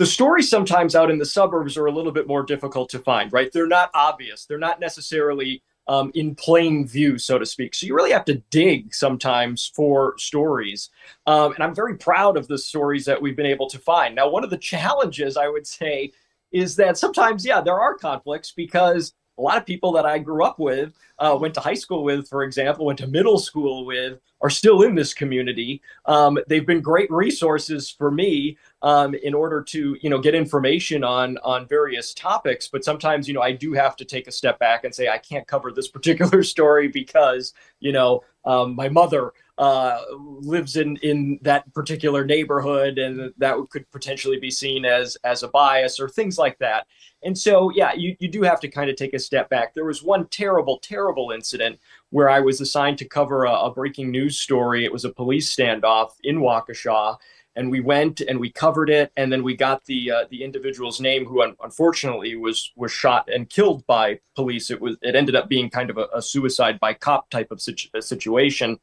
the 0.00 0.06
stories 0.06 0.48
sometimes 0.48 0.94
out 0.94 1.10
in 1.10 1.18
the 1.18 1.26
suburbs 1.26 1.76
are 1.76 1.84
a 1.84 1.92
little 1.92 2.10
bit 2.10 2.26
more 2.26 2.42
difficult 2.42 2.88
to 2.88 2.98
find, 2.98 3.30
right? 3.34 3.52
They're 3.52 3.66
not 3.66 3.90
obvious. 3.92 4.46
They're 4.46 4.56
not 4.56 4.80
necessarily 4.80 5.62
um, 5.88 6.10
in 6.14 6.34
plain 6.34 6.86
view, 6.86 7.18
so 7.18 7.38
to 7.38 7.44
speak. 7.44 7.74
So 7.74 7.84
you 7.84 7.94
really 7.94 8.12
have 8.12 8.24
to 8.24 8.42
dig 8.48 8.94
sometimes 8.94 9.70
for 9.74 10.14
stories. 10.16 10.88
Um, 11.26 11.52
and 11.52 11.62
I'm 11.62 11.74
very 11.74 11.98
proud 11.98 12.38
of 12.38 12.48
the 12.48 12.56
stories 12.56 13.04
that 13.04 13.20
we've 13.20 13.36
been 13.36 13.44
able 13.44 13.68
to 13.68 13.78
find. 13.78 14.14
Now, 14.14 14.30
one 14.30 14.42
of 14.42 14.48
the 14.48 14.56
challenges 14.72 15.36
I 15.36 15.48
would 15.48 15.66
say 15.66 16.12
is 16.50 16.76
that 16.76 16.96
sometimes, 16.96 17.44
yeah, 17.44 17.60
there 17.60 17.78
are 17.78 17.94
conflicts 17.94 18.52
because 18.52 19.12
a 19.40 19.42
lot 19.42 19.56
of 19.56 19.64
people 19.64 19.92
that 19.92 20.04
I 20.04 20.18
grew 20.18 20.44
up 20.44 20.58
with, 20.58 20.92
uh, 21.18 21.36
went 21.40 21.54
to 21.54 21.60
high 21.60 21.74
school 21.74 22.04
with, 22.04 22.28
for 22.28 22.42
example, 22.42 22.84
went 22.84 22.98
to 22.98 23.06
middle 23.06 23.38
school 23.38 23.86
with, 23.86 24.20
are 24.42 24.50
still 24.50 24.82
in 24.82 24.94
this 24.94 25.14
community. 25.14 25.80
Um, 26.04 26.38
they've 26.46 26.66
been 26.66 26.82
great 26.82 27.10
resources 27.10 27.90
for 27.90 28.10
me 28.10 28.58
um, 28.82 29.14
in 29.14 29.32
order 29.32 29.62
to, 29.62 29.96
you 30.02 30.10
know, 30.10 30.18
get 30.18 30.34
information 30.34 31.02
on 31.02 31.38
on 31.38 31.66
various 31.66 32.12
topics. 32.12 32.68
But 32.68 32.84
sometimes, 32.84 33.28
you 33.28 33.34
know, 33.34 33.42
I 33.42 33.52
do 33.52 33.72
have 33.72 33.96
to 33.96 34.04
take 34.04 34.28
a 34.28 34.32
step 34.32 34.58
back 34.58 34.84
and 34.84 34.94
say 34.94 35.08
I 35.08 35.18
can't 35.18 35.46
cover 35.46 35.72
this 35.72 35.88
particular 35.88 36.42
story 36.54 36.88
because, 36.88 37.54
you 37.80 37.92
know, 37.92 38.22
um, 38.44 38.74
my 38.74 38.88
mother 38.88 39.32
uh, 39.60 40.00
lives 40.40 40.76
in 40.76 40.96
in 41.02 41.38
that 41.42 41.70
particular 41.74 42.24
neighborhood, 42.24 42.96
and 42.96 43.30
that 43.36 43.56
could 43.68 43.88
potentially 43.90 44.38
be 44.38 44.50
seen 44.50 44.86
as 44.86 45.18
as 45.22 45.42
a 45.42 45.48
bias 45.48 46.00
or 46.00 46.08
things 46.08 46.38
like 46.38 46.58
that. 46.60 46.86
And 47.22 47.36
so, 47.36 47.70
yeah, 47.74 47.92
you, 47.92 48.16
you 48.18 48.28
do 48.28 48.40
have 48.40 48.60
to 48.60 48.68
kind 48.68 48.88
of 48.88 48.96
take 48.96 49.12
a 49.12 49.18
step 49.18 49.50
back. 49.50 49.74
There 49.74 49.84
was 49.84 50.02
one 50.02 50.26
terrible, 50.28 50.78
terrible 50.78 51.30
incident 51.30 51.78
where 52.08 52.30
I 52.30 52.40
was 52.40 52.62
assigned 52.62 52.96
to 52.98 53.04
cover 53.04 53.44
a, 53.44 53.52
a 53.52 53.70
breaking 53.70 54.10
news 54.10 54.38
story. 54.38 54.86
It 54.86 54.92
was 54.92 55.04
a 55.04 55.12
police 55.12 55.54
standoff 55.54 56.12
in 56.24 56.38
Waukesha, 56.38 57.18
and 57.54 57.70
we 57.70 57.80
went 57.80 58.22
and 58.22 58.40
we 58.40 58.50
covered 58.50 58.88
it, 58.88 59.12
and 59.18 59.30
then 59.30 59.42
we 59.42 59.54
got 59.54 59.84
the 59.84 60.10
uh, 60.10 60.24
the 60.30 60.42
individual's 60.42 61.02
name, 61.02 61.26
who 61.26 61.42
un- 61.42 61.56
unfortunately 61.62 62.34
was 62.34 62.72
was 62.76 62.92
shot 62.92 63.28
and 63.28 63.50
killed 63.50 63.86
by 63.86 64.20
police. 64.34 64.70
It 64.70 64.80
was 64.80 64.96
it 65.02 65.14
ended 65.14 65.36
up 65.36 65.50
being 65.50 65.68
kind 65.68 65.90
of 65.90 65.98
a, 65.98 66.08
a 66.14 66.22
suicide 66.22 66.80
by 66.80 66.94
cop 66.94 67.28
type 67.28 67.50
of 67.50 67.60
situ- 67.60 67.90
situation. 68.00 68.78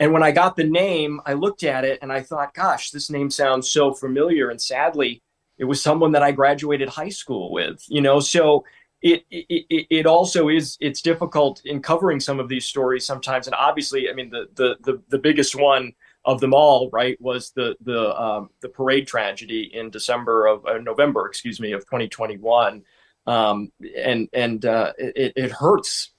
And 0.00 0.12
when 0.12 0.22
I 0.22 0.32
got 0.32 0.56
the 0.56 0.64
name, 0.64 1.20
I 1.24 1.34
looked 1.34 1.62
at 1.62 1.84
it 1.84 2.00
and 2.02 2.12
I 2.12 2.20
thought, 2.20 2.54
gosh, 2.54 2.90
this 2.90 3.10
name 3.10 3.30
sounds 3.30 3.70
so 3.70 3.92
familiar. 3.92 4.50
And 4.50 4.60
sadly, 4.60 5.22
it 5.56 5.64
was 5.64 5.82
someone 5.82 6.12
that 6.12 6.22
I 6.22 6.32
graduated 6.32 6.88
high 6.88 7.10
school 7.10 7.52
with, 7.52 7.84
you 7.88 8.00
know, 8.00 8.18
so 8.18 8.64
it, 9.02 9.24
it, 9.30 9.86
it 9.90 10.06
also 10.06 10.48
is, 10.48 10.76
it's 10.80 11.02
difficult 11.02 11.60
in 11.64 11.80
covering 11.80 12.18
some 12.18 12.40
of 12.40 12.48
these 12.48 12.64
stories 12.64 13.04
sometimes. 13.04 13.46
And 13.46 13.54
obviously, 13.54 14.10
I 14.10 14.14
mean, 14.14 14.30
the, 14.30 14.48
the, 14.54 14.76
the, 14.82 15.02
the 15.10 15.18
biggest 15.18 15.54
one 15.54 15.92
of 16.24 16.40
them 16.40 16.54
all, 16.54 16.88
right, 16.90 17.20
was 17.20 17.52
the, 17.52 17.76
the, 17.82 18.18
um, 18.20 18.48
the 18.62 18.68
parade 18.68 19.06
tragedy 19.06 19.70
in 19.74 19.90
December 19.90 20.46
of 20.46 20.66
uh, 20.66 20.78
November, 20.78 21.26
excuse 21.26 21.60
me, 21.60 21.72
of 21.72 21.82
2021. 21.82 22.82
Um, 23.26 23.70
and, 23.96 24.28
and, 24.32 24.64
uh, 24.64 24.92
it, 24.98 25.34
it 25.36 25.52
hurts, 25.52 26.10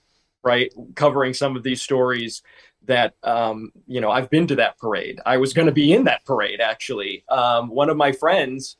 right, 0.44 0.72
covering 0.96 1.34
some 1.34 1.56
of 1.56 1.64
these 1.64 1.82
stories 1.82 2.44
that 2.86 3.16
um, 3.24 3.72
you 3.88 4.02
know 4.02 4.12
I've 4.12 4.30
been 4.30 4.48
to 4.48 4.56
that 4.56 4.78
parade. 4.78 5.20
I 5.26 5.38
was 5.38 5.54
going 5.54 5.68
to 5.68 5.72
be 5.72 5.94
in 5.94 6.06
that 6.06 6.26
parade 6.26 6.62
actually. 6.62 7.24
Um, 7.30 7.70
one 7.70 7.90
of 7.90 7.98
my 7.98 8.12
friends 8.12 8.78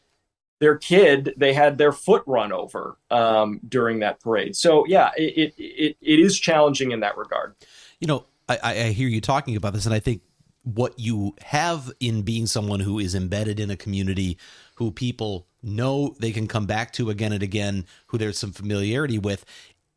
their 0.60 0.78
kid 0.78 1.34
they 1.38 1.54
had 1.54 1.78
their 1.78 1.92
foot 1.92 2.24
run 2.26 2.52
over 2.52 2.98
um, 3.12 3.60
during 3.68 4.00
that 4.00 4.20
parade 4.20 4.56
so 4.56 4.86
yeah 4.88 5.12
it, 5.18 5.54
it, 5.58 5.98
it 6.02 6.20
is 6.20 6.40
challenging 6.40 6.92
in 6.92 7.02
that 7.02 7.18
regard 7.18 7.56
you 8.00 8.08
know 8.08 8.26
I, 8.48 8.60
I 8.64 8.84
hear 8.92 9.08
you 9.08 9.22
talking 9.22 9.56
about 9.56 9.74
this 9.74 9.86
and 9.86 9.94
i 9.94 10.00
think 10.00 10.22
what 10.64 11.00
you 11.00 11.36
have 11.42 11.92
in 12.00 12.24
being 12.24 12.48
someone 12.48 12.80
who 12.80 13.00
is 13.00 13.14
embedded 13.14 13.60
in 13.60 13.70
a 13.70 13.78
community 13.78 14.38
who 14.76 14.92
people 14.92 15.48
know 15.62 16.16
they 16.20 16.32
can 16.32 16.48
come 16.48 16.66
back 16.66 16.92
to 16.94 17.10
again 17.10 17.32
and 17.32 17.44
again 17.44 17.86
who 18.08 18.18
there's 18.18 18.38
some 18.38 18.52
familiarity 18.52 19.18
with 19.18 19.46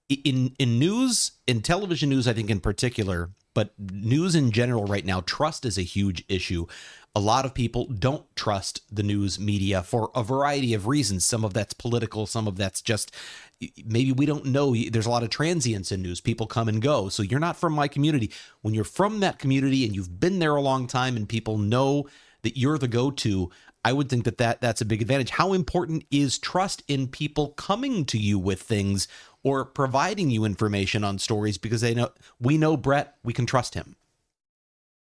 in 0.08 0.54
in 0.58 0.78
news 0.78 1.32
in 1.46 1.60
television 1.60 2.08
news 2.08 2.26
i 2.26 2.32
think 2.32 2.50
in 2.50 2.60
particular 2.60 3.30
but 3.58 3.72
news 3.80 4.36
in 4.36 4.52
general 4.52 4.84
right 4.84 5.04
now 5.04 5.20
trust 5.26 5.64
is 5.64 5.76
a 5.76 5.82
huge 5.82 6.24
issue 6.28 6.64
a 7.18 7.18
lot 7.18 7.44
of 7.44 7.52
people 7.52 7.86
don't 7.86 8.24
trust 8.36 8.82
the 8.94 9.02
news 9.02 9.40
media 9.40 9.82
for 9.82 10.12
a 10.14 10.22
variety 10.22 10.72
of 10.72 10.86
reasons. 10.86 11.26
Some 11.26 11.44
of 11.44 11.52
that's 11.52 11.74
political, 11.74 12.26
some 12.26 12.46
of 12.46 12.56
that's 12.56 12.80
just 12.80 13.12
maybe 13.84 14.12
we 14.12 14.24
don't 14.24 14.44
know. 14.44 14.72
There's 14.72 15.06
a 15.06 15.10
lot 15.10 15.24
of 15.24 15.30
transience 15.30 15.90
in 15.90 16.00
news. 16.00 16.20
People 16.20 16.46
come 16.46 16.68
and 16.68 16.80
go. 16.80 17.08
So 17.08 17.24
you're 17.24 17.40
not 17.40 17.56
from 17.56 17.72
my 17.72 17.88
community. 17.88 18.30
When 18.60 18.72
you're 18.72 18.84
from 18.84 19.18
that 19.18 19.40
community 19.40 19.84
and 19.84 19.96
you've 19.96 20.20
been 20.20 20.38
there 20.38 20.54
a 20.54 20.60
long 20.60 20.86
time 20.86 21.16
and 21.16 21.28
people 21.28 21.58
know 21.58 22.06
that 22.42 22.56
you're 22.56 22.78
the 22.78 22.86
go 22.86 23.10
to, 23.10 23.50
I 23.84 23.92
would 23.92 24.08
think 24.08 24.24
that, 24.24 24.38
that 24.38 24.60
that's 24.60 24.80
a 24.80 24.84
big 24.84 25.02
advantage. 25.02 25.30
How 25.30 25.52
important 25.54 26.04
is 26.12 26.38
trust 26.38 26.84
in 26.86 27.08
people 27.08 27.48
coming 27.48 28.04
to 28.06 28.18
you 28.18 28.38
with 28.38 28.62
things 28.62 29.08
or 29.42 29.64
providing 29.64 30.30
you 30.30 30.45
information 30.45 31.04
on 31.04 31.18
stories 31.18 31.59
because 31.59 31.80
they 31.80 31.95
know 31.95 32.11
we 32.40 32.59
know 32.59 32.76
Bret, 32.76 33.16
we 33.23 33.33
can 33.33 33.47
trust 33.47 33.75
him. 33.75 33.97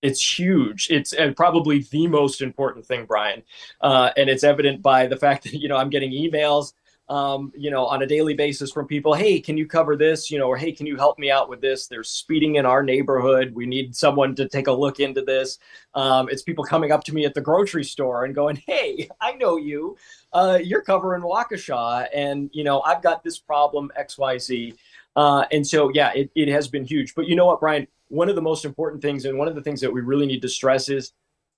It's 0.01 0.37
huge. 0.37 0.89
It's 0.89 1.13
uh, 1.13 1.31
probably 1.35 1.79
the 1.89 2.07
most 2.07 2.41
important 2.41 2.85
thing, 2.85 3.05
Bryan, 3.05 3.41
uh, 3.79 4.11
and 4.17 4.29
it's 4.29 4.43
evident 4.43 4.81
by 4.81 5.07
the 5.07 5.15
fact 5.15 5.43
that 5.43 5.53
you 5.53 5.69
know 5.69 5.77
I'm 5.77 5.89
getting 5.89 6.11
emails, 6.11 6.73
um, 7.09 7.51
you 7.55 7.69
know, 7.69 7.85
on 7.85 8.01
a 8.01 8.07
daily 8.07 8.33
basis 8.33 8.71
from 8.71 8.87
people. 8.87 9.13
Hey, 9.13 9.39
can 9.39 9.57
you 9.57 9.67
cover 9.67 9.95
this? 9.95 10.31
You 10.31 10.39
know, 10.39 10.47
or 10.47 10.57
hey, 10.57 10.71
can 10.71 10.85
you 10.85 10.95
help 10.95 11.19
me 11.19 11.29
out 11.29 11.49
with 11.49 11.61
this? 11.61 11.87
There's 11.87 12.09
speeding 12.09 12.55
in 12.55 12.65
our 12.65 12.83
neighborhood. 12.83 13.53
We 13.53 13.65
need 13.65 13.95
someone 13.95 14.35
to 14.35 14.47
take 14.47 14.67
a 14.67 14.71
look 14.71 14.99
into 14.99 15.21
this. 15.21 15.59
Um, 15.93 16.29
it's 16.29 16.41
people 16.41 16.63
coming 16.63 16.91
up 16.91 17.03
to 17.05 17.13
me 17.13 17.25
at 17.25 17.33
the 17.33 17.41
grocery 17.41 17.83
store 17.83 18.25
and 18.25 18.33
going, 18.33 18.61
Hey, 18.67 19.09
I 19.21 19.33
know 19.33 19.57
you. 19.57 19.97
Uh, 20.31 20.59
you're 20.63 20.81
covering 20.81 21.21
Waukesha, 21.21 22.07
and 22.13 22.49
you 22.53 22.63
know 22.63 22.81
I've 22.81 23.01
got 23.01 23.23
this 23.23 23.39
problem 23.39 23.91
X 23.95 24.17
Y 24.17 24.37
Z. 24.37 24.73
Uh, 25.15 25.45
and 25.51 25.65
so, 25.65 25.91
yeah, 25.93 26.11
it, 26.13 26.31
it 26.33 26.47
has 26.47 26.67
been 26.67 26.83
huge. 26.83 27.13
But 27.13 27.27
you 27.27 27.35
know 27.35 27.45
what, 27.45 27.59
Bryan? 27.59 27.87
one 28.13 28.29
of 28.29 28.35
the 28.35 28.41
most 28.41 28.63
important 28.63 29.01
things 29.01 29.25
and 29.25 29.37
one 29.37 29.47
of 29.47 29.55
the 29.55 29.61
things 29.61 29.81
that 29.81 29.91
we 29.91 30.01
really 30.01 30.27
need 30.27 30.41
to 30.43 30.47
stress 30.47 30.87
is 30.87 31.13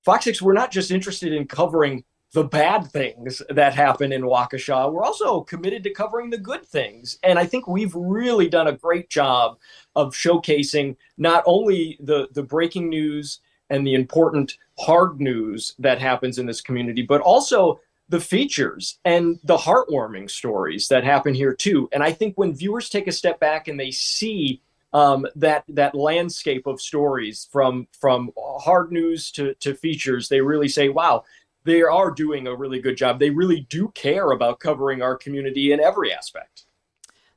Fox 0.06 0.24
6, 0.24 0.42
we're 0.42 0.54
not 0.54 0.72
just 0.72 0.90
interested 0.90 1.34
in 1.34 1.46
covering 1.48 2.04
the 2.36 2.44
bad 2.44 2.92
things 2.92 3.42
that 3.50 3.74
happen 3.74 4.12
in 4.12 4.24
Waukesha. 4.24 4.92
We're 4.92 5.06
also 5.06 5.40
committed 5.40 5.84
to 5.84 5.90
covering 5.90 6.30
the 6.30 6.38
good 6.38 6.66
things. 6.66 7.18
And 7.24 7.40
I 7.40 7.46
think 7.46 7.66
we've 7.66 7.96
really 7.96 8.50
done 8.50 8.68
a 8.68 8.74
great 8.74 9.10
job 9.10 9.58
of 9.96 10.14
showcasing 10.14 10.98
not 11.18 11.44
only 11.46 11.98
the, 12.02 12.28
the 12.34 12.44
breaking 12.44 12.90
news 12.90 13.40
and 13.70 13.88
the 13.88 13.94
important 13.94 14.58
hard 14.78 15.22
news 15.22 15.76
that 15.80 16.02
happens 16.02 16.38
in 16.38 16.46
this 16.46 16.60
community, 16.60 17.04
but 17.04 17.22
also 17.22 17.80
the 18.10 18.20
features 18.20 19.00
and 19.06 19.40
the 19.46 19.56
heartwarming 19.56 20.30
stories 20.30 20.90
that 20.90 21.06
happen 21.06 21.34
here 21.34 21.54
too. 21.54 21.88
And 21.94 22.04
I 22.04 22.12
think 22.12 22.38
when 22.38 22.54
viewers 22.54 22.90
take 22.90 23.08
a 23.08 23.14
step 23.14 23.40
back 23.40 23.70
and 23.70 23.80
they 23.80 23.92
see 23.92 24.62
um, 24.96 25.28
that 25.36 25.66
that 25.68 25.94
landscape 25.94 26.68
of 26.68 26.80
stories 26.80 27.50
from 27.52 27.86
from 27.92 28.32
hard 28.38 28.94
news 28.94 29.30
to 29.32 29.54
to 29.56 29.76
features. 29.76 30.30
They 30.30 30.40
really 30.40 30.70
say, 30.70 30.88
"Wow, 30.88 31.26
they 31.66 31.82
are 31.82 32.12
doing 32.12 32.48
a 32.48 32.56
really 32.56 32.80
good 32.80 32.98
job. 32.98 33.20
They 33.20 33.30
really 33.30 33.68
do 33.70 33.90
care 33.90 34.32
about 34.32 34.60
covering 34.60 35.02
our 35.02 35.18
community 35.18 35.72
in 35.72 35.80
every 35.80 36.14
aspect." 36.14 36.66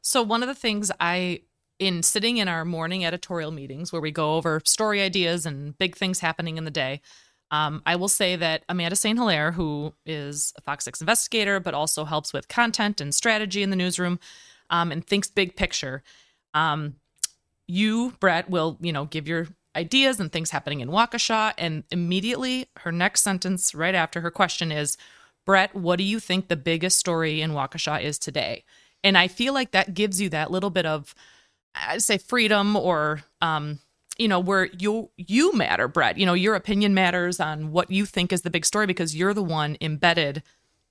So 0.01 0.23
one 0.23 0.43
of 0.43 0.49
the 0.49 0.55
things 0.55 0.91
I 1.01 1.43
in 1.79 2.03
sitting 2.03 2.39
in 2.39 2.49
our 2.49 2.65
morning 2.65 3.05
editorial 3.05 3.51
meetings 3.51 3.93
where 3.93 4.03
we 4.03 4.11
go 4.11 4.35
over 4.35 4.61
story 4.65 5.01
ideas 5.01 5.47
and 5.47 5.77
big 5.79 5.97
things 5.97 6.21
happening 6.21 6.57
in 6.57 6.65
the 6.65 6.71
day. 6.71 7.01
Um, 7.51 7.83
I 7.87 7.97
will 7.97 8.09
say 8.09 8.37
that 8.37 8.65
Amanda 8.69 8.97
St. 8.97 9.19
Hilaire, 9.19 9.53
who 9.53 9.95
is 10.05 10.53
a 10.57 10.61
Fox 10.61 10.85
6 10.85 11.01
investigator, 11.01 11.61
but 11.61 11.75
also 11.75 12.05
helps 12.05 12.33
with 12.33 12.49
content 12.49 13.01
and 13.01 13.15
strategy 13.15 13.63
in 13.63 13.71
the 13.71 13.77
newsroom 13.77 14.19
um, 14.71 14.93
and 14.93 15.07
thinks 15.07 15.31
big 15.31 15.57
picture, 15.57 16.03
um, 16.53 16.97
you, 17.67 18.15
Bret, 18.21 18.51
will, 18.51 18.77
you 18.81 18.93
know, 18.93 19.07
give 19.07 19.29
your 19.29 19.47
ideas 19.77 20.21
and 20.21 20.33
things 20.33 20.51
happening 20.51 20.81
in 20.81 20.89
Waukesha. 20.89 21.55
And 21.59 21.85
immediately 21.91 22.67
her 22.79 22.93
next 22.93 23.23
sentence 23.23 23.75
right 23.75 23.95
after 23.95 24.21
her 24.21 24.31
question 24.31 24.73
is, 24.73 24.97
Bret, 25.47 25.75
what 25.75 25.97
do 25.97 26.05
you 26.05 26.21
think 26.21 26.49
the 26.49 26.57
biggest 26.57 26.99
story 26.99 27.41
in 27.41 27.53
Waukesha 27.53 28.03
is 28.03 28.19
today? 28.19 28.65
And 29.03 29.17
I 29.17 29.29
feel 29.29 29.55
like 29.55 29.71
that 29.71 29.95
gives 29.95 30.21
you 30.21 30.29
that 30.31 30.51
little 30.51 30.71
bit 30.71 30.85
of, 30.85 31.15
I'd 31.75 32.03
say 32.03 32.19
freedom 32.19 32.77
or, 32.77 33.23
um, 33.41 33.79
you 34.19 34.27
know, 34.27 34.41
where 34.41 34.67
you 34.67 35.11
you 35.17 35.53
matter, 35.53 35.87
Bret. 35.87 36.19
You 36.19 36.27
know, 36.27 36.35
your 36.35 36.57
opinion 36.57 36.93
matters 36.93 37.39
on 37.39 37.71
what 37.71 37.91
you 37.91 38.05
think 38.05 38.33
is 38.33 38.43
the 38.43 38.51
big 38.51 38.67
story 38.67 38.87
because 38.87 39.15
you're 39.15 39.33
the 39.33 39.43
one 39.45 39.77
embedded 39.81 40.43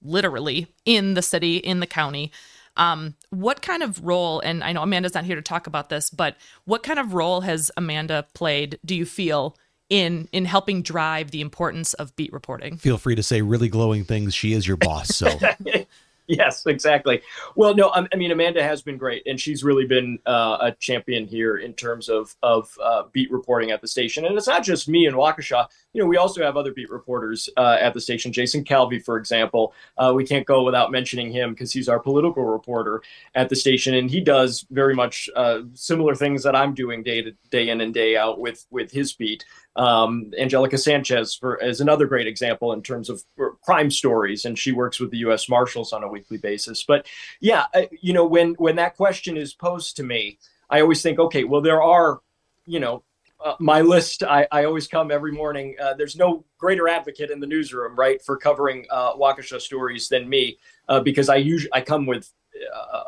literally 0.01 0.67
in 0.85 1.13
the 1.13 1.21
city, 1.21 1.57
in 1.57 1.81
the 1.81 1.87
county. 1.87 2.31
Um, 2.77 3.15
what 3.31 3.61
kind 3.61 3.83
of 3.83 4.03
role, 4.05 4.39
and 4.39 4.63
I 4.63 4.71
know 4.71 4.83
Amanda's 4.83 5.13
not 5.13 5.25
here 5.25 5.35
to 5.35 5.41
talk 5.41 5.67
about 5.67 5.89
this, 5.89 6.09
but 6.09 6.37
what 6.65 6.83
kind 6.83 6.99
of 6.99 7.13
role 7.13 7.41
has 7.41 7.71
Amanda 7.75 8.25
played, 8.33 8.79
do 8.85 8.95
you 8.95 9.05
feel, 9.05 9.57
in 9.89 10.27
in 10.31 10.45
helping 10.45 10.81
drive 10.81 11.31
the 11.31 11.41
importance 11.41 11.93
of 11.95 12.15
beat 12.15 12.31
reporting? 12.33 12.77
Feel 12.77 12.97
free 12.97 13.15
to 13.15 13.23
say 13.23 13.41
really 13.41 13.69
glowing 13.69 14.03
things. 14.03 14.33
She 14.33 14.53
is 14.53 14.67
your 14.67 14.77
boss, 14.77 15.09
so 15.09 15.27
yes, 16.29 16.65
exactly. 16.65 17.21
Well, 17.55 17.73
no, 17.73 17.89
I 17.93 18.15
mean 18.17 18.31
Amanda 18.31 18.61
has 18.61 18.81
been 18.81 18.97
great, 18.97 19.23
and 19.25 19.39
she's 19.39 19.63
really 19.63 19.85
been 19.85 20.19
uh, 20.25 20.57
a 20.59 20.71
champion 20.73 21.25
here 21.25 21.57
in 21.57 21.73
terms 21.73 22.09
of 22.09 22.35
of 22.43 22.77
uh, 22.83 23.03
beat 23.13 23.31
reporting 23.31 23.71
at 23.71 23.79
the 23.79 23.87
station. 23.87 24.25
And 24.25 24.37
it's 24.37 24.47
not 24.47 24.61
just 24.61 24.89
me 24.89 25.05
and 25.05 25.15
Waukesha. 25.15 25.67
You 25.93 26.01
know, 26.01 26.07
we 26.07 26.17
also 26.17 26.43
have 26.43 26.57
other 26.57 26.73
beat 26.73 26.89
reporters 26.89 27.49
uh, 27.55 27.77
at 27.79 27.93
the 27.93 28.01
station. 28.01 28.33
Jason 28.33 28.65
Calvi, 28.65 28.99
for 28.99 29.17
example, 29.17 29.73
uh, 29.97 30.11
we 30.13 30.25
can't 30.25 30.45
go 30.45 30.63
without 30.63 30.91
mentioning 30.91 31.31
him 31.31 31.51
because 31.51 31.71
he's 31.71 31.87
our 31.87 31.99
political 31.99 32.43
reporter 32.43 33.01
at 33.33 33.47
the 33.47 33.55
station, 33.55 33.93
and 33.93 34.11
he 34.11 34.19
does 34.19 34.65
very 34.69 34.93
much 34.93 35.29
uh, 35.33 35.61
similar 35.75 36.13
things 36.13 36.43
that 36.43 36.57
I'm 36.57 36.73
doing 36.73 37.03
day 37.03 37.21
to 37.21 37.31
day 37.51 37.69
in 37.69 37.79
and 37.79 37.93
day 37.93 38.17
out 38.17 38.37
with 38.37 38.65
with 38.69 38.91
his 38.91 39.13
beat. 39.13 39.45
Um, 39.77 40.31
Angelica 40.39 40.77
Sanchez 40.77 41.35
for, 41.35 41.57
is 41.57 41.81
another 41.81 42.07
great 42.07 42.27
example 42.27 42.73
in 42.73 42.81
terms 42.81 43.09
of 43.09 43.23
crime 43.61 43.91
stories, 43.91 44.45
and 44.45 44.57
she 44.57 44.71
works 44.71 44.99
with 44.99 45.11
the 45.11 45.19
U.S. 45.19 45.47
Marshals 45.47 45.93
on 45.93 46.03
a 46.03 46.07
weekly 46.07 46.37
basis. 46.37 46.83
But 46.83 47.05
yeah, 47.39 47.65
you 48.01 48.13
know, 48.13 48.25
when 48.25 48.53
when 48.55 48.75
that 48.77 48.97
question 48.97 49.37
is 49.37 49.53
posed 49.53 49.97
to 49.97 50.03
me, 50.03 50.39
I 50.69 50.81
always 50.81 51.01
think, 51.01 51.19
okay, 51.19 51.43
well, 51.43 51.61
there 51.61 51.81
are, 51.81 52.19
you 52.65 52.79
know, 52.79 53.03
uh, 53.43 53.53
my 53.59 53.81
list. 53.81 54.23
I, 54.23 54.47
I 54.51 54.65
always 54.65 54.87
come 54.87 55.11
every 55.11 55.31
morning. 55.31 55.75
Uh, 55.79 55.93
there's 55.93 56.15
no 56.15 56.43
greater 56.57 56.87
advocate 56.87 57.29
in 57.29 57.39
the 57.39 57.47
newsroom, 57.47 57.95
right, 57.95 58.21
for 58.21 58.35
covering 58.35 58.85
uh, 58.89 59.13
Waukesha 59.13 59.61
stories 59.61 60.09
than 60.09 60.27
me, 60.27 60.57
uh, 60.89 60.99
because 60.99 61.29
I 61.29 61.35
usually 61.35 61.71
I 61.73 61.81
come 61.81 62.07
with 62.07 62.31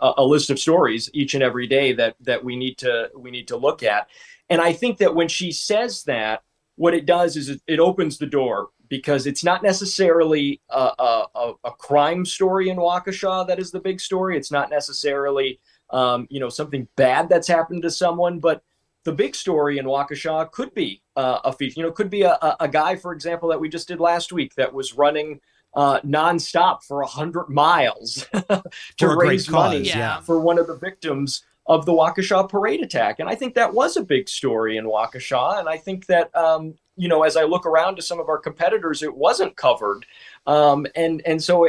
a, 0.01 0.13
a, 0.17 0.23
list 0.23 0.49
of 0.49 0.59
stories 0.59 1.09
each 1.13 1.33
and 1.33 1.43
every 1.43 1.67
day 1.67 1.93
that 1.93 2.15
that 2.21 2.43
we 2.43 2.55
need 2.55 2.77
to 2.79 3.09
we 3.15 3.31
need 3.31 3.47
to 3.47 3.57
look 3.57 3.83
at. 3.83 4.07
And 4.49 4.61
I 4.61 4.73
think 4.73 4.97
that 4.99 5.15
when 5.15 5.27
she 5.27 5.51
says 5.51 6.03
that, 6.03 6.43
what 6.79 6.93
it 6.93 7.05
does 7.05 7.35
is 7.35 7.49
it, 7.49 7.61
it 7.67 7.77
opens 7.77 8.17
the 8.17 8.25
door 8.25 8.69
because 8.87 9.27
it's 9.27 9.43
not 9.43 9.61
necessarily 9.61 10.61
a, 10.69 10.89
a, 10.97 11.53
a, 11.65 11.71
crime 11.71 12.25
story 12.25 12.69
in 12.69 12.77
Waukesha 12.77 13.45
that 13.47 13.59
is 13.59 13.69
the 13.69 13.81
big 13.81 13.99
story. 13.99 14.37
It's 14.37 14.49
not 14.49 14.69
necessarily 14.69 15.59
um, 15.89 16.25
you 16.29 16.39
know 16.39 16.47
something 16.47 16.87
bad 16.95 17.27
that's 17.27 17.49
happened 17.49 17.81
to 17.81 17.91
someone, 17.91 18.39
but 18.39 18.63
the 19.03 19.11
big 19.11 19.35
story 19.35 19.77
in 19.77 19.85
Waukesha 19.85 20.51
could 20.51 20.73
be 20.73 21.01
uh, 21.17 21.39
a 21.43 21.51
feature. 21.51 21.81
You 21.81 21.85
know, 21.85 21.91
could 21.91 22.09
be 22.09 22.21
a, 22.21 22.37
a 22.61 22.69
guy, 22.69 22.95
for 22.95 23.11
example, 23.11 23.49
that 23.49 23.59
we 23.59 23.67
just 23.67 23.89
did 23.89 23.99
last 23.99 24.31
week 24.31 24.55
that 24.55 24.73
was 24.73 24.93
running 24.93 25.41
uh, 25.73 25.99
nonstop 25.99 26.83
for 26.83 27.01
a 27.01 27.07
hundred 27.07 27.49
miles 27.49 28.25
to 28.97 29.15
raise 29.17 29.49
money 29.49 29.81
yeah. 29.81 30.21
for 30.21 30.39
one 30.39 30.57
of 30.57 30.67
the 30.67 30.77
victims 30.77 31.43
of 31.69 31.85
the 31.85 31.93
Waukesha 31.93 32.49
parade 32.49 32.81
attack. 32.81 33.19
And 33.19 33.29
I 33.29 33.35
think 33.35 33.53
that 33.53 33.73
was 33.73 33.95
a 33.95 34.03
big 34.03 34.27
story 34.27 34.77
in 34.77 34.85
Waukesha. 34.85 35.59
And 35.59 35.69
I 35.69 35.77
think 35.77 36.07
that, 36.07 36.35
um, 36.35 36.73
you 36.97 37.07
know, 37.07 37.21
as 37.21 37.37
I 37.37 37.43
look 37.43 37.67
around 37.67 37.95
to 37.97 38.01
some 38.01 38.19
of 38.19 38.27
our 38.27 38.39
competitors, 38.39 39.03
it 39.03 39.15
wasn't 39.15 39.55
covered. 39.55 40.05
Um, 40.47 40.87
and, 40.95 41.21
and 41.27 41.41
so 41.41 41.67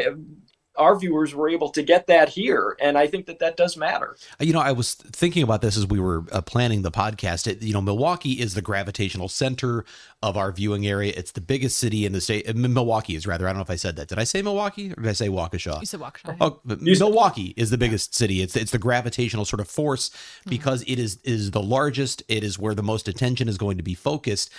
our 0.81 0.99
viewers 0.99 1.35
were 1.35 1.49
able 1.49 1.71
to 1.71 1.83
get 1.83 2.07
that 2.07 2.29
here 2.29 2.77
and 2.81 2.99
i 2.99 3.07
think 3.07 3.27
that 3.27 3.39
that 3.39 3.57
does 3.57 3.77
matter. 3.77 4.17
You 4.41 4.53
know 4.53 4.61
i 4.61 4.73
was 4.73 4.95
thinking 4.95 5.43
about 5.43 5.61
this 5.61 5.77
as 5.77 5.87
we 5.87 6.01
were 6.01 6.25
uh, 6.33 6.41
planning 6.41 6.83
the 6.83 6.91
podcast. 6.91 7.47
It, 7.47 7.63
you 7.63 7.73
know 7.73 7.81
milwaukee 7.81 8.33
is 8.33 8.55
the 8.55 8.63
gravitational 8.63 9.29
center 9.29 9.85
of 10.23 10.37
our 10.37 10.53
viewing 10.53 10.87
area. 10.87 11.13
It's 11.17 11.33
the 11.33 11.41
biggest 11.41 11.79
city 11.79 12.05
in 12.05 12.13
the 12.13 12.21
state 12.21 12.49
uh, 12.49 12.55
milwaukee 12.55 13.15
is 13.15 13.27
rather. 13.27 13.47
I 13.47 13.51
don't 13.51 13.59
know 13.59 13.63
if 13.63 13.71
i 13.71 13.77
said 13.77 13.97
that. 13.97 14.09
Did 14.09 14.19
i 14.19 14.25
say 14.25 14.43
milwaukee 14.43 14.93
or 14.93 15.03
did 15.03 15.09
i 15.09 15.13
say 15.13 15.29
waukesha? 15.29 15.81
You 15.81 15.87
said 15.87 16.01
waukesha. 16.01 16.37
Oh 16.41 16.61
milwaukee 16.65 17.55
is 17.57 17.71
the 17.71 17.79
biggest 17.79 18.15
city. 18.15 18.43
It's 18.43 18.57
it's 18.57 18.73
the 18.73 18.79
gravitational 18.79 19.45
sort 19.45 19.61
of 19.61 19.69
force 19.69 20.09
mm-hmm. 20.09 20.51
because 20.51 20.83
mm-hmm. 20.83 20.93
it 20.95 20.99
is 20.99 21.19
is 21.25 21.51
the 21.51 21.63
largest. 21.63 22.23
It 22.29 22.43
is 22.43 22.59
where 22.59 22.75
the 22.75 22.83
most 22.83 23.09
attention 23.09 23.49
is 23.49 23.59
going 23.59 23.77
to 23.77 23.83
be 23.83 23.95
focused 23.95 24.51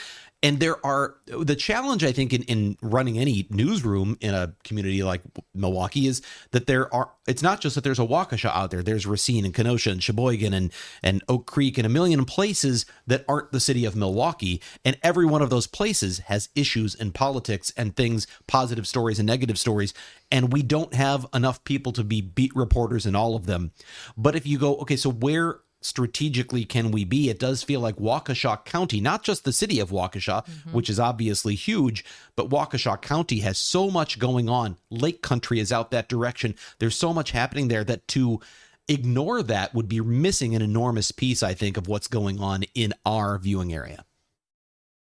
and 0.43 0.59
there 0.59 0.83
are 0.85 1.15
the 1.25 1.55
challenge 1.55 2.03
i 2.03 2.11
think 2.11 2.33
in, 2.33 2.43
in 2.43 2.77
running 2.81 3.17
any 3.17 3.47
newsroom 3.49 4.17
in 4.21 4.33
a 4.33 4.53
community 4.63 5.03
like 5.03 5.21
milwaukee 5.53 6.07
is 6.07 6.21
that 6.51 6.67
there 6.67 6.93
are 6.93 7.11
it's 7.27 7.43
not 7.43 7.61
just 7.61 7.75
that 7.75 7.83
there's 7.83 7.99
a 7.99 8.05
waukesha 8.05 8.49
out 8.49 8.71
there. 8.71 8.81
There's 8.81 9.05
racine 9.05 9.45
and 9.45 9.53
kenosha 9.53 9.91
and 9.91 10.01
sheboygan 10.01 10.53
and 10.53 10.71
and 11.03 11.23
oak 11.29 11.45
creek 11.45 11.77
and 11.77 11.85
a 11.85 11.89
million 11.89 12.25
places 12.25 12.85
that 13.07 13.23
aren't 13.27 13.51
the 13.51 13.59
city 13.59 13.85
of 13.85 13.95
milwaukee. 13.95 14.61
And 14.83 14.97
every 15.03 15.25
one 15.25 15.41
of 15.41 15.49
those 15.49 15.67
places 15.67 16.19
has 16.19 16.49
issues 16.55 16.95
and 16.95 17.13
politics 17.13 17.71
and 17.77 17.95
things 17.95 18.27
positive 18.47 18.87
stories 18.87 19.19
and 19.19 19.27
negative 19.27 19.59
stories. 19.59 19.93
And 20.31 20.51
we 20.51 20.63
don't 20.63 20.93
have 20.93 21.27
enough 21.33 21.63
people 21.63 21.91
to 21.93 22.03
be 22.03 22.21
beat 22.21 22.55
reporters 22.55 23.05
in 23.05 23.15
all 23.15 23.35
of 23.35 23.45
them. 23.45 23.71
But 24.17 24.35
if 24.35 24.47
you 24.47 24.57
go 24.57 24.75
okay 24.77 24.95
so 24.95 25.11
where 25.11 25.59
strategically 25.81 26.63
can 26.63 26.91
we 26.91 27.03
be? 27.03 27.29
It 27.29 27.39
does 27.39 27.63
feel 27.63 27.79
like 27.79 27.97
Waukesha 27.97 28.63
County, 28.65 29.01
not 29.01 29.23
just 29.23 29.43
the 29.43 29.51
city 29.53 29.79
of 29.79 29.89
Waukesha, 29.89 30.45
mm-hmm. 30.45 30.71
which 30.71 30.89
is 30.89 30.99
obviously 30.99 31.55
huge, 31.55 32.05
but 32.35 32.49
Waukesha 32.49 33.01
County 33.01 33.39
has 33.39 33.57
so 33.57 33.89
much 33.89 34.19
going 34.19 34.47
on. 34.47 34.77
Lake 34.89 35.21
Country 35.21 35.59
is 35.59 35.71
out 35.71 35.91
that 35.91 36.07
direction. 36.07 36.55
There's 36.79 36.95
so 36.95 37.13
much 37.13 37.31
happening 37.31 37.67
there 37.67 37.83
that 37.83 38.07
to 38.09 38.39
ignore 38.87 39.41
that 39.43 39.73
would 39.73 39.87
be 39.87 40.01
missing 40.01 40.55
an 40.55 40.61
enormous 40.61 41.11
piece, 41.11 41.43
I 41.43 41.53
think, 41.53 41.77
of 41.77 41.87
what's 41.87 42.07
going 42.07 42.39
on 42.39 42.63
in 42.75 42.93
our 43.05 43.37
viewing 43.37 43.73
area. 43.73 44.05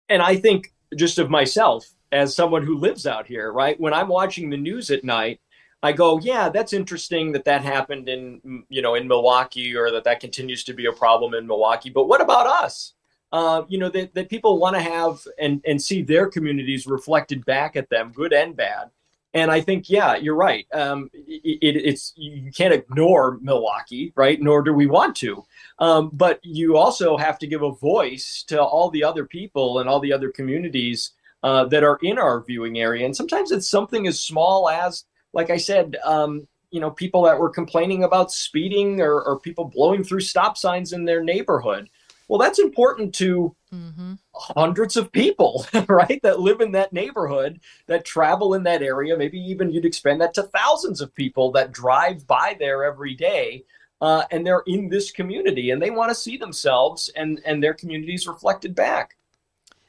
And 0.08 0.22
I 0.22 0.36
think 0.36 0.72
just 0.96 1.18
of 1.18 1.30
myself 1.30 1.86
as 2.12 2.34
someone 2.34 2.64
who 2.64 2.78
lives 2.78 3.06
out 3.06 3.26
here, 3.26 3.52
right? 3.52 3.78
When 3.78 3.92
I'm 3.92 4.08
watching 4.08 4.48
the 4.48 4.56
news 4.56 4.90
at 4.90 5.04
night, 5.04 5.40
I 5.82 5.92
go, 5.92 6.18
yeah, 6.18 6.48
that's 6.48 6.72
interesting 6.72 7.32
that 7.32 7.44
that 7.44 7.62
happened 7.62 8.08
in 8.08 8.64
you 8.68 8.82
know 8.82 8.94
in 8.94 9.06
Milwaukee 9.06 9.76
or 9.76 9.90
that 9.92 10.04
that 10.04 10.20
continues 10.20 10.64
to 10.64 10.74
be 10.74 10.86
a 10.86 10.92
problem 10.92 11.34
in 11.34 11.46
Milwaukee. 11.46 11.90
But 11.90 12.08
what 12.08 12.20
about 12.20 12.46
us? 12.46 12.94
Uh, 13.30 13.62
you 13.68 13.78
know 13.78 13.90
that, 13.90 14.14
that 14.14 14.30
people 14.30 14.58
want 14.58 14.74
to 14.74 14.82
have 14.82 15.20
and 15.38 15.60
and 15.66 15.80
see 15.80 16.02
their 16.02 16.26
communities 16.26 16.86
reflected 16.86 17.44
back 17.44 17.76
at 17.76 17.90
them, 17.90 18.12
good 18.12 18.32
and 18.32 18.56
bad. 18.56 18.90
And 19.34 19.50
I 19.50 19.60
think, 19.60 19.90
yeah, 19.90 20.16
you're 20.16 20.34
right. 20.34 20.66
Um, 20.72 21.10
it, 21.12 21.76
it's 21.76 22.14
you 22.16 22.50
can't 22.50 22.72
ignore 22.72 23.38
Milwaukee, 23.42 24.12
right? 24.16 24.40
Nor 24.40 24.62
do 24.62 24.72
we 24.72 24.86
want 24.86 25.14
to. 25.16 25.44
Um, 25.78 26.10
but 26.14 26.40
you 26.42 26.76
also 26.76 27.16
have 27.16 27.38
to 27.40 27.46
give 27.46 27.62
a 27.62 27.72
voice 27.72 28.42
to 28.48 28.60
all 28.60 28.90
the 28.90 29.04
other 29.04 29.26
people 29.26 29.78
and 29.78 29.88
all 29.88 30.00
the 30.00 30.14
other 30.14 30.30
communities 30.30 31.12
uh, 31.42 31.66
that 31.66 31.84
are 31.84 31.98
in 32.02 32.18
our 32.18 32.42
viewing 32.42 32.78
area. 32.78 33.04
And 33.04 33.14
sometimes 33.14 33.52
it's 33.52 33.68
something 33.68 34.06
as 34.06 34.18
small 34.18 34.68
as 34.68 35.04
like 35.38 35.50
I 35.50 35.56
said, 35.56 35.96
um, 36.04 36.48
you 36.72 36.80
know, 36.80 36.90
people 36.90 37.22
that 37.22 37.38
were 37.38 37.48
complaining 37.48 38.02
about 38.02 38.32
speeding 38.32 39.00
or, 39.00 39.22
or, 39.22 39.38
people 39.38 39.66
blowing 39.66 40.02
through 40.02 40.20
stop 40.20 40.58
signs 40.58 40.92
in 40.92 41.04
their 41.04 41.22
neighborhood. 41.22 41.88
Well, 42.26 42.40
that's 42.40 42.58
important 42.58 43.14
to 43.14 43.54
mm-hmm. 43.72 44.14
hundreds 44.34 44.96
of 44.96 45.12
people, 45.12 45.64
right? 45.88 46.20
That 46.24 46.40
live 46.40 46.60
in 46.60 46.72
that 46.72 46.92
neighborhood, 46.92 47.60
that 47.86 48.04
travel 48.04 48.54
in 48.54 48.64
that 48.64 48.82
area. 48.82 49.16
Maybe 49.16 49.38
even 49.38 49.70
you'd 49.70 49.84
expand 49.84 50.20
that 50.22 50.34
to 50.34 50.42
thousands 50.42 51.00
of 51.00 51.14
people 51.14 51.52
that 51.52 51.70
drive 51.70 52.26
by 52.26 52.56
there 52.58 52.82
every 52.82 53.14
day. 53.14 53.64
Uh, 54.00 54.24
and 54.32 54.44
they're 54.44 54.64
in 54.66 54.88
this 54.88 55.12
community 55.12 55.70
and 55.70 55.80
they 55.80 55.90
want 55.90 56.10
to 56.10 56.16
see 56.16 56.36
themselves 56.36 57.10
and, 57.14 57.40
and 57.46 57.62
their 57.62 57.74
communities 57.74 58.26
reflected 58.26 58.74
back. 58.74 59.16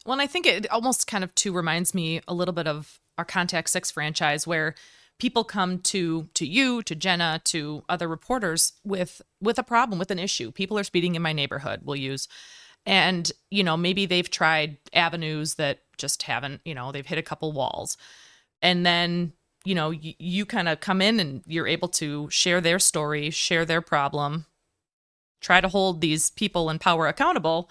Well, 0.05 0.13
and 0.13 0.21
I 0.21 0.27
think 0.27 0.45
it 0.45 0.69
almost 0.69 1.07
kind 1.07 1.23
of 1.23 1.33
too 1.33 1.51
reminds 1.53 1.95
me 1.95 2.21
a 2.27 2.35
little 2.35 2.53
bit 2.53 2.67
of 2.67 2.99
our 3.17 3.25
Contact 3.25 3.69
Six 3.69 3.89
franchise, 3.89 4.47
where 4.47 4.75
people 5.19 5.43
come 5.43 5.79
to 5.79 6.29
to 6.33 6.45
you 6.47 6.81
to 6.81 6.95
jenna 6.95 7.41
to 7.43 7.83
other 7.87 8.07
reporters 8.07 8.73
with 8.83 9.21
with 9.41 9.59
a 9.59 9.63
problem 9.63 9.99
with 9.99 10.11
an 10.11 10.19
issue. 10.19 10.51
People 10.51 10.79
are 10.79 10.83
speeding 10.83 11.15
in 11.15 11.21
my 11.21 11.33
neighborhood 11.33 11.81
we'll 11.83 11.97
use. 11.97 12.27
And 12.85 13.31
you 13.51 13.63
know 13.63 13.77
maybe 13.77 14.05
they've 14.05 14.29
tried 14.29 14.77
avenues 14.93 15.55
that 15.55 15.79
just 15.97 16.23
haven't 16.23 16.61
you 16.65 16.73
know 16.73 16.91
they've 16.91 17.05
hit 17.05 17.19
a 17.19 17.23
couple 17.23 17.51
walls. 17.51 17.97
And 18.61 18.85
then 18.85 19.33
you 19.65 19.75
know 19.75 19.89
y- 19.89 20.15
you 20.17 20.45
kind 20.45 20.69
of 20.69 20.79
come 20.79 21.01
in 21.01 21.19
and 21.19 21.43
you're 21.45 21.67
able 21.67 21.89
to 21.89 22.29
share 22.29 22.61
their 22.61 22.79
story 22.79 23.29
share 23.29 23.65
their 23.65 23.81
problem 23.81 24.45
try 25.41 25.61
to 25.61 25.69
hold 25.69 26.01
these 26.01 26.31
people 26.31 26.69
in 26.69 26.79
power 26.79 27.07
accountable. 27.07 27.69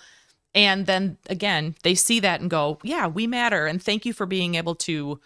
And 0.54 0.86
then 0.86 1.18
again 1.28 1.76
they 1.82 1.94
see 1.94 2.20
that 2.20 2.40
and 2.40 2.50
go 2.50 2.78
yeah 2.82 3.06
we 3.06 3.26
matter 3.26 3.66
and 3.66 3.82
thank 3.82 4.04
you 4.04 4.12
for 4.12 4.26
being 4.26 4.54
able 4.54 4.74
to 4.74 5.20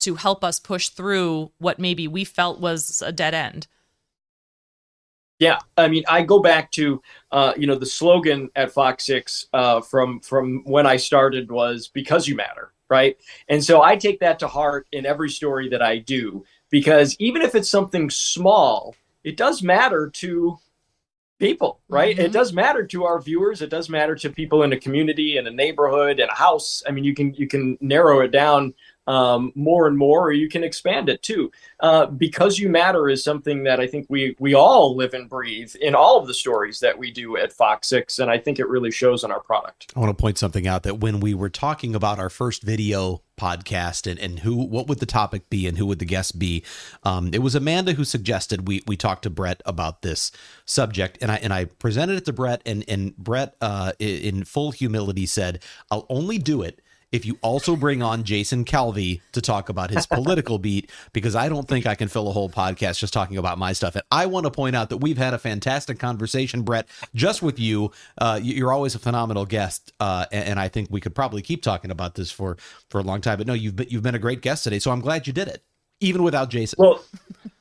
to 0.00 0.14
help 0.16 0.44
us 0.44 0.58
push 0.58 0.88
through 0.88 1.52
what 1.58 1.78
maybe 1.78 2.08
we 2.08 2.24
felt 2.24 2.60
was 2.60 3.02
a 3.04 3.12
dead 3.12 3.34
end. 3.34 3.66
Yeah, 5.38 5.58
I 5.78 5.88
mean, 5.88 6.04
I 6.06 6.22
go 6.22 6.40
back 6.40 6.70
to 6.72 7.00
uh, 7.32 7.54
you 7.56 7.66
know 7.66 7.76
the 7.76 7.86
slogan 7.86 8.50
at 8.56 8.72
Fox 8.72 9.06
Six 9.06 9.46
uh, 9.54 9.80
from 9.80 10.20
from 10.20 10.62
when 10.64 10.86
I 10.86 10.96
started 10.96 11.50
was 11.50 11.88
"Because 11.88 12.28
you 12.28 12.36
matter," 12.36 12.72
right? 12.90 13.16
And 13.48 13.64
so 13.64 13.82
I 13.82 13.96
take 13.96 14.20
that 14.20 14.38
to 14.40 14.46
heart 14.46 14.86
in 14.92 15.06
every 15.06 15.30
story 15.30 15.70
that 15.70 15.80
I 15.80 15.98
do 15.98 16.44
because 16.70 17.16
even 17.18 17.42
if 17.42 17.54
it's 17.54 17.68
something 17.68 18.10
small, 18.10 18.94
it 19.24 19.36
does 19.36 19.62
matter 19.62 20.08
to 20.08 20.58
people, 21.38 21.80
right? 21.88 22.14
Mm-hmm. 22.14 22.26
It 22.26 22.32
does 22.32 22.52
matter 22.52 22.86
to 22.86 23.04
our 23.04 23.20
viewers. 23.20 23.62
It 23.62 23.70
does 23.70 23.88
matter 23.88 24.14
to 24.14 24.30
people 24.30 24.62
in 24.62 24.72
a 24.72 24.78
community, 24.78 25.36
in 25.38 25.46
a 25.46 25.50
neighborhood, 25.50 26.20
in 26.20 26.28
a 26.28 26.34
house. 26.34 26.82
I 26.86 26.92
mean, 26.92 27.02
you 27.02 27.14
can 27.14 27.34
you 27.34 27.48
can 27.48 27.76
narrow 27.80 28.20
it 28.20 28.30
down 28.30 28.74
um, 29.10 29.50
more 29.56 29.88
and 29.88 29.98
more, 29.98 30.28
or 30.28 30.32
you 30.32 30.48
can 30.48 30.62
expand 30.62 31.08
it 31.08 31.20
too. 31.20 31.50
Uh, 31.80 32.06
because 32.06 32.60
you 32.60 32.68
matter 32.68 33.08
is 33.08 33.24
something 33.24 33.64
that 33.64 33.80
I 33.80 33.88
think 33.88 34.06
we 34.08 34.36
we 34.38 34.54
all 34.54 34.94
live 34.94 35.14
and 35.14 35.28
breathe 35.28 35.74
in 35.80 35.96
all 35.96 36.20
of 36.20 36.28
the 36.28 36.34
stories 36.34 36.78
that 36.78 36.96
we 36.96 37.10
do 37.10 37.36
at 37.36 37.52
Fox 37.52 37.88
Six, 37.88 38.20
and 38.20 38.30
I 38.30 38.38
think 38.38 38.60
it 38.60 38.68
really 38.68 38.92
shows 38.92 39.24
in 39.24 39.32
our 39.32 39.40
product. 39.40 39.92
I 39.96 39.98
want 39.98 40.16
to 40.16 40.20
point 40.20 40.38
something 40.38 40.68
out 40.68 40.84
that 40.84 41.00
when 41.00 41.18
we 41.18 41.34
were 41.34 41.50
talking 41.50 41.96
about 41.96 42.20
our 42.20 42.30
first 42.30 42.62
video 42.62 43.22
podcast 43.36 44.08
and, 44.08 44.20
and 44.20 44.40
who 44.40 44.54
what 44.54 44.86
would 44.86 45.00
the 45.00 45.06
topic 45.06 45.48
be 45.50 45.66
and 45.66 45.78
who 45.78 45.86
would 45.86 45.98
the 45.98 46.04
guest 46.04 46.38
be 46.38 46.62
um, 47.04 47.30
it 47.32 47.38
was 47.38 47.54
amanda 47.54 47.94
who 47.94 48.04
suggested 48.04 48.68
we 48.68 48.82
we 48.86 48.98
talk 48.98 49.22
to 49.22 49.30
bret 49.30 49.62
about 49.64 50.02
this 50.02 50.30
subject 50.66 51.16
and 51.22 51.32
i 51.32 51.36
and 51.36 51.50
i 51.50 51.64
presented 51.64 52.18
it 52.18 52.26
to 52.26 52.34
bret 52.34 52.60
and 52.66 52.84
and 52.86 53.16
bret 53.16 53.56
uh, 53.62 53.92
in 53.98 54.44
full 54.44 54.72
humility 54.72 55.24
said 55.24 55.62
i'll 55.90 56.04
only 56.10 56.36
do 56.36 56.60
it 56.60 56.82
if 57.12 57.26
you 57.26 57.38
also 57.42 57.76
bring 57.76 58.02
on 58.02 58.24
Jason 58.24 58.64
Calvi 58.64 59.20
to 59.32 59.40
talk 59.40 59.68
about 59.68 59.90
his 59.90 60.06
political 60.06 60.58
beat, 60.58 60.90
because 61.12 61.34
I 61.34 61.48
don't 61.48 61.66
think 61.66 61.86
I 61.86 61.94
can 61.94 62.08
fill 62.08 62.28
a 62.28 62.32
whole 62.32 62.48
podcast 62.48 62.98
just 62.98 63.12
talking 63.12 63.36
about 63.36 63.58
my 63.58 63.72
stuff. 63.72 63.96
And 63.96 64.04
I 64.10 64.26
want 64.26 64.44
to 64.44 64.50
point 64.50 64.76
out 64.76 64.90
that 64.90 64.98
we've 64.98 65.18
had 65.18 65.34
a 65.34 65.38
fantastic 65.38 65.98
conversation, 65.98 66.62
Bret, 66.62 66.86
just 67.14 67.42
with 67.42 67.58
you. 67.58 67.92
Uh, 68.18 68.38
you're 68.42 68.72
always 68.72 68.94
a 68.94 68.98
phenomenal 68.98 69.46
guest, 69.46 69.92
uh, 70.00 70.26
and, 70.30 70.50
and 70.50 70.60
I 70.60 70.68
think 70.68 70.88
we 70.90 71.00
could 71.00 71.14
probably 71.14 71.42
keep 71.42 71.62
talking 71.62 71.90
about 71.90 72.14
this 72.14 72.30
for 72.30 72.56
for 72.88 72.98
a 73.00 73.02
long 73.02 73.20
time. 73.20 73.38
But 73.38 73.46
no, 73.46 73.54
you've 73.54 73.76
been, 73.76 73.88
you've 73.88 74.02
been 74.02 74.14
a 74.14 74.20
great 74.20 74.42
guest 74.42 74.64
today, 74.64 74.78
so 74.78 74.90
I'm 74.90 75.00
glad 75.00 75.26
you 75.26 75.32
did 75.32 75.48
it, 75.48 75.62
even 76.00 76.22
without 76.22 76.50
Jason. 76.50 76.76
Well, 76.78 77.04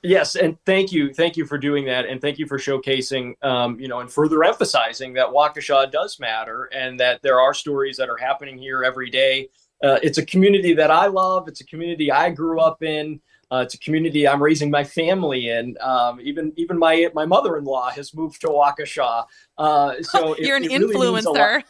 yes, 0.04 0.36
and 0.36 0.58
thank 0.66 0.92
you, 0.92 1.14
thank 1.14 1.38
you 1.38 1.46
for 1.46 1.58
doing 1.58 1.86
that, 1.86 2.06
and 2.06 2.22
thank 2.22 2.38
you 2.38 2.48
for 2.48 2.58
showcasing, 2.58 3.42
um, 3.44 3.80
you 3.80 3.88
know, 3.88 4.00
and 4.00 4.12
further 4.12 4.44
emphasizing 4.44 5.14
that 5.14 5.28
Waukesha 5.28 5.92
does 5.92 6.20
matter, 6.20 6.66
and 6.66 7.00
that 7.00 7.22
there 7.22 7.40
are 7.40 7.54
stories 7.54 7.98
that 7.98 8.10
are 8.10 8.18
happening 8.18 8.58
here 8.58 8.84
every 8.84 9.10
day. 9.10 9.50
Uh, 9.84 10.00
it's 10.04 10.18
a 10.18 10.26
community 10.26 10.74
that 10.74 10.92
I 10.92 11.08
love. 11.08 11.48
It's 11.48 11.62
a 11.62 11.66
community 11.66 12.12
I 12.12 12.30
grew 12.32 12.60
up 12.60 12.84
in. 12.84 13.22
Uh, 13.52 13.64
it's 13.66 13.74
a 13.74 13.80
community 13.80 14.28
I'm 14.28 14.44
raising 14.44 14.70
my 14.70 14.84
family 14.84 15.50
in. 15.50 15.76
Um, 15.82 16.20
even 16.22 16.54
even 16.56 16.78
my 16.78 17.10
my 17.16 17.26
mother 17.26 17.58
in 17.58 17.64
law 17.64 17.90
has 17.90 18.14
moved 18.14 18.42
to 18.42 18.48
Waukesha. 18.48 19.26
Uh, 19.58 19.94
so 20.02 20.36
You're 20.40 20.58
an 20.58 20.66
it 20.66 20.80
really 20.80 21.12
means 21.12 21.26
a 21.26 21.32
lot- 21.32 21.64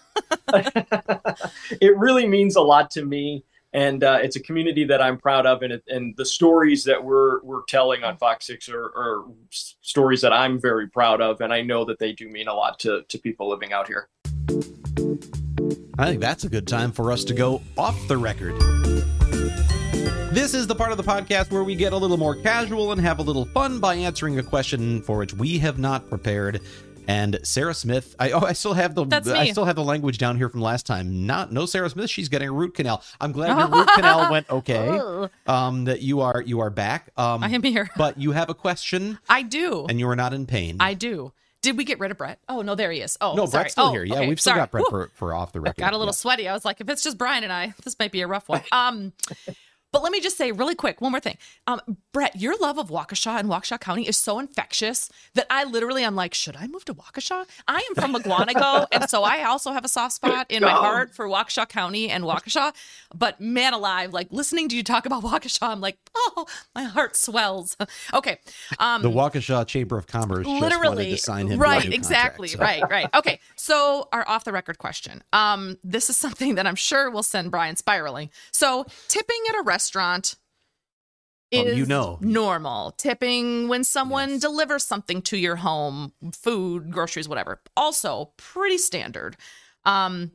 influencer. 0.49 1.49
it 1.81 1.97
really 1.97 2.27
means 2.27 2.55
a 2.57 2.61
lot 2.61 2.91
to 2.91 3.05
me 3.05 3.45
and 3.73 4.03
uh, 4.03 4.19
it's 4.21 4.35
a 4.35 4.39
community 4.39 4.83
that 4.85 5.01
I'm 5.01 5.17
proud 5.17 5.45
of, 5.45 5.61
and 5.61 5.81
and 5.87 6.15
the 6.17 6.25
stories 6.25 6.83
that 6.85 7.03
we're 7.03 7.41
we're 7.43 7.63
telling 7.67 8.03
on 8.03 8.17
Fox 8.17 8.47
Six 8.47 8.69
are, 8.69 8.85
are 8.85 9.25
stories 9.49 10.21
that 10.21 10.33
I'm 10.33 10.59
very 10.59 10.87
proud 10.87 11.21
of, 11.21 11.41
and 11.41 11.53
I 11.53 11.61
know 11.61 11.85
that 11.85 11.99
they 11.99 12.13
do 12.13 12.27
mean 12.29 12.47
a 12.47 12.53
lot 12.53 12.79
to 12.79 13.03
to 13.07 13.17
people 13.19 13.49
living 13.49 13.71
out 13.73 13.87
here. 13.87 14.09
I 15.99 16.05
think 16.05 16.21
that's 16.21 16.45
a 16.45 16.49
good 16.49 16.67
time 16.67 16.91
for 16.91 17.11
us 17.11 17.23
to 17.25 17.33
go 17.33 17.61
off 17.77 18.07
the 18.07 18.17
record. 18.17 18.55
This 20.31 20.53
is 20.53 20.67
the 20.67 20.75
part 20.75 20.91
of 20.91 20.97
the 20.97 21.03
podcast 21.03 21.51
where 21.51 21.63
we 21.63 21.75
get 21.75 21.91
a 21.91 21.97
little 21.97 22.15
more 22.15 22.35
casual 22.35 22.91
and 22.91 23.01
have 23.01 23.17
a 23.17 23.23
little 23.23 23.45
fun 23.45 23.79
by 23.79 23.95
answering 23.95 24.37
a 24.37 24.43
question 24.43 25.01
for 25.01 25.17
which 25.17 25.33
we 25.33 25.57
have 25.57 25.79
not 25.79 26.07
prepared. 26.07 26.61
And 27.09 27.39
Sarah 27.41 27.73
Smith, 27.73 28.15
I 28.19 28.29
oh, 28.31 28.41
I 28.41 28.53
still 28.53 28.75
have 28.75 28.93
the 28.93 29.03
I 29.35 29.49
still 29.49 29.65
have 29.65 29.75
the 29.75 29.83
language 29.83 30.19
down 30.19 30.37
here 30.37 30.47
from 30.47 30.61
last 30.61 30.85
time. 30.85 31.25
Not 31.25 31.51
no 31.51 31.65
Sarah 31.65 31.89
Smith. 31.89 32.07
She's 32.07 32.29
getting 32.29 32.49
a 32.49 32.51
root 32.51 32.75
canal. 32.75 33.03
I'm 33.19 33.31
glad 33.31 33.57
your 33.57 33.67
root 33.67 33.89
canal 33.95 34.31
went 34.31 34.47
okay. 34.47 35.27
Um, 35.47 35.85
that 35.85 36.03
you 36.03 36.21
are 36.21 36.43
you 36.45 36.59
are 36.59 36.69
back. 36.69 37.09
Um, 37.17 37.43
I 37.43 37.49
am 37.49 37.63
here. 37.63 37.89
but 37.97 38.19
you 38.19 38.33
have 38.33 38.51
a 38.51 38.53
question 38.53 39.17
I 39.27 39.41
do. 39.41 39.87
and 39.89 39.99
you 39.99 40.07
are 40.07 40.15
not 40.15 40.35
in 40.35 40.45
pain. 40.45 40.77
I 40.79 40.93
do. 40.93 41.33
Did 41.63 41.77
we 41.77 41.83
get 41.83 41.99
rid 41.99 42.11
of 42.11 42.17
Bret? 42.19 42.37
Oh 42.47 42.61
no, 42.61 42.75
there 42.75 42.91
he 42.91 43.01
is. 43.01 43.17
Oh 43.19 43.33
no, 43.33 43.47
sorry. 43.47 43.63
Bret's 43.63 43.71
still 43.71 43.85
oh, 43.85 43.91
here. 43.91 44.03
Yeah, 44.03 44.17
okay, 44.17 44.27
we've 44.27 44.39
still 44.39 44.51
sorry. 44.51 44.61
got 44.61 44.71
Bret 44.71 44.85
for, 44.87 45.09
for 45.15 45.33
off 45.33 45.51
the 45.51 45.61
record. 45.61 45.81
got 45.81 45.93
a 45.93 45.97
little 45.97 46.11
Yeah. 46.13 46.17
sweaty. 46.17 46.47
I 46.47 46.53
was 46.53 46.63
like, 46.63 46.79
if 46.79 46.87
it's 46.89 47.01
just 47.01 47.17
Bryan 47.17 47.43
and 47.43 47.51
I, 47.51 47.73
this 47.83 47.97
might 47.99 48.11
be 48.11 48.21
a 48.21 48.27
rough 48.27 48.47
one. 48.47 48.61
Um, 48.71 49.13
but 49.91 50.03
let 50.03 50.11
me 50.11 50.19
just 50.19 50.37
say 50.37 50.51
really 50.51 50.75
quick, 50.75 51.01
one 51.01 51.11
more 51.11 51.19
thing. 51.19 51.37
Um, 51.67 51.79
Bret, 52.11 52.35
your 52.35 52.57
love 52.57 52.77
of 52.77 52.89
Waukesha 52.89 53.39
and 53.39 53.49
Waukesha 53.49 53.79
County 53.79 54.07
is 54.07 54.17
so 54.17 54.39
infectious 54.39 55.09
that 55.35 55.47
I 55.49 55.63
literally 55.63 56.03
am 56.03 56.15
like, 56.15 56.33
should 56.33 56.55
I 56.55 56.67
move 56.67 56.85
to 56.85 56.93
Waukesha? 56.93 57.45
I 57.67 57.87
am 57.89 57.95
from 57.95 58.13
Mukwonago, 58.13 58.87
and 58.91 59.09
so 59.09 59.23
I 59.23 59.43
also 59.43 59.71
have 59.71 59.85
a 59.85 59.89
soft 59.89 60.15
spot 60.15 60.47
in 60.49 60.63
my 60.63 60.71
heart 60.71 61.15
for 61.15 61.27
Waukesha 61.27 61.67
County 61.69 62.09
and 62.09 62.23
Waukesha. 62.23 62.73
But 63.15 63.39
man 63.39 63.73
alive, 63.73 64.13
like 64.13 64.27
listening 64.31 64.69
to 64.69 64.75
you 64.75 64.83
talk 64.83 65.05
about 65.05 65.23
Waukesha, 65.29 65.59
I'm 65.63 65.81
like, 65.81 65.97
oh, 66.15 66.45
my 66.75 66.83
heart 66.83 67.15
swells. 67.15 67.77
okay. 68.13 68.39
Um, 68.79 69.01
The 69.01 69.09
Waukesha 69.09 69.65
Chamber 69.67 69.97
of 69.97 70.07
Commerce 70.07 70.45
just 70.45 70.61
wanted 70.61 70.75
literally 70.75 71.11
to 71.11 71.17
sign 71.17 71.47
him 71.47 71.59
to 71.59 71.65
a 71.65 71.67
right 71.67 71.87
new 71.87 71.95
exactly 71.95 72.49
contract, 72.49 72.79
so- 72.79 72.87
right 72.87 72.91
right 72.91 73.15
okay 73.15 73.39
so 73.55 74.07
our 74.11 74.27
off 74.27 74.43
the 74.43 74.51
record 74.51 74.77
question 74.77 75.23
um 75.33 75.77
this 75.83 76.09
is 76.09 76.17
something 76.17 76.55
that 76.55 76.65
i'm 76.67 76.75
sure 76.75 77.09
will 77.09 77.23
send 77.23 77.51
bryan 77.51 77.75
spiraling 77.75 78.29
so 78.51 78.85
tipping 79.07 79.37
at 79.49 79.55
a 79.55 79.63
restaurant 79.63 79.78
Oh, 81.55 81.65
is 81.65 81.77
you 81.77 81.85
know. 81.87 82.19
normal 82.21 82.91
tipping 82.91 83.67
when 83.67 83.83
someone 83.83 84.29
Yes. 84.31 84.41
delivers 84.41 84.83
something 84.85 85.21
to 85.23 85.37
your 85.37 85.55
home 85.55 86.13
food 86.31 86.91
groceries 86.91 87.27
whatever 87.27 87.59
also 87.75 88.31
pretty 88.37 88.77
standard 88.77 89.35
um 89.85 90.31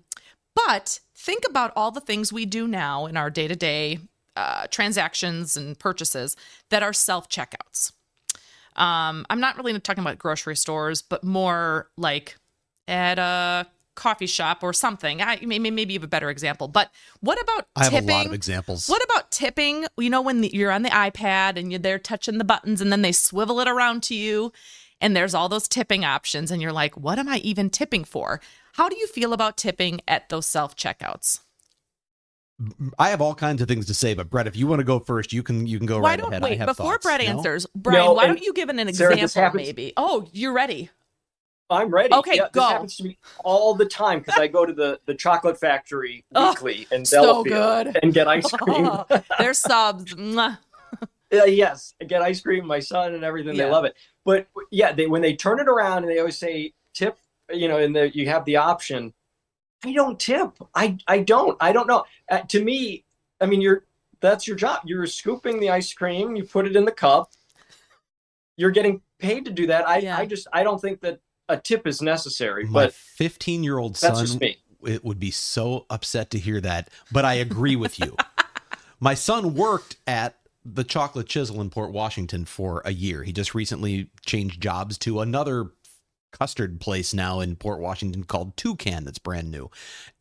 but 0.57 0.99
think 1.15 1.45
about 1.49 1.73
all 1.77 1.93
the 1.93 2.01
things 2.01 2.33
we 2.33 2.47
do 2.47 2.67
now 2.67 3.07
in 3.07 3.17
our 3.17 3.31
day-to-day 3.31 3.99
uh, 4.37 4.67
transactions 4.69 5.57
and 5.57 5.79
purchases 5.79 6.37
that 6.71 6.83
are 6.83 6.93
self-checkouts 6.93 7.93
um, 8.77 9.25
I'm 9.31 9.39
not 9.39 9.57
really 9.57 9.79
talking 9.79 10.03
about 10.03 10.19
grocery 10.19 10.57
stores, 10.57 11.01
but 11.01 11.23
more 11.23 11.91
like 11.97 12.37
at 12.89 13.21
a 13.21 13.67
coffee 13.95 14.27
shop 14.27 14.63
or 14.63 14.73
something. 14.73 15.23
I 15.23 15.39
maybe 15.43 15.71
maybe 15.71 15.93
you 15.95 15.99
have 15.99 16.05
a 16.05 16.09
better 16.09 16.31
example. 16.31 16.69
But 16.69 16.91
what 17.21 17.41
about 17.41 17.67
I 17.77 17.85
have 17.85 17.93
tipping? 17.93 18.11
a 18.11 18.15
lot 18.15 18.27
of 18.27 18.33
examples. 18.33 18.89
What 18.89 19.03
about 19.05 19.31
tipping? 19.31 19.87
You 19.97 20.11
know, 20.11 20.23
when 20.23 20.41
the, 20.41 20.51
you're 20.55 20.71
on 20.73 20.83
the 20.83 20.91
iPad 20.91 21.57
and 21.59 21.71
you're 21.73 21.79
there 21.79 21.99
touching 21.99 22.39
the 22.39 22.45
buttons, 22.45 22.81
and 22.81 22.91
then 22.93 23.03
they 23.03 23.13
swivel 23.13 23.61
it 23.61 23.69
around 23.69 24.03
to 24.05 24.15
you, 24.15 24.53
and 25.01 25.17
there's 25.17 25.35
all 25.35 25.49
those 25.49 25.69
tipping 25.69 26.05
options, 26.05 26.51
and 26.51 26.61
you're 26.63 26.73
like, 26.73 26.97
what 26.97 27.19
am 27.19 27.29
I 27.29 27.39
even 27.39 27.71
tipping 27.71 28.05
for? 28.05 28.41
How 28.75 28.89
do 28.89 28.97
you 28.97 29.07
feel 29.07 29.33
about 29.33 29.57
tipping 29.57 30.01
at 30.09 30.29
those 30.29 30.47
self 30.47 30.77
checkouts? 30.77 31.41
I 33.01 33.09
have 33.11 33.21
all 33.21 33.35
kinds 33.35 33.61
of 33.63 33.69
things 33.69 33.87
to 33.87 33.95
say, 33.95 34.15
but 34.15 34.31
Bret, 34.31 34.47
if 34.47 34.55
you 34.55 34.69
want 34.69 34.79
to 34.79 34.85
go 34.85 35.01
first, 35.01 35.33
you 35.33 35.43
can 35.43 35.67
you 35.67 35.79
can 35.79 35.87
go 35.87 35.99
Why 35.99 36.11
right 36.11 36.19
don't 36.21 36.31
ahead. 36.33 36.43
I 36.43 36.47
wait 36.51 36.59
have 36.59 36.69
before 36.69 36.93
thoughts. 36.95 37.05
Bret 37.05 37.21
No? 37.21 37.27
answers, 37.27 37.67
Bryan? 37.75 38.05
No, 38.05 38.13
why 38.13 38.27
don't 38.27 38.41
you 38.41 38.53
give 38.53 38.69
an, 38.69 38.79
an 38.79 38.93
Sarah, 38.95 39.13
example? 39.17 39.43
happens- 39.43 39.67
maybe. 39.67 39.93
Oh, 39.97 40.29
you're 40.33 40.53
ready. 40.53 40.91
I'm 41.71 41.89
ready. 41.93 42.13
Okay, 42.13 42.37
yeah, 42.37 42.49
go. 42.53 42.61
This 42.61 42.65
happens 42.71 42.97
to 42.99 43.05
me 43.05 43.19
all 43.43 43.75
the 43.75 43.87
time 43.87 44.19
because 44.21 44.39
I 44.39 44.47
go 44.49 44.67
to 44.67 44.73
the 44.73 45.01
the 45.07 45.15
chocolate 45.15 45.59
factory 45.59 46.25
Oh, 46.35 46.51
weekly 46.51 46.87
in 46.93 47.05
so 47.05 47.43
Delafield 47.43 47.47
good. 47.87 47.99
and 48.03 48.13
get 48.13 48.29
ice 48.29 48.51
cream. 48.53 48.87
Oh, 48.87 49.07
they're 49.39 49.55
subs. 49.55 50.15
Uh, 50.15 50.57
yes, 51.33 51.95
I 52.01 52.05
get 52.05 52.23
ice 52.23 52.41
cream. 52.41 52.67
My 52.67 52.81
son 52.81 53.15
and 53.15 53.25
everything, 53.25 53.57
Yeah. 53.57 53.65
they 53.67 53.71
love 53.71 53.85
it. 53.87 53.95
But 54.25 54.47
yeah, 54.71 54.93
they 54.93 55.07
when 55.07 55.23
they 55.23 55.35
turn 55.35 55.59
it 55.59 55.69
around 55.69 56.05
and 56.05 56.09
they 56.13 56.19
always 56.19 56.39
say 56.39 56.73
tip, 56.93 57.19
you 57.51 57.69
know, 57.69 57.79
and 57.79 57.95
the, 57.97 58.15
you 58.17 58.29
have 58.29 58.45
the 58.45 58.57
option. 58.57 59.13
I 59.85 59.93
don't 59.93 60.19
tip. 60.21 60.51
I 60.75 60.99
I 61.07 61.21
don't. 61.21 61.57
I 61.61 61.73
don't 61.73 61.87
know. 61.87 62.05
Uh, 62.31 62.41
to 62.41 62.63
me, 62.65 63.05
I 63.41 63.47
mean, 63.47 63.61
you're 63.61 63.85
that's 64.21 64.47
your 64.47 64.57
job. 64.57 64.81
You're 64.85 65.07
scooping 65.07 65.61
the 65.61 65.71
ice 65.71 65.93
cream. 65.93 66.37
You 66.37 66.45
put 66.45 66.67
it 66.67 66.77
in 66.77 66.85
the 66.85 66.93
cup. 66.93 67.31
You're 68.57 68.71
getting 68.71 69.03
paid 69.19 69.45
to 69.47 69.51
do 69.51 69.67
that. 69.67 69.89
I 69.89 69.99
Yeah. 69.99 70.17
I 70.17 70.27
just 70.27 70.47
I 70.53 70.63
don't 70.63 70.81
think 70.81 71.01
that 71.01 71.21
a 71.49 71.57
tip 71.57 71.87
is 71.87 72.01
necessary. 72.01 72.65
My 72.65 72.87
But 72.87 72.95
15 72.95 73.63
year 73.63 73.79
old 73.79 73.97
son 73.97 74.41
it 74.87 75.05
would 75.05 75.19
be 75.19 75.31
so 75.31 75.87
upset 75.89 76.31
to 76.31 76.39
hear 76.39 76.61
that, 76.61 76.91
but 77.11 77.25
I 77.25 77.35
agree 77.35 77.77
with 77.77 77.99
you. 77.99 78.17
My 79.01 79.15
son 79.15 79.55
worked 79.55 79.97
at 80.07 80.37
the 80.65 80.85
Chocolate 80.85 81.27
Chisel 81.27 81.61
in 81.61 81.71
Port 81.71 81.91
Washington 81.91 82.45
for 82.45 82.83
a 82.85 82.93
year. 82.93 83.23
He 83.23 83.33
just 83.33 83.55
recently 83.55 84.11
changed 84.25 84.61
jobs 84.61 84.97
to 84.99 85.21
another 85.21 85.71
custard 86.35 86.81
place 86.81 87.15
now 87.15 87.39
in 87.39 87.55
Port 87.55 87.79
Washington 87.79 88.25
called 88.25 88.57
Toucan 88.57 89.05
that's 89.05 89.19
brand 89.19 89.51
new. 89.51 89.71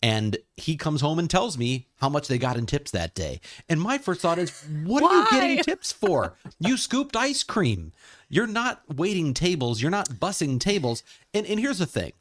And 0.01 0.37
he 0.55 0.77
comes 0.77 1.01
home 1.01 1.17
and 1.17 1.27
tells 1.29 1.57
me 1.57 1.87
how 1.97 2.07
much 2.07 2.27
they 2.27 2.37
got 2.37 2.55
in 2.55 2.67
tips 2.67 2.91
that 2.91 3.15
day. 3.15 3.41
And 3.67 3.81
my 3.81 3.97
first 3.97 4.21
thought 4.21 4.37
is, 4.37 4.63
what 4.83 5.03
are 5.03 5.15
you 5.15 5.27
getting 5.31 5.63
tips 5.63 5.91
for? 5.91 6.35
You 6.59 6.77
scooped 6.77 7.15
ice 7.15 7.43
cream. 7.43 7.93
You're 8.29 8.47
not 8.47 8.83
waiting 8.93 9.33
tables, 9.33 9.81
you're 9.81 9.91
not 9.91 10.09
bussing 10.09 10.59
tables. 10.59 11.03
And 11.33 11.47
and 11.47 11.59
here's 11.59 11.79
the 11.79 11.85
thing 11.85 12.13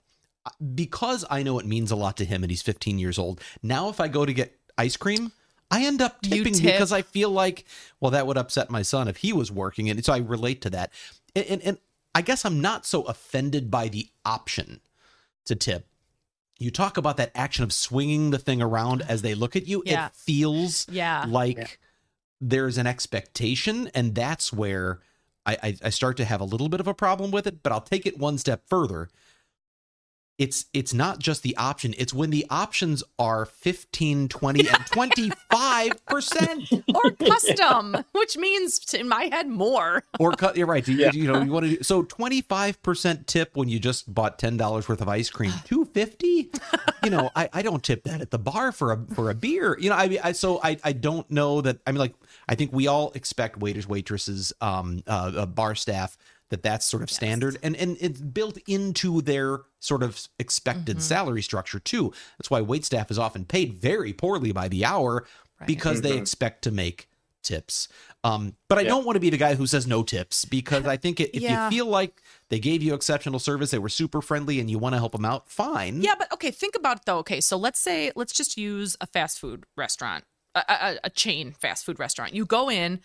because 0.74 1.24
I 1.30 1.42
know 1.42 1.58
it 1.58 1.66
means 1.66 1.90
a 1.90 1.96
lot 1.96 2.16
to 2.16 2.24
him 2.24 2.42
and 2.42 2.50
he's 2.50 2.62
15 2.62 2.98
years 2.98 3.18
old. 3.18 3.40
Now, 3.62 3.88
if 3.90 4.00
I 4.00 4.08
go 4.08 4.26
to 4.26 4.32
get 4.32 4.58
ice 4.76 4.96
cream, 4.96 5.32
I 5.70 5.84
end 5.84 6.02
up 6.02 6.20
tipping 6.22 6.54
tip? 6.54 6.64
because 6.64 6.92
I 6.92 7.02
feel 7.02 7.30
like, 7.30 7.64
well, 8.00 8.10
that 8.10 8.26
would 8.26 8.36
upset 8.36 8.70
my 8.70 8.82
son 8.82 9.06
if 9.06 9.18
he 9.18 9.32
was 9.32 9.52
working. 9.52 9.88
And 9.88 10.04
so 10.04 10.12
I 10.12 10.18
relate 10.18 10.60
to 10.62 10.70
that. 10.70 10.92
And, 11.34 11.46
and, 11.46 11.62
and 11.62 11.78
I 12.14 12.22
guess 12.22 12.44
I'm 12.44 12.60
not 12.60 12.84
so 12.86 13.02
offended 13.04 13.70
by 13.70 13.88
the 13.88 14.08
option 14.24 14.80
to 15.46 15.54
tip. 15.54 15.86
You 16.58 16.70
talk 16.70 16.96
about 16.96 17.16
that 17.16 17.32
action 17.34 17.64
of 17.64 17.72
swinging 17.72 18.30
the 18.30 18.38
thing 18.38 18.62
around 18.62 19.02
as 19.02 19.22
they 19.22 19.34
look 19.34 19.56
at 19.56 19.66
you. 19.66 19.82
Yeah. 19.84 20.06
It 20.06 20.14
feels 20.14 20.86
Yeah. 20.90 21.24
like 21.28 21.56
Yeah. 21.56 21.66
there's 22.40 22.78
an 22.78 22.86
expectation. 22.86 23.90
And 23.94 24.14
that's 24.14 24.52
where 24.52 25.00
I, 25.44 25.56
I, 25.62 25.76
I 25.84 25.90
start 25.90 26.16
to 26.18 26.24
have 26.24 26.40
a 26.40 26.44
little 26.44 26.68
bit 26.68 26.78
of 26.80 26.86
a 26.86 26.94
problem 26.94 27.30
with 27.30 27.46
it. 27.46 27.62
But 27.62 27.72
I'll 27.72 27.80
take 27.80 28.06
it 28.06 28.18
one 28.18 28.38
step 28.38 28.62
further 28.68 29.08
it's 30.38 30.66
it's 30.72 30.94
not 30.94 31.18
just 31.18 31.42
the 31.42 31.56
option 31.56 31.94
it's 31.98 32.12
when 32.14 32.30
the 32.30 32.46
options 32.48 33.04
are 33.18 33.44
15 33.44 34.28
20 34.28 34.66
and 34.68 34.86
25 34.86 36.06
percent 36.06 36.72
or 36.94 37.10
custom, 37.12 37.96
which 38.12 38.36
means 38.36 38.94
in 38.94 39.08
my 39.08 39.24
head 39.24 39.48
more. 39.48 40.02
or 40.18 40.32
cut 40.32 40.56
you're 40.56 40.66
right 40.66 40.86
you, 40.88 40.96
Yeah. 40.96 41.10
you 41.12 41.30
know 41.30 41.42
you 41.42 41.52
want 41.52 41.66
to 41.66 41.76
do 41.76 41.82
so 41.82 42.02
25 42.02 42.82
percent 42.82 43.26
tip 43.26 43.56
when 43.56 43.68
you 43.68 43.78
just 43.78 44.12
bought 44.12 44.38
10 44.38 44.56
dollars 44.56 44.88
worth 44.88 45.00
of 45.00 45.08
ice 45.08 45.30
cream 45.30 45.52
250 45.64 46.50
you 47.04 47.10
know 47.10 47.30
I, 47.36 47.48
I 47.52 47.62
don't 47.62 47.82
tip 47.82 48.04
that 48.04 48.20
at 48.20 48.30
the 48.30 48.38
bar 48.38 48.72
for 48.72 48.92
a 48.92 49.14
for 49.14 49.30
a 49.30 49.34
beer 49.34 49.76
you 49.78 49.90
know 49.90 49.96
i 49.96 50.08
mean 50.08 50.20
I, 50.24 50.32
so 50.32 50.60
i 50.62 50.78
i 50.82 50.92
don't 50.92 51.30
know 51.30 51.60
that 51.60 51.78
i 51.86 51.92
mean 51.92 51.98
like 51.98 52.14
i 52.48 52.54
think 52.54 52.72
we 52.72 52.86
all 52.86 53.12
expect 53.14 53.58
waiters 53.58 53.86
waitresses 53.86 54.52
um 54.60 55.02
uh, 55.06 55.32
uh 55.36 55.46
bar 55.46 55.74
staff 55.74 56.16
that 56.52 56.62
that's 56.62 56.86
sort 56.86 57.02
of 57.02 57.10
standard 57.10 57.56
and 57.62 57.74
and 57.76 57.96
it's 58.00 58.20
built 58.20 58.58
into 58.68 59.20
their 59.22 59.60
sort 59.80 60.02
of 60.02 60.28
expected 60.38 60.98
Mm-hmm. 60.98 61.00
salary 61.00 61.42
structure 61.42 61.80
too. 61.80 62.12
That's 62.38 62.50
why 62.50 62.60
wait 62.60 62.84
staff 62.84 63.10
is 63.10 63.18
often 63.18 63.44
paid 63.44 63.72
very 63.72 64.12
poorly 64.12 64.52
by 64.52 64.68
the 64.68 64.84
hour 64.84 65.26
because 65.66 66.02
they 66.02 66.16
expect 66.16 66.62
to 66.64 66.70
make 66.70 67.08
tips. 67.42 67.88
Um, 68.22 68.54
but 68.68 68.78
I 68.78 68.82
Yeah. 68.82 68.90
don't 68.90 69.04
want 69.04 69.16
to 69.16 69.20
be 69.20 69.30
the 69.30 69.36
guy 69.36 69.54
who 69.56 69.66
says 69.66 69.86
no 69.86 70.02
tips 70.02 70.44
because 70.44 70.86
I 70.86 70.96
think 70.96 71.18
it, 71.20 71.30
if 71.34 71.42
Yeah. 71.42 71.64
you 71.64 71.70
feel 71.70 71.86
like 71.86 72.22
they 72.50 72.60
gave 72.60 72.82
you 72.82 72.94
exceptional 72.94 73.38
service, 73.40 73.70
they 73.72 73.78
were 73.80 73.88
super 73.88 74.20
friendly, 74.22 74.60
and 74.60 74.70
you 74.70 74.78
want 74.78 74.92
to 74.94 74.98
help 74.98 75.12
them 75.12 75.24
out, 75.24 75.48
fine. 75.48 76.02
Yeah, 76.02 76.14
but 76.16 76.30
okay, 76.34 76.50
think 76.52 76.76
about 76.76 76.98
it 76.98 77.02
though. 77.06 77.18
Okay, 77.18 77.40
so 77.40 77.56
let's 77.56 77.80
say 77.80 78.12
let's 78.14 78.32
just 78.32 78.56
use 78.56 78.96
a 79.00 79.06
fast 79.06 79.40
food 79.40 79.64
restaurant, 79.76 80.24
a, 80.54 80.62
a, 80.68 80.98
a 81.04 81.10
chain 81.10 81.52
fast 81.52 81.84
food 81.84 81.98
restaurant. 81.98 82.32
You 82.34 82.44
go 82.44 82.70
in, 82.70 83.00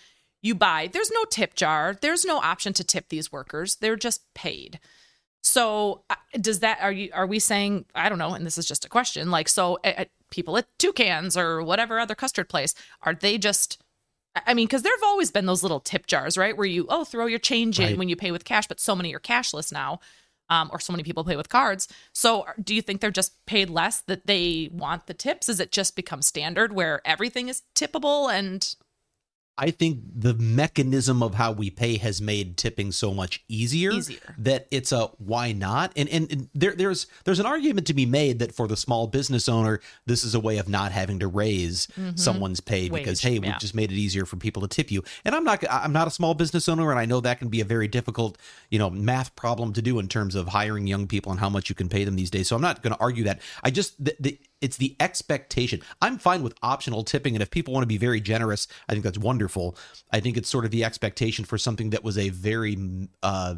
you 0.48 0.56
buy. 0.56 0.90
There's 0.92 1.12
no 1.12 1.24
tip 1.26 1.54
jar. 1.54 1.96
There's 2.00 2.26
no 2.26 2.40
option 2.40 2.74
to 2.74 2.84
tip 2.84 3.10
these 3.10 3.32
workers. 3.32 3.76
They're 3.76 3.96
just 3.96 4.22
paid. 4.34 4.80
So 5.44 6.04
uh, 6.10 6.16
does 6.40 6.60
that 6.60 6.80
are 6.82 6.92
you 6.92 7.10
are 7.14 7.28
we 7.28 7.40
saying 7.40 7.86
I 7.94 8.10
don't 8.10 8.18
know? 8.18 8.34
And 8.34 8.46
this 8.46 8.58
is 8.58 8.66
just 8.66 8.86
a 8.86 8.90
question. 8.90 9.30
Like 9.32 9.48
so, 9.48 9.78
at, 9.84 10.10
people 10.32 10.58
at 10.58 10.68
Toucans 10.80 11.38
or 11.38 11.62
whatever 11.62 12.00
other 12.00 12.16
custard 12.16 12.50
place 12.50 12.74
are 13.02 13.14
they 13.14 13.38
just? 13.38 13.82
I 14.46 14.54
mean, 14.54 14.68
because 14.68 14.84
there 14.84 14.96
have 14.96 15.04
always 15.04 15.32
been 15.32 15.48
those 15.48 15.64
little 15.64 15.80
tip 15.80 16.06
jars, 16.06 16.38
right? 16.38 16.56
Where 16.56 16.68
you 16.68 16.86
oh 16.90 17.04
throw 17.04 17.26
your 17.26 17.40
change 17.40 17.80
in 17.80 17.98
when 17.98 18.10
you 18.10 18.16
pay 18.16 18.32
with 18.32 18.46
cash, 18.46 18.68
but 18.68 18.80
so 18.80 18.96
many 18.96 19.14
are 19.14 19.20
cashless 19.20 19.72
now 19.72 20.00
um, 20.50 20.70
or 20.72 20.80
so 20.80 20.94
many 20.94 21.04
people 21.04 21.24
pay 21.24 21.36
with 21.36 21.50
cards. 21.50 21.88
So, 22.14 22.46
do 22.62 22.74
you 22.74 22.82
think 22.82 23.02
they're 23.02 23.12
just 23.12 23.34
paid 23.46 23.70
less 23.70 24.02
that 24.02 24.28
they 24.28 24.70
want 24.72 25.08
the 25.08 25.14
tips? 25.14 25.50
Is 25.50 25.60
it 25.60 25.72
just 25.72 25.96
become 25.96 26.22
standard 26.22 26.74
where 26.74 27.02
everything 27.06 27.50
is 27.50 27.64
tippable? 27.76 28.32
And 28.32 28.76
I 29.58 29.72
think 29.72 30.00
the 30.16 30.36
mechanism 30.36 31.24
of 31.24 31.34
how 31.34 31.52
we 31.52 31.70
pay 31.70 31.98
has 31.98 32.22
made 32.22 32.58
tipping 32.58 32.92
so 32.92 33.14
much 33.14 33.44
easier, 33.48 33.92
Easier. 33.92 34.36
that 34.38 34.68
it's 34.70 34.92
a 34.92 35.08
why 35.18 35.52
not? 35.52 35.92
And, 35.96 36.08
and 36.10 36.32
and 36.32 36.50
there 36.54 36.74
there's 36.74 37.08
there's 37.24 37.40
an 37.40 37.46
argument 37.48 37.88
to 37.88 37.94
be 37.94 38.06
made 38.06 38.40
that 38.40 38.54
for 38.54 38.68
the 38.68 38.78
small 38.78 39.08
business 39.08 39.50
owner, 39.50 39.80
this 40.06 40.24
is 40.24 40.36
a 40.36 40.40
way 40.40 40.58
of 40.60 40.70
not 40.70 40.92
having 40.92 41.20
to 41.20 41.28
raise 41.28 41.88
mm-hmm. 41.88 42.16
someone's 42.16 42.60
pay 42.60 42.88
because 42.88 43.24
Wage, 43.24 43.34
hey, 43.34 43.40
we've 43.40 43.60
just 43.60 43.74
made 43.74 43.92
it 43.92 43.96
easier 43.96 44.26
for 44.26 44.36
people 44.36 44.62
to 44.62 44.68
tip 44.68 44.92
you. 44.92 45.04
And 45.26 45.34
I'm 45.34 45.44
not 45.44 45.64
I'm 45.70 45.94
not 45.94 46.08
a 46.08 46.12
small 46.12 46.36
business 46.36 46.70
owner, 46.70 46.92
and 46.92 47.00
I 47.00 47.06
know 47.06 47.20
that 47.22 47.40
can 47.40 47.50
be 47.50 47.62
a 47.62 47.66
very 47.66 47.88
difficult 47.88 48.38
you 48.70 48.78
know 48.78 48.92
math 48.92 49.36
problem 49.36 49.74
to 49.74 49.82
do 49.82 49.98
in 49.98 50.08
terms 50.08 50.36
of 50.36 50.50
hiring 50.50 50.86
young 50.86 51.08
people 51.08 51.32
and 51.32 51.40
how 51.40 51.50
much 51.50 51.70
you 51.70 51.76
can 51.76 51.90
pay 51.90 52.04
them 52.04 52.16
these 52.16 52.30
days. 52.30 52.48
So 52.48 52.56
I'm 52.56 52.62
not 52.62 52.84
going 52.84 52.94
to 52.94 53.00
argue 53.00 53.24
that. 53.24 53.42
I 53.64 53.72
just 53.72 54.04
the, 54.04 54.16
the 54.20 54.40
it's 54.62 54.78
the 54.78 54.96
expectation. 55.00 55.82
I'm 56.02 56.18
fine 56.18 56.44
with 56.44 56.56
optional 56.62 57.04
tipping, 57.04 57.36
and 57.36 57.42
if 57.42 57.52
people 57.52 57.74
want 57.74 57.84
to 57.84 57.88
be 57.88 57.98
very 57.98 58.22
generous, 58.22 58.68
I 58.90 58.94
think 58.94 59.04
that's 59.04 59.18
wonderful. 59.18 59.78
I 60.12 60.20
think 60.20 60.38
it's 60.38 60.50
sort 60.50 60.66
of 60.66 60.72
the 60.72 60.84
expectation 60.84 61.46
for 61.46 61.58
something 61.58 61.92
that 61.92 62.04
was 62.04 62.18
a 62.18 62.30
very, 62.30 62.78
uh, 63.22 63.56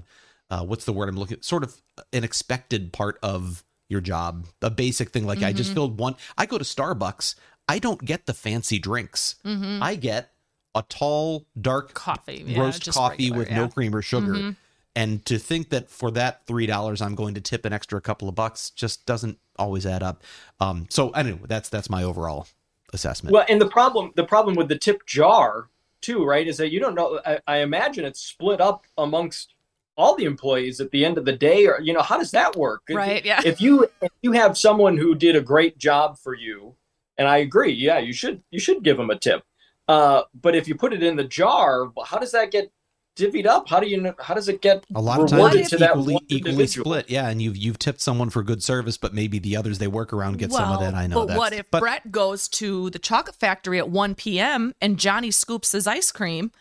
uh, 0.49 0.63
what's 0.63 0.85
the 0.85 0.93
word 0.93 1.09
I'm 1.09 1.17
looking? 1.17 1.41
Sort 1.41 1.63
of 1.63 1.81
an 2.11 2.23
expected 2.23 2.91
part 2.91 3.17
of 3.23 3.63
your 3.87 4.01
job, 4.01 4.47
a 4.61 4.69
basic 4.69 5.09
thing. 5.09 5.25
Like 5.25 5.41
I 5.41 5.53
just 5.53 5.73
filled 5.73 5.99
one. 5.99 6.15
I 6.37 6.45
go 6.45 6.57
to 6.57 6.63
Starbucks. 6.63 7.35
I 7.67 7.79
don't 7.79 8.03
get 8.03 8.25
the 8.25 8.33
fancy 8.33 8.79
drinks. 8.79 9.35
I 9.81 9.95
get 9.95 10.31
a 10.75 10.83
tall, 10.87 11.47
dark 11.59 11.93
Coffee, 11.93 12.43
yeah, 12.45 12.59
roast 12.59 12.91
coffee 12.91 13.31
regular, 13.31 13.37
with 13.39 13.47
yeah. 13.47 13.53
Mm-hmm. 13.55 13.63
no 13.63 13.69
cream 13.69 13.95
or 13.95 14.01
sugar. 14.01 14.55
And 14.95 15.25
to 15.25 15.37
think 15.37 15.69
that 15.69 15.89
for 15.89 16.11
that 16.11 16.45
three 16.45 16.65
dollars 16.65 17.01
I'm 17.01 17.15
going 17.15 17.35
to 17.35 17.41
tip 17.41 17.65
an 17.65 17.73
extra 17.73 18.01
couple 18.01 18.27
of 18.27 18.35
bucks 18.35 18.69
just 18.69 19.05
doesn't 19.05 19.39
always 19.59 19.85
add 19.85 20.01
up. 20.01 20.23
Um, 20.59 20.87
so 20.89 21.11
anyway, 21.11 21.41
that's 21.47 21.69
that's 21.69 21.89
my 21.89 22.03
overall 22.03 22.47
assessment. 22.93 23.33
Well, 23.33 23.45
and 23.47 23.61
the 23.61 23.67
problem 23.67 24.11
the 24.15 24.23
problem 24.25 24.55
with 24.55 24.67
the 24.69 24.77
tip 24.77 25.05
jar 25.05 25.69
too, 26.01 26.23
right, 26.25 26.47
is 26.47 26.57
that 26.57 26.71
you 26.71 26.79
don't 26.79 26.95
know. 26.95 27.19
I, 27.25 27.39
I 27.47 27.57
imagine 27.57 28.05
it's 28.05 28.21
split 28.21 28.61
up 28.61 28.85
amongst 28.97 29.53
all 29.97 30.15
the 30.15 30.23
employees 30.23 30.79
at 30.79 30.89
the 30.91 31.03
end 31.03 31.17
of 31.17 31.25
the 31.25 31.33
day, 31.33 31.67
or 31.67 31.79
you 31.81 31.93
know, 31.93 32.01
how 32.01 32.17
does 32.17 32.31
that 32.31 32.55
work? 32.55 32.83
If- 32.87 32.95
Right, 32.95 33.23
yeah. 33.23 33.41
If 33.45 33.61
you 33.61 33.83
if 34.01 34.11
you 34.21 34.31
have 34.31 34.57
someone 34.57 34.97
who 34.97 35.13
did 35.13 35.35
a 35.35 35.41
great 35.41 35.77
job 35.77 36.17
for 36.17 36.33
you, 36.33 36.75
and 37.17 37.27
I 37.27 37.37
agree, 37.37 37.73
yeah, 37.73 37.99
you 37.99 38.13
should 38.13 38.41
you 38.49 38.59
should 38.59 38.81
give 38.83 38.97
them 38.97 39.09
a 39.09 39.17
tip. 39.19 39.43
Uh, 39.87 40.21
but 40.39 40.55
if 40.55 40.67
you 40.67 40.75
put 40.75 40.93
it 40.93 41.01
in 41.03 41.15
the 41.15 41.23
jar, 41.23 41.91
how 42.05 42.17
does 42.19 42.31
that 42.31 42.51
get 42.51 42.71
divvied 43.19 43.45
up? 43.45 43.67
How 43.69 43.79
do 43.79 43.87
you 43.87 43.99
know? 44.01 44.13
How 44.19 44.33
does 44.33 44.49
it 44.49 44.61
get 44.61 44.83
a 44.95 45.01
lot 45.01 45.19
of 45.19 45.29
times 45.29 45.55
it's 45.55 45.73
equally, 45.73 46.17
equally 46.27 46.67
split. 46.67 47.09
Yeah, 47.09 47.27
and 47.29 47.41
you've 47.41 47.57
you've 47.57 47.79
tipped 47.79 48.01
someone 48.01 48.29
for 48.29 48.43
good 48.43 48.63
service, 48.63 48.97
but 48.97 49.13
maybe 49.13 49.39
the 49.39 49.55
others 49.57 49.77
they 49.79 49.87
work 49.87 50.13
around 50.13 50.37
get 50.37 50.51
some 50.51 50.71
of 50.71 50.79
that. 50.79 50.93
I 50.93 51.07
know 51.07 51.15
But 51.21 51.27
that. 51.29 51.37
what 51.37 51.53
if 51.53 51.69
but 51.71 51.79
Bret 51.79 52.11
goes 52.11 52.47
to 52.49 52.89
the 52.89 52.99
chocolate 52.99 53.35
factory 53.35 53.77
at 53.77 53.89
1 53.89 54.15
p.m. 54.15 54.73
and 54.81 54.97
Johnny 54.97 55.31
scoops 55.31 55.71
his 55.73 55.87
ice 55.87 56.11
cream, 56.11 56.51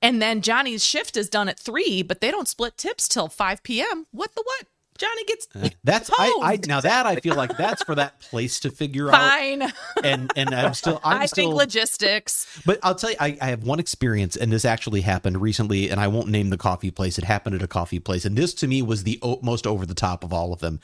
and 0.00 0.22
then 0.22 0.40
Johnny's 0.42 0.84
shift 0.84 1.16
is 1.16 1.28
done 1.28 1.48
at 1.48 1.58
3, 1.58 2.02
but 2.02 2.20
they 2.20 2.30
don't 2.30 2.48
split 2.48 2.76
tips 2.76 3.08
till 3.08 3.28
5 3.28 3.62
p.m.? 3.62 4.06
What 4.12 4.34
the 4.34 4.42
what? 4.44 4.66
Johnny 4.96 5.24
gets 5.24 5.48
that's 5.84 6.10
I, 6.12 6.38
I 6.42 6.58
now 6.66 6.80
that 6.80 7.06
I 7.06 7.16
feel 7.16 7.34
like 7.34 7.56
that's 7.56 7.82
for 7.82 7.94
that 7.94 8.20
place 8.20 8.60
to 8.60 8.70
figure 8.70 9.08
out. 9.08 9.14
fine. 9.14 9.72
And 10.02 10.32
and 10.36 10.54
I'm 10.54 10.74
still 10.74 11.00
I'm 11.04 11.22
I 11.22 11.26
still 11.26 11.46
think 11.50 11.56
logistics. 11.56 12.62
But 12.64 12.78
I'll 12.82 12.94
tell 12.94 13.10
you, 13.10 13.16
I, 13.20 13.36
I 13.40 13.46
have 13.48 13.64
one 13.64 13.78
experience, 13.78 14.36
and 14.36 14.52
this 14.52 14.64
actually 14.64 15.02
happened 15.02 15.40
recently, 15.40 15.90
and 15.90 16.00
I 16.00 16.08
won't 16.08 16.28
name 16.28 16.50
the 16.50 16.58
coffee 16.58 16.90
place. 16.90 17.18
It 17.18 17.24
happened 17.24 17.54
at 17.54 17.62
a 17.62 17.68
coffee 17.68 17.98
place, 17.98 18.24
and 18.24 18.36
this 18.36 18.54
to 18.54 18.66
me 18.66 18.82
was 18.82 19.04
the 19.04 19.18
o- 19.22 19.40
most 19.42 19.66
over 19.66 19.86
the 19.86 19.94
top 19.94 20.24
of 20.24 20.32
all 20.32 20.52
of 20.52 20.60
them. 20.60 20.80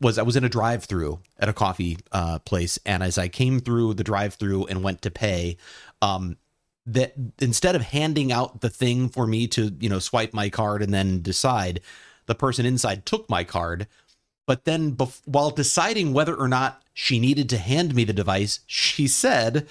Was 0.00 0.18
I 0.18 0.22
was 0.22 0.36
in 0.36 0.44
a 0.44 0.48
drive-through 0.48 1.20
at 1.38 1.48
a 1.48 1.52
coffee 1.52 1.98
uh, 2.10 2.40
place, 2.40 2.78
and 2.84 3.02
as 3.02 3.16
I 3.16 3.28
came 3.28 3.60
through 3.60 3.94
the 3.94 4.04
drive-through 4.04 4.66
and 4.66 4.82
went 4.82 5.02
to 5.02 5.10
pay, 5.10 5.56
um, 6.02 6.36
that 6.86 7.14
instead 7.40 7.74
of 7.74 7.82
handing 7.82 8.30
out 8.32 8.60
the 8.60 8.68
thing 8.68 9.08
for 9.08 9.26
me 9.26 9.46
to 9.48 9.74
you 9.80 9.88
know 9.88 9.98
swipe 9.98 10.34
my 10.34 10.50
card 10.50 10.82
and 10.82 10.92
then 10.92 11.22
decide, 11.22 11.80
the 12.26 12.34
person 12.34 12.66
inside 12.66 13.06
took 13.06 13.28
my 13.28 13.44
card, 13.44 13.86
but 14.46 14.64
then 14.64 14.92
bef- 14.92 15.22
while 15.24 15.50
deciding 15.50 16.12
whether 16.12 16.34
or 16.34 16.48
not 16.48 16.82
she 16.92 17.18
needed 17.18 17.48
to 17.50 17.58
hand 17.58 17.94
me 17.94 18.04
the 18.04 18.12
device, 18.12 18.60
she 18.66 19.06
said 19.06 19.66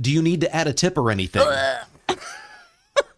do 0.00 0.10
you 0.10 0.22
need 0.22 0.40
to 0.40 0.54
add 0.54 0.66
a 0.66 0.72
tip 0.72 0.96
or 0.96 1.10
anything? 1.10 1.42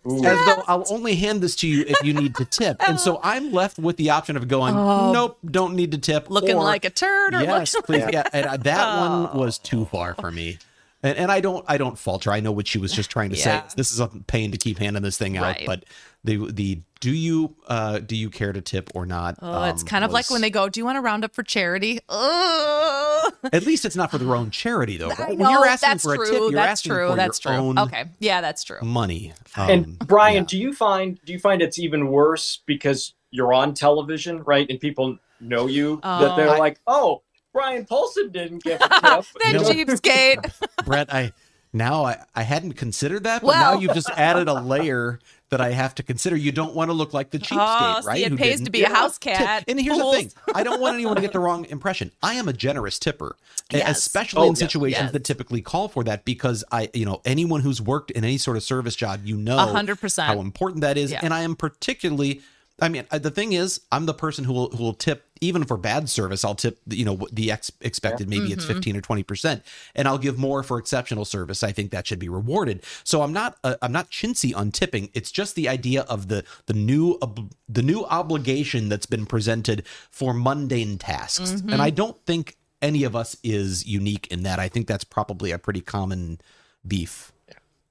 As 0.04 0.20
though 0.22 0.64
I'll 0.66 0.84
only 0.90 1.14
hand 1.14 1.40
this 1.40 1.54
to 1.56 1.68
you 1.68 1.84
if 1.86 2.02
you 2.02 2.12
need 2.12 2.34
to 2.36 2.44
tip. 2.44 2.76
And 2.88 2.98
so 2.98 3.20
I'm 3.22 3.52
left 3.52 3.78
with 3.78 3.96
the 3.96 4.10
option 4.10 4.36
of 4.36 4.48
going, 4.48 4.74
nope, 4.74 5.38
don't 5.48 5.76
need 5.76 5.92
to 5.92 5.98
tip. 5.98 6.26
Oh. 6.28 6.34
Looking 6.34 6.56
or, 6.56 6.64
like 6.64 6.84
a 6.84 6.90
turd 6.90 7.34
or 7.34 7.42
yes, 7.42 7.74
looking 7.74 8.00
please. 8.00 8.12
Yeah, 8.12 8.24
and 8.32 8.46
uh, 8.46 8.56
that 8.58 8.98
one 8.98 9.38
was 9.38 9.58
too 9.58 9.84
far 9.86 10.14
for 10.14 10.32
me. 10.32 10.58
And, 11.02 11.18
and 11.18 11.32
I 11.32 11.40
don't, 11.40 11.64
I 11.68 11.78
don't 11.78 11.98
falter. 11.98 12.30
I 12.30 12.38
know 12.40 12.52
what 12.52 12.68
she 12.68 12.78
was 12.78 12.92
just 12.92 13.10
trying 13.10 13.30
to 13.30 13.36
Yeah. 13.36 13.66
say. 13.68 13.74
This 13.76 13.90
is 13.92 13.98
a 14.00 14.06
pain 14.08 14.52
to 14.52 14.58
keep 14.58 14.78
handing 14.78 15.02
this 15.02 15.18
thing 15.18 15.36
out, 15.36 15.56
Right. 15.56 15.64
but 15.66 15.84
the 16.24 16.50
the 16.52 16.80
do 17.00 17.10
you 17.10 17.56
uh 17.66 17.98
do 17.98 18.14
you 18.14 18.30
care 18.30 18.52
to 18.52 18.60
tip 18.60 18.90
or 18.94 19.04
not? 19.04 19.36
Oh, 19.42 19.64
it's 19.64 19.82
um, 19.82 19.88
kind 19.88 20.04
of 20.04 20.12
like 20.12 20.30
when 20.30 20.40
they 20.40 20.50
go, 20.50 20.68
"Do 20.68 20.78
you 20.78 20.84
want 20.84 20.94
to 20.96 21.00
round 21.00 21.24
up 21.24 21.34
for 21.34 21.42
charity?" 21.42 21.98
Ugh. 22.08 23.32
At 23.52 23.66
least 23.66 23.84
it's 23.84 23.96
not 23.96 24.10
for 24.10 24.18
their 24.18 24.34
own 24.36 24.50
charity, 24.50 24.96
though. 24.96 25.10
I 25.18 25.22
Right? 25.22 25.38
When 25.38 25.50
you're 25.50 25.66
asking 25.66 25.88
that's 25.90 26.04
for 26.04 26.14
a 26.14 26.16
true. 26.16 26.26
tip, 26.30 26.40
you're 26.40 26.52
that's 26.52 26.70
asking 26.80 26.92
true. 26.92 27.08
for 27.10 27.16
that's 27.16 27.44
your 27.44 27.54
true. 27.54 27.62
own 27.62 27.78
Okay, 27.78 28.04
yeah, 28.20 28.40
that's 28.40 28.62
true. 28.64 28.78
money. 28.82 29.32
And 29.56 29.84
Um, 30.00 30.06
Bryan, 30.06 30.36
yeah. 30.44 30.46
do 30.48 30.58
you 30.58 30.72
find 30.72 31.18
do 31.24 31.32
you 31.32 31.38
find 31.40 31.60
it's 31.62 31.78
even 31.78 32.08
worse 32.08 32.60
because 32.66 33.14
you're 33.32 33.52
on 33.52 33.74
television, 33.74 34.42
right? 34.44 34.66
And 34.70 34.78
people 34.78 35.18
know 35.40 35.66
you 35.66 35.98
that 36.04 36.36
they're 36.36 36.54
Oh. 36.54 36.58
like, 36.58 36.78
"Oh, 36.86 37.22
Bryan 37.52 37.84
Polcyn 37.84 38.30
didn't 38.30 38.62
give 38.64 38.80
a 38.80 38.88
tip." 38.88 39.00
that 39.00 39.24
You 39.44 39.52
know? 39.54 39.62
cheapskate. 39.94 40.52
Bret, 40.84 41.12
I 41.12 41.32
now 41.72 42.04
I, 42.04 42.22
I 42.34 42.42
hadn't 42.42 42.74
considered 42.74 43.24
that, 43.24 43.40
but 43.42 43.48
Well- 43.48 43.74
now 43.74 43.80
you've 43.80 43.94
just 43.94 44.10
added 44.10 44.48
a 44.48 44.54
layer 44.60 45.18
that 45.50 45.60
I 45.60 45.70
have 45.72 45.94
to 45.96 46.02
consider. 46.02 46.34
You 46.34 46.50
don't 46.50 46.74
want 46.74 46.88
to 46.88 46.94
look 46.94 47.12
like 47.12 47.30
the 47.30 47.38
cheapskate, 47.38 47.96
Oh, 47.98 48.00
see, 48.00 48.06
right? 48.06 48.20
it 48.22 48.30
Who 48.30 48.36
pays 48.38 48.52
didn't- 48.56 48.64
to 48.66 48.70
be 48.70 48.84
a 48.84 48.88
house 48.88 49.18
cat. 49.18 49.64
And 49.68 49.78
here's 49.80 49.98
Fools. 49.98 50.14
the 50.14 50.20
thing: 50.22 50.32
I 50.54 50.62
don't 50.64 50.80
want 50.80 50.94
anyone 50.94 51.14
to 51.16 51.20
get 51.22 51.32
the 51.32 51.40
wrong 51.46 51.64
impression. 51.66 52.10
I 52.22 52.34
am 52.34 52.48
a 52.48 52.52
generous 52.54 52.98
tipper, 52.98 53.36
Yes. 53.70 53.98
especially 53.98 54.42
Oh, 54.46 54.48
in 54.50 54.56
situations 54.56 55.04
yes. 55.04 55.12
that 55.12 55.24
typically 55.24 55.60
call 55.62 55.88
for 55.88 56.04
that. 56.04 56.24
Because 56.24 56.64
I, 56.72 56.88
you 56.94 57.04
know, 57.06 57.20
anyone 57.24 57.60
who's 57.60 57.80
worked 57.82 58.10
in 58.10 58.24
any 58.24 58.38
sort 58.38 58.56
of 58.56 58.62
service 58.62 58.94
job, 58.96 59.20
you 59.24 59.36
know, 59.36 59.58
A 59.58 59.66
hundred 59.66 59.98
percent. 60.00 60.28
how 60.28 60.40
important 60.40 60.80
that 60.82 60.96
is. 60.98 61.10
Yeah. 61.12 61.20
And 61.22 61.32
I 61.34 61.42
am 61.42 61.54
particularly. 61.56 62.40
I 62.80 62.88
mean, 62.88 63.04
uh, 63.10 63.18
the 63.18 63.30
thing 63.30 63.52
is, 63.52 63.80
I'm 63.92 64.06
the 64.06 64.14
person 64.14 64.44
who 64.44 64.52
will 64.54 64.70
who 64.70 64.82
will 64.82 64.94
tip 64.94 65.24
even 65.42 65.64
for 65.64 65.76
bad 65.76 66.08
service. 66.08 66.44
I'll 66.44 66.54
tip, 66.54 66.78
you 66.88 67.04
know, 67.04 67.26
the 67.30 67.50
ex- 67.52 67.70
expected. 67.82 68.28
Maybe 68.30 68.52
it's 68.52 68.64
Mm-hmm. 68.64 68.74
15 68.74 68.96
or 68.96 69.00
20 69.02 69.22
percent, 69.24 69.62
and 69.94 70.08
I'll 70.08 70.16
give 70.18 70.38
more 70.38 70.62
for 70.62 70.78
exceptional 70.78 71.24
service. 71.26 71.62
I 71.62 71.72
think 71.72 71.90
that 71.90 72.06
should 72.06 72.18
be 72.18 72.28
rewarded. 72.30 72.82
So 73.04 73.20
I'm 73.22 73.32
not 73.32 73.58
uh, 73.64 73.74
I'm 73.82 73.92
not 73.92 74.10
chintzy 74.10 74.56
on 74.56 74.70
tipping. 74.70 75.10
It's 75.12 75.30
just 75.30 75.54
the 75.54 75.68
idea 75.68 76.02
of 76.02 76.28
the 76.28 76.44
the 76.66 76.74
new 76.74 77.18
ob- 77.20 77.52
the 77.68 77.82
new 77.82 78.04
obligation 78.06 78.88
that's 78.88 79.06
been 79.06 79.26
presented 79.26 79.84
for 80.10 80.32
mundane 80.32 80.96
tasks, 80.96 81.50
Mm-hmm. 81.52 81.70
and 81.74 81.82
I 81.82 81.90
don't 81.90 82.16
think 82.24 82.56
any 82.80 83.04
of 83.04 83.14
us 83.14 83.36
is 83.44 83.86
unique 83.86 84.26
in 84.30 84.42
that. 84.44 84.58
I 84.58 84.68
think 84.68 84.86
that's 84.86 85.04
probably 85.04 85.50
a 85.52 85.58
pretty 85.58 85.80
common 85.80 86.40
beef. 86.86 87.32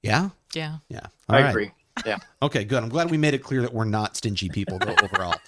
Yeah. 0.02 0.30
yeah. 0.54 0.78
Yeah. 0.88 1.06
I 1.28 1.36
All 1.36 1.42
right. 1.42 1.50
agree. 1.50 1.70
Yeah. 2.06 2.18
Okay, 2.42 2.64
good. 2.64 2.82
I'm 2.82 2.88
glad 2.88 3.10
we 3.10 3.16
made 3.18 3.34
it 3.34 3.38
clear 3.44 3.62
that 3.62 3.72
we're 3.72 3.84
not 3.84 4.16
stingy 4.16 4.48
people 4.48 4.78
though, 4.78 4.96
overall. 5.02 5.36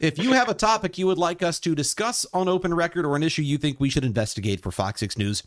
If 0.00 0.18
you 0.18 0.32
have 0.32 0.48
a 0.48 0.54
topic 0.54 0.96
you 0.96 1.06
would 1.06 1.18
like 1.18 1.42
us 1.42 1.60
to 1.60 1.74
discuss 1.74 2.24
on 2.32 2.48
open 2.48 2.72
record 2.72 3.04
or 3.04 3.16
an 3.16 3.22
issue 3.22 3.42
you 3.42 3.58
think 3.58 3.78
we 3.78 3.90
should 3.90 4.02
investigate 4.04 4.62
for 4.62 4.70
Fox 4.72 5.00
6 5.00 5.18
News, 5.18 5.42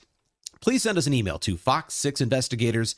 please 0.62 0.84
send 0.84 0.96
us 0.96 1.08
an 1.08 1.14
email 1.14 1.40
to 1.40 1.58
fox6investigators 1.58 2.94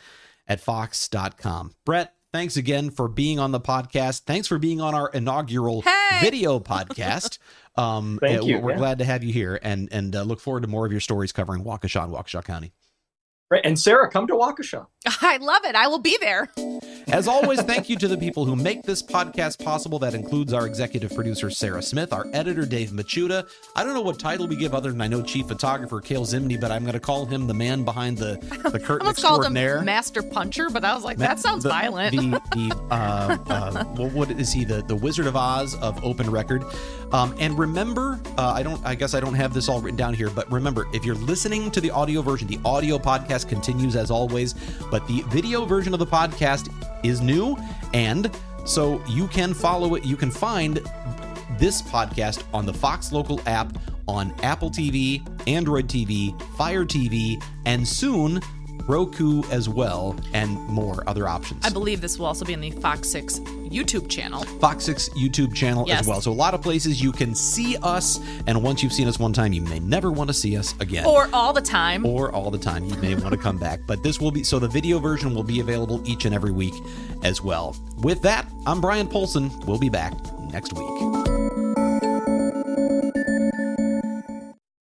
at 0.50 0.60
fox.com. 0.60 1.74
Bret, 1.86 2.14
thanks 2.34 2.58
again 2.58 2.90
for 2.90 3.08
being 3.08 3.40
on 3.40 3.54
the 3.54 3.62
podcast. 3.62 4.24
Thanks 4.24 4.50
for 4.50 4.60
being 4.60 4.82
on 4.82 4.94
our 4.94 5.10
inaugural 5.14 5.82
Hey! 5.82 6.20
video 6.22 6.60
podcast. 6.60 7.40
Um, 7.78 8.20
Thank 8.22 8.44
uh, 8.44 8.46
you, 8.46 8.60
We're 8.60 8.72
yeah. 8.72 8.78
glad 8.78 9.00
to 9.00 9.04
have 9.04 9.22
you 9.22 9.34
here, 9.34 9.60
and 9.62 9.90
and 9.92 10.16
uh, 10.16 10.22
look 10.24 10.40
forward 10.40 10.62
to 10.62 10.68
more 10.70 10.86
of 10.86 10.94
your 10.94 11.02
stories 11.02 11.34
covering 11.34 11.66
Waukesha 11.66 12.02
and 12.06 12.14
Waukesha 12.14 12.42
County. 12.42 12.72
Right. 13.52 13.60
And 13.66 13.78
Sarah, 13.78 14.10
come 14.10 14.28
to 14.28 14.34
Waukesha. 14.34 14.88
I 15.22 15.36
love 15.42 15.66
it. 15.66 15.76
I 15.76 15.88
will 15.88 16.00
be 16.00 16.18
there. 16.22 16.50
As 17.08 17.28
always, 17.28 17.62
thank 17.62 17.88
you 17.88 17.96
to 17.98 18.08
the 18.08 18.18
people 18.18 18.46
who 18.46 18.56
make 18.56 18.82
this 18.82 19.04
podcast 19.04 19.64
possible. 19.64 20.00
That 20.00 20.16
includes 20.16 20.54
our 20.54 20.66
executive 20.66 21.14
producer, 21.14 21.52
Sarah 21.52 21.82
Smith, 21.82 22.12
our 22.12 22.26
editor, 22.34 22.66
Dave 22.66 22.90
Machuda. 22.90 23.48
I 23.76 23.84
don't 23.84 23.94
know 23.94 24.02
what 24.02 24.18
title 24.18 24.48
we 24.48 24.56
give 24.56 24.74
other 24.74 24.92
than 24.92 25.00
I 25.02 25.08
know 25.08 25.22
chief 25.22 25.48
photographer, 25.48 26.02
Kale 26.02 26.26
Zimney, 26.26 26.60
but 26.60 26.72
I'm 26.72 26.82
going 26.82 26.94
to 26.94 27.00
call 27.00 27.26
him 27.26 27.46
the 27.46 27.54
man 27.54 27.84
behind 27.84 28.18
the, 28.18 28.38
the 28.42 28.72
I 28.74 28.80
curtain 28.80 28.86
called 28.86 29.02
him 29.02 29.08
extraordinaire. 29.10 29.82
Master 29.82 30.24
Puncher, 30.24 30.70
but 30.72 30.84
I 30.84 30.96
was 30.96 31.04
like, 31.04 31.20
Ma- 31.20 31.28
that 31.28 31.40
sounds 31.40 31.64
the- 31.64 31.70
violent. 31.70 32.16
The, 32.16 32.42
the 32.52 32.76
uh, 32.90 33.38
uh, 33.48 33.84
what, 33.86 34.12
what 34.14 34.32
is 34.32 34.52
he? 34.52 34.66
The 34.66 34.82
the 34.82 34.96
Wizard 34.96 35.28
of 35.28 35.36
Oz 35.36 35.76
of 35.76 36.04
Open 36.04 36.30
Record. 36.30 36.64
Um, 37.12 37.36
and 37.40 37.58
remember, 37.58 38.20
uh, 38.38 38.48
I 38.48 38.64
don't. 38.64 38.84
I 38.84 38.96
guess 38.96 39.14
I 39.14 39.20
don't 39.20 39.36
have 39.36 39.54
this 39.54 39.70
all 39.70 39.80
written 39.80 39.96
down 39.98 40.16
here, 40.16 40.30
but 40.32 40.52
remember, 40.52 40.88
if 40.92 41.06
you're 41.06 41.16
listening 41.16 41.70
to 41.72 41.80
the 41.80 41.92
audio 41.92 42.22
version, 42.24 42.48
the 42.48 42.60
audio 42.66 42.98
podcast 42.98 43.48
continues 43.48 43.96
as 43.96 44.10
always, 44.10 44.54
but 44.90 45.08
the 45.08 45.22
video 45.28 45.66
version 45.66 45.94
of 45.94 46.00
the 46.00 46.08
podcast 46.08 46.70
is 47.06 47.22
new, 47.22 47.58
and 47.94 48.32
so 48.66 49.04
you 49.08 49.28
can 49.28 49.54
follow 49.54 49.96
it. 49.96 50.06
You 50.06 50.18
can 50.18 50.32
find 50.32 50.82
this 51.58 51.82
podcast 51.82 52.44
on 52.54 52.66
the 52.66 52.74
Fox 52.74 53.12
Local 53.12 53.40
app, 53.46 53.78
on 54.08 54.34
Apple 54.44 54.70
TV, 54.70 55.26
Android 55.48 55.88
TV, 55.88 56.40
Fire 56.56 56.86
TV, 56.86 57.42
and 57.66 57.88
soon 57.88 58.42
Roku 58.88 59.44
as 59.52 59.68
well, 59.68 60.16
and 60.34 60.60
more 60.68 61.04
other 61.08 61.28
options. 61.28 61.66
I 61.66 61.70
believe 61.70 62.02
this 62.02 62.20
will 62.20 62.26
also 62.28 62.46
be 62.46 62.54
in 62.54 62.62
the 62.62 62.72
Fox 62.72 63.10
6 63.10 63.40
YouTube 63.40 64.10
channel. 64.10 64.44
Fox 64.60 64.84
6 64.86 65.10
YouTube 65.10 65.54
channel 65.56 65.86
Yes. 65.88 66.02
as 66.02 66.08
well. 66.08 66.22
So 66.22 66.32
a 66.32 66.34
lot 66.34 66.54
of 66.54 66.62
places 66.62 67.02
you 67.02 67.12
can 67.12 67.34
see 67.36 67.78
us, 67.84 68.20
and 68.48 68.62
once 68.62 68.84
you've 68.84 68.94
seen 68.94 69.08
us 69.08 69.18
one 69.20 69.34
time, 69.34 69.54
you 69.54 69.62
may 69.62 69.80
never 69.80 70.12
want 70.12 70.30
to 70.30 70.34
see 70.34 70.56
us 70.58 70.76
again. 70.80 71.06
Or 71.06 71.30
all 71.34 71.52
the 71.54 71.62
time. 71.62 72.06
or 72.06 72.32
all 72.32 72.52
the 72.52 72.58
time. 72.60 72.86
You 72.86 72.96
may 72.98 73.16
want 73.16 73.32
to 73.32 73.38
come 73.38 73.58
back. 73.58 73.80
But 73.88 74.04
this 74.04 74.20
will 74.20 74.32
be 74.32 74.44
so 74.44 74.60
the 74.60 74.68
video 74.68 75.00
version 75.00 75.34
will 75.34 75.44
be 75.44 75.60
available 75.60 76.02
each 76.08 76.26
and 76.26 76.34
every 76.36 76.52
week 76.52 76.74
as 77.24 77.42
well. 77.42 77.76
With 77.98 78.22
that, 78.22 78.46
I'm 78.66 78.82
Bryan 78.82 79.08
Polcyn. 79.08 79.50
We'll 79.66 79.80
be 79.80 79.90
back 79.90 80.14
next 80.52 80.74
week. 80.74 81.35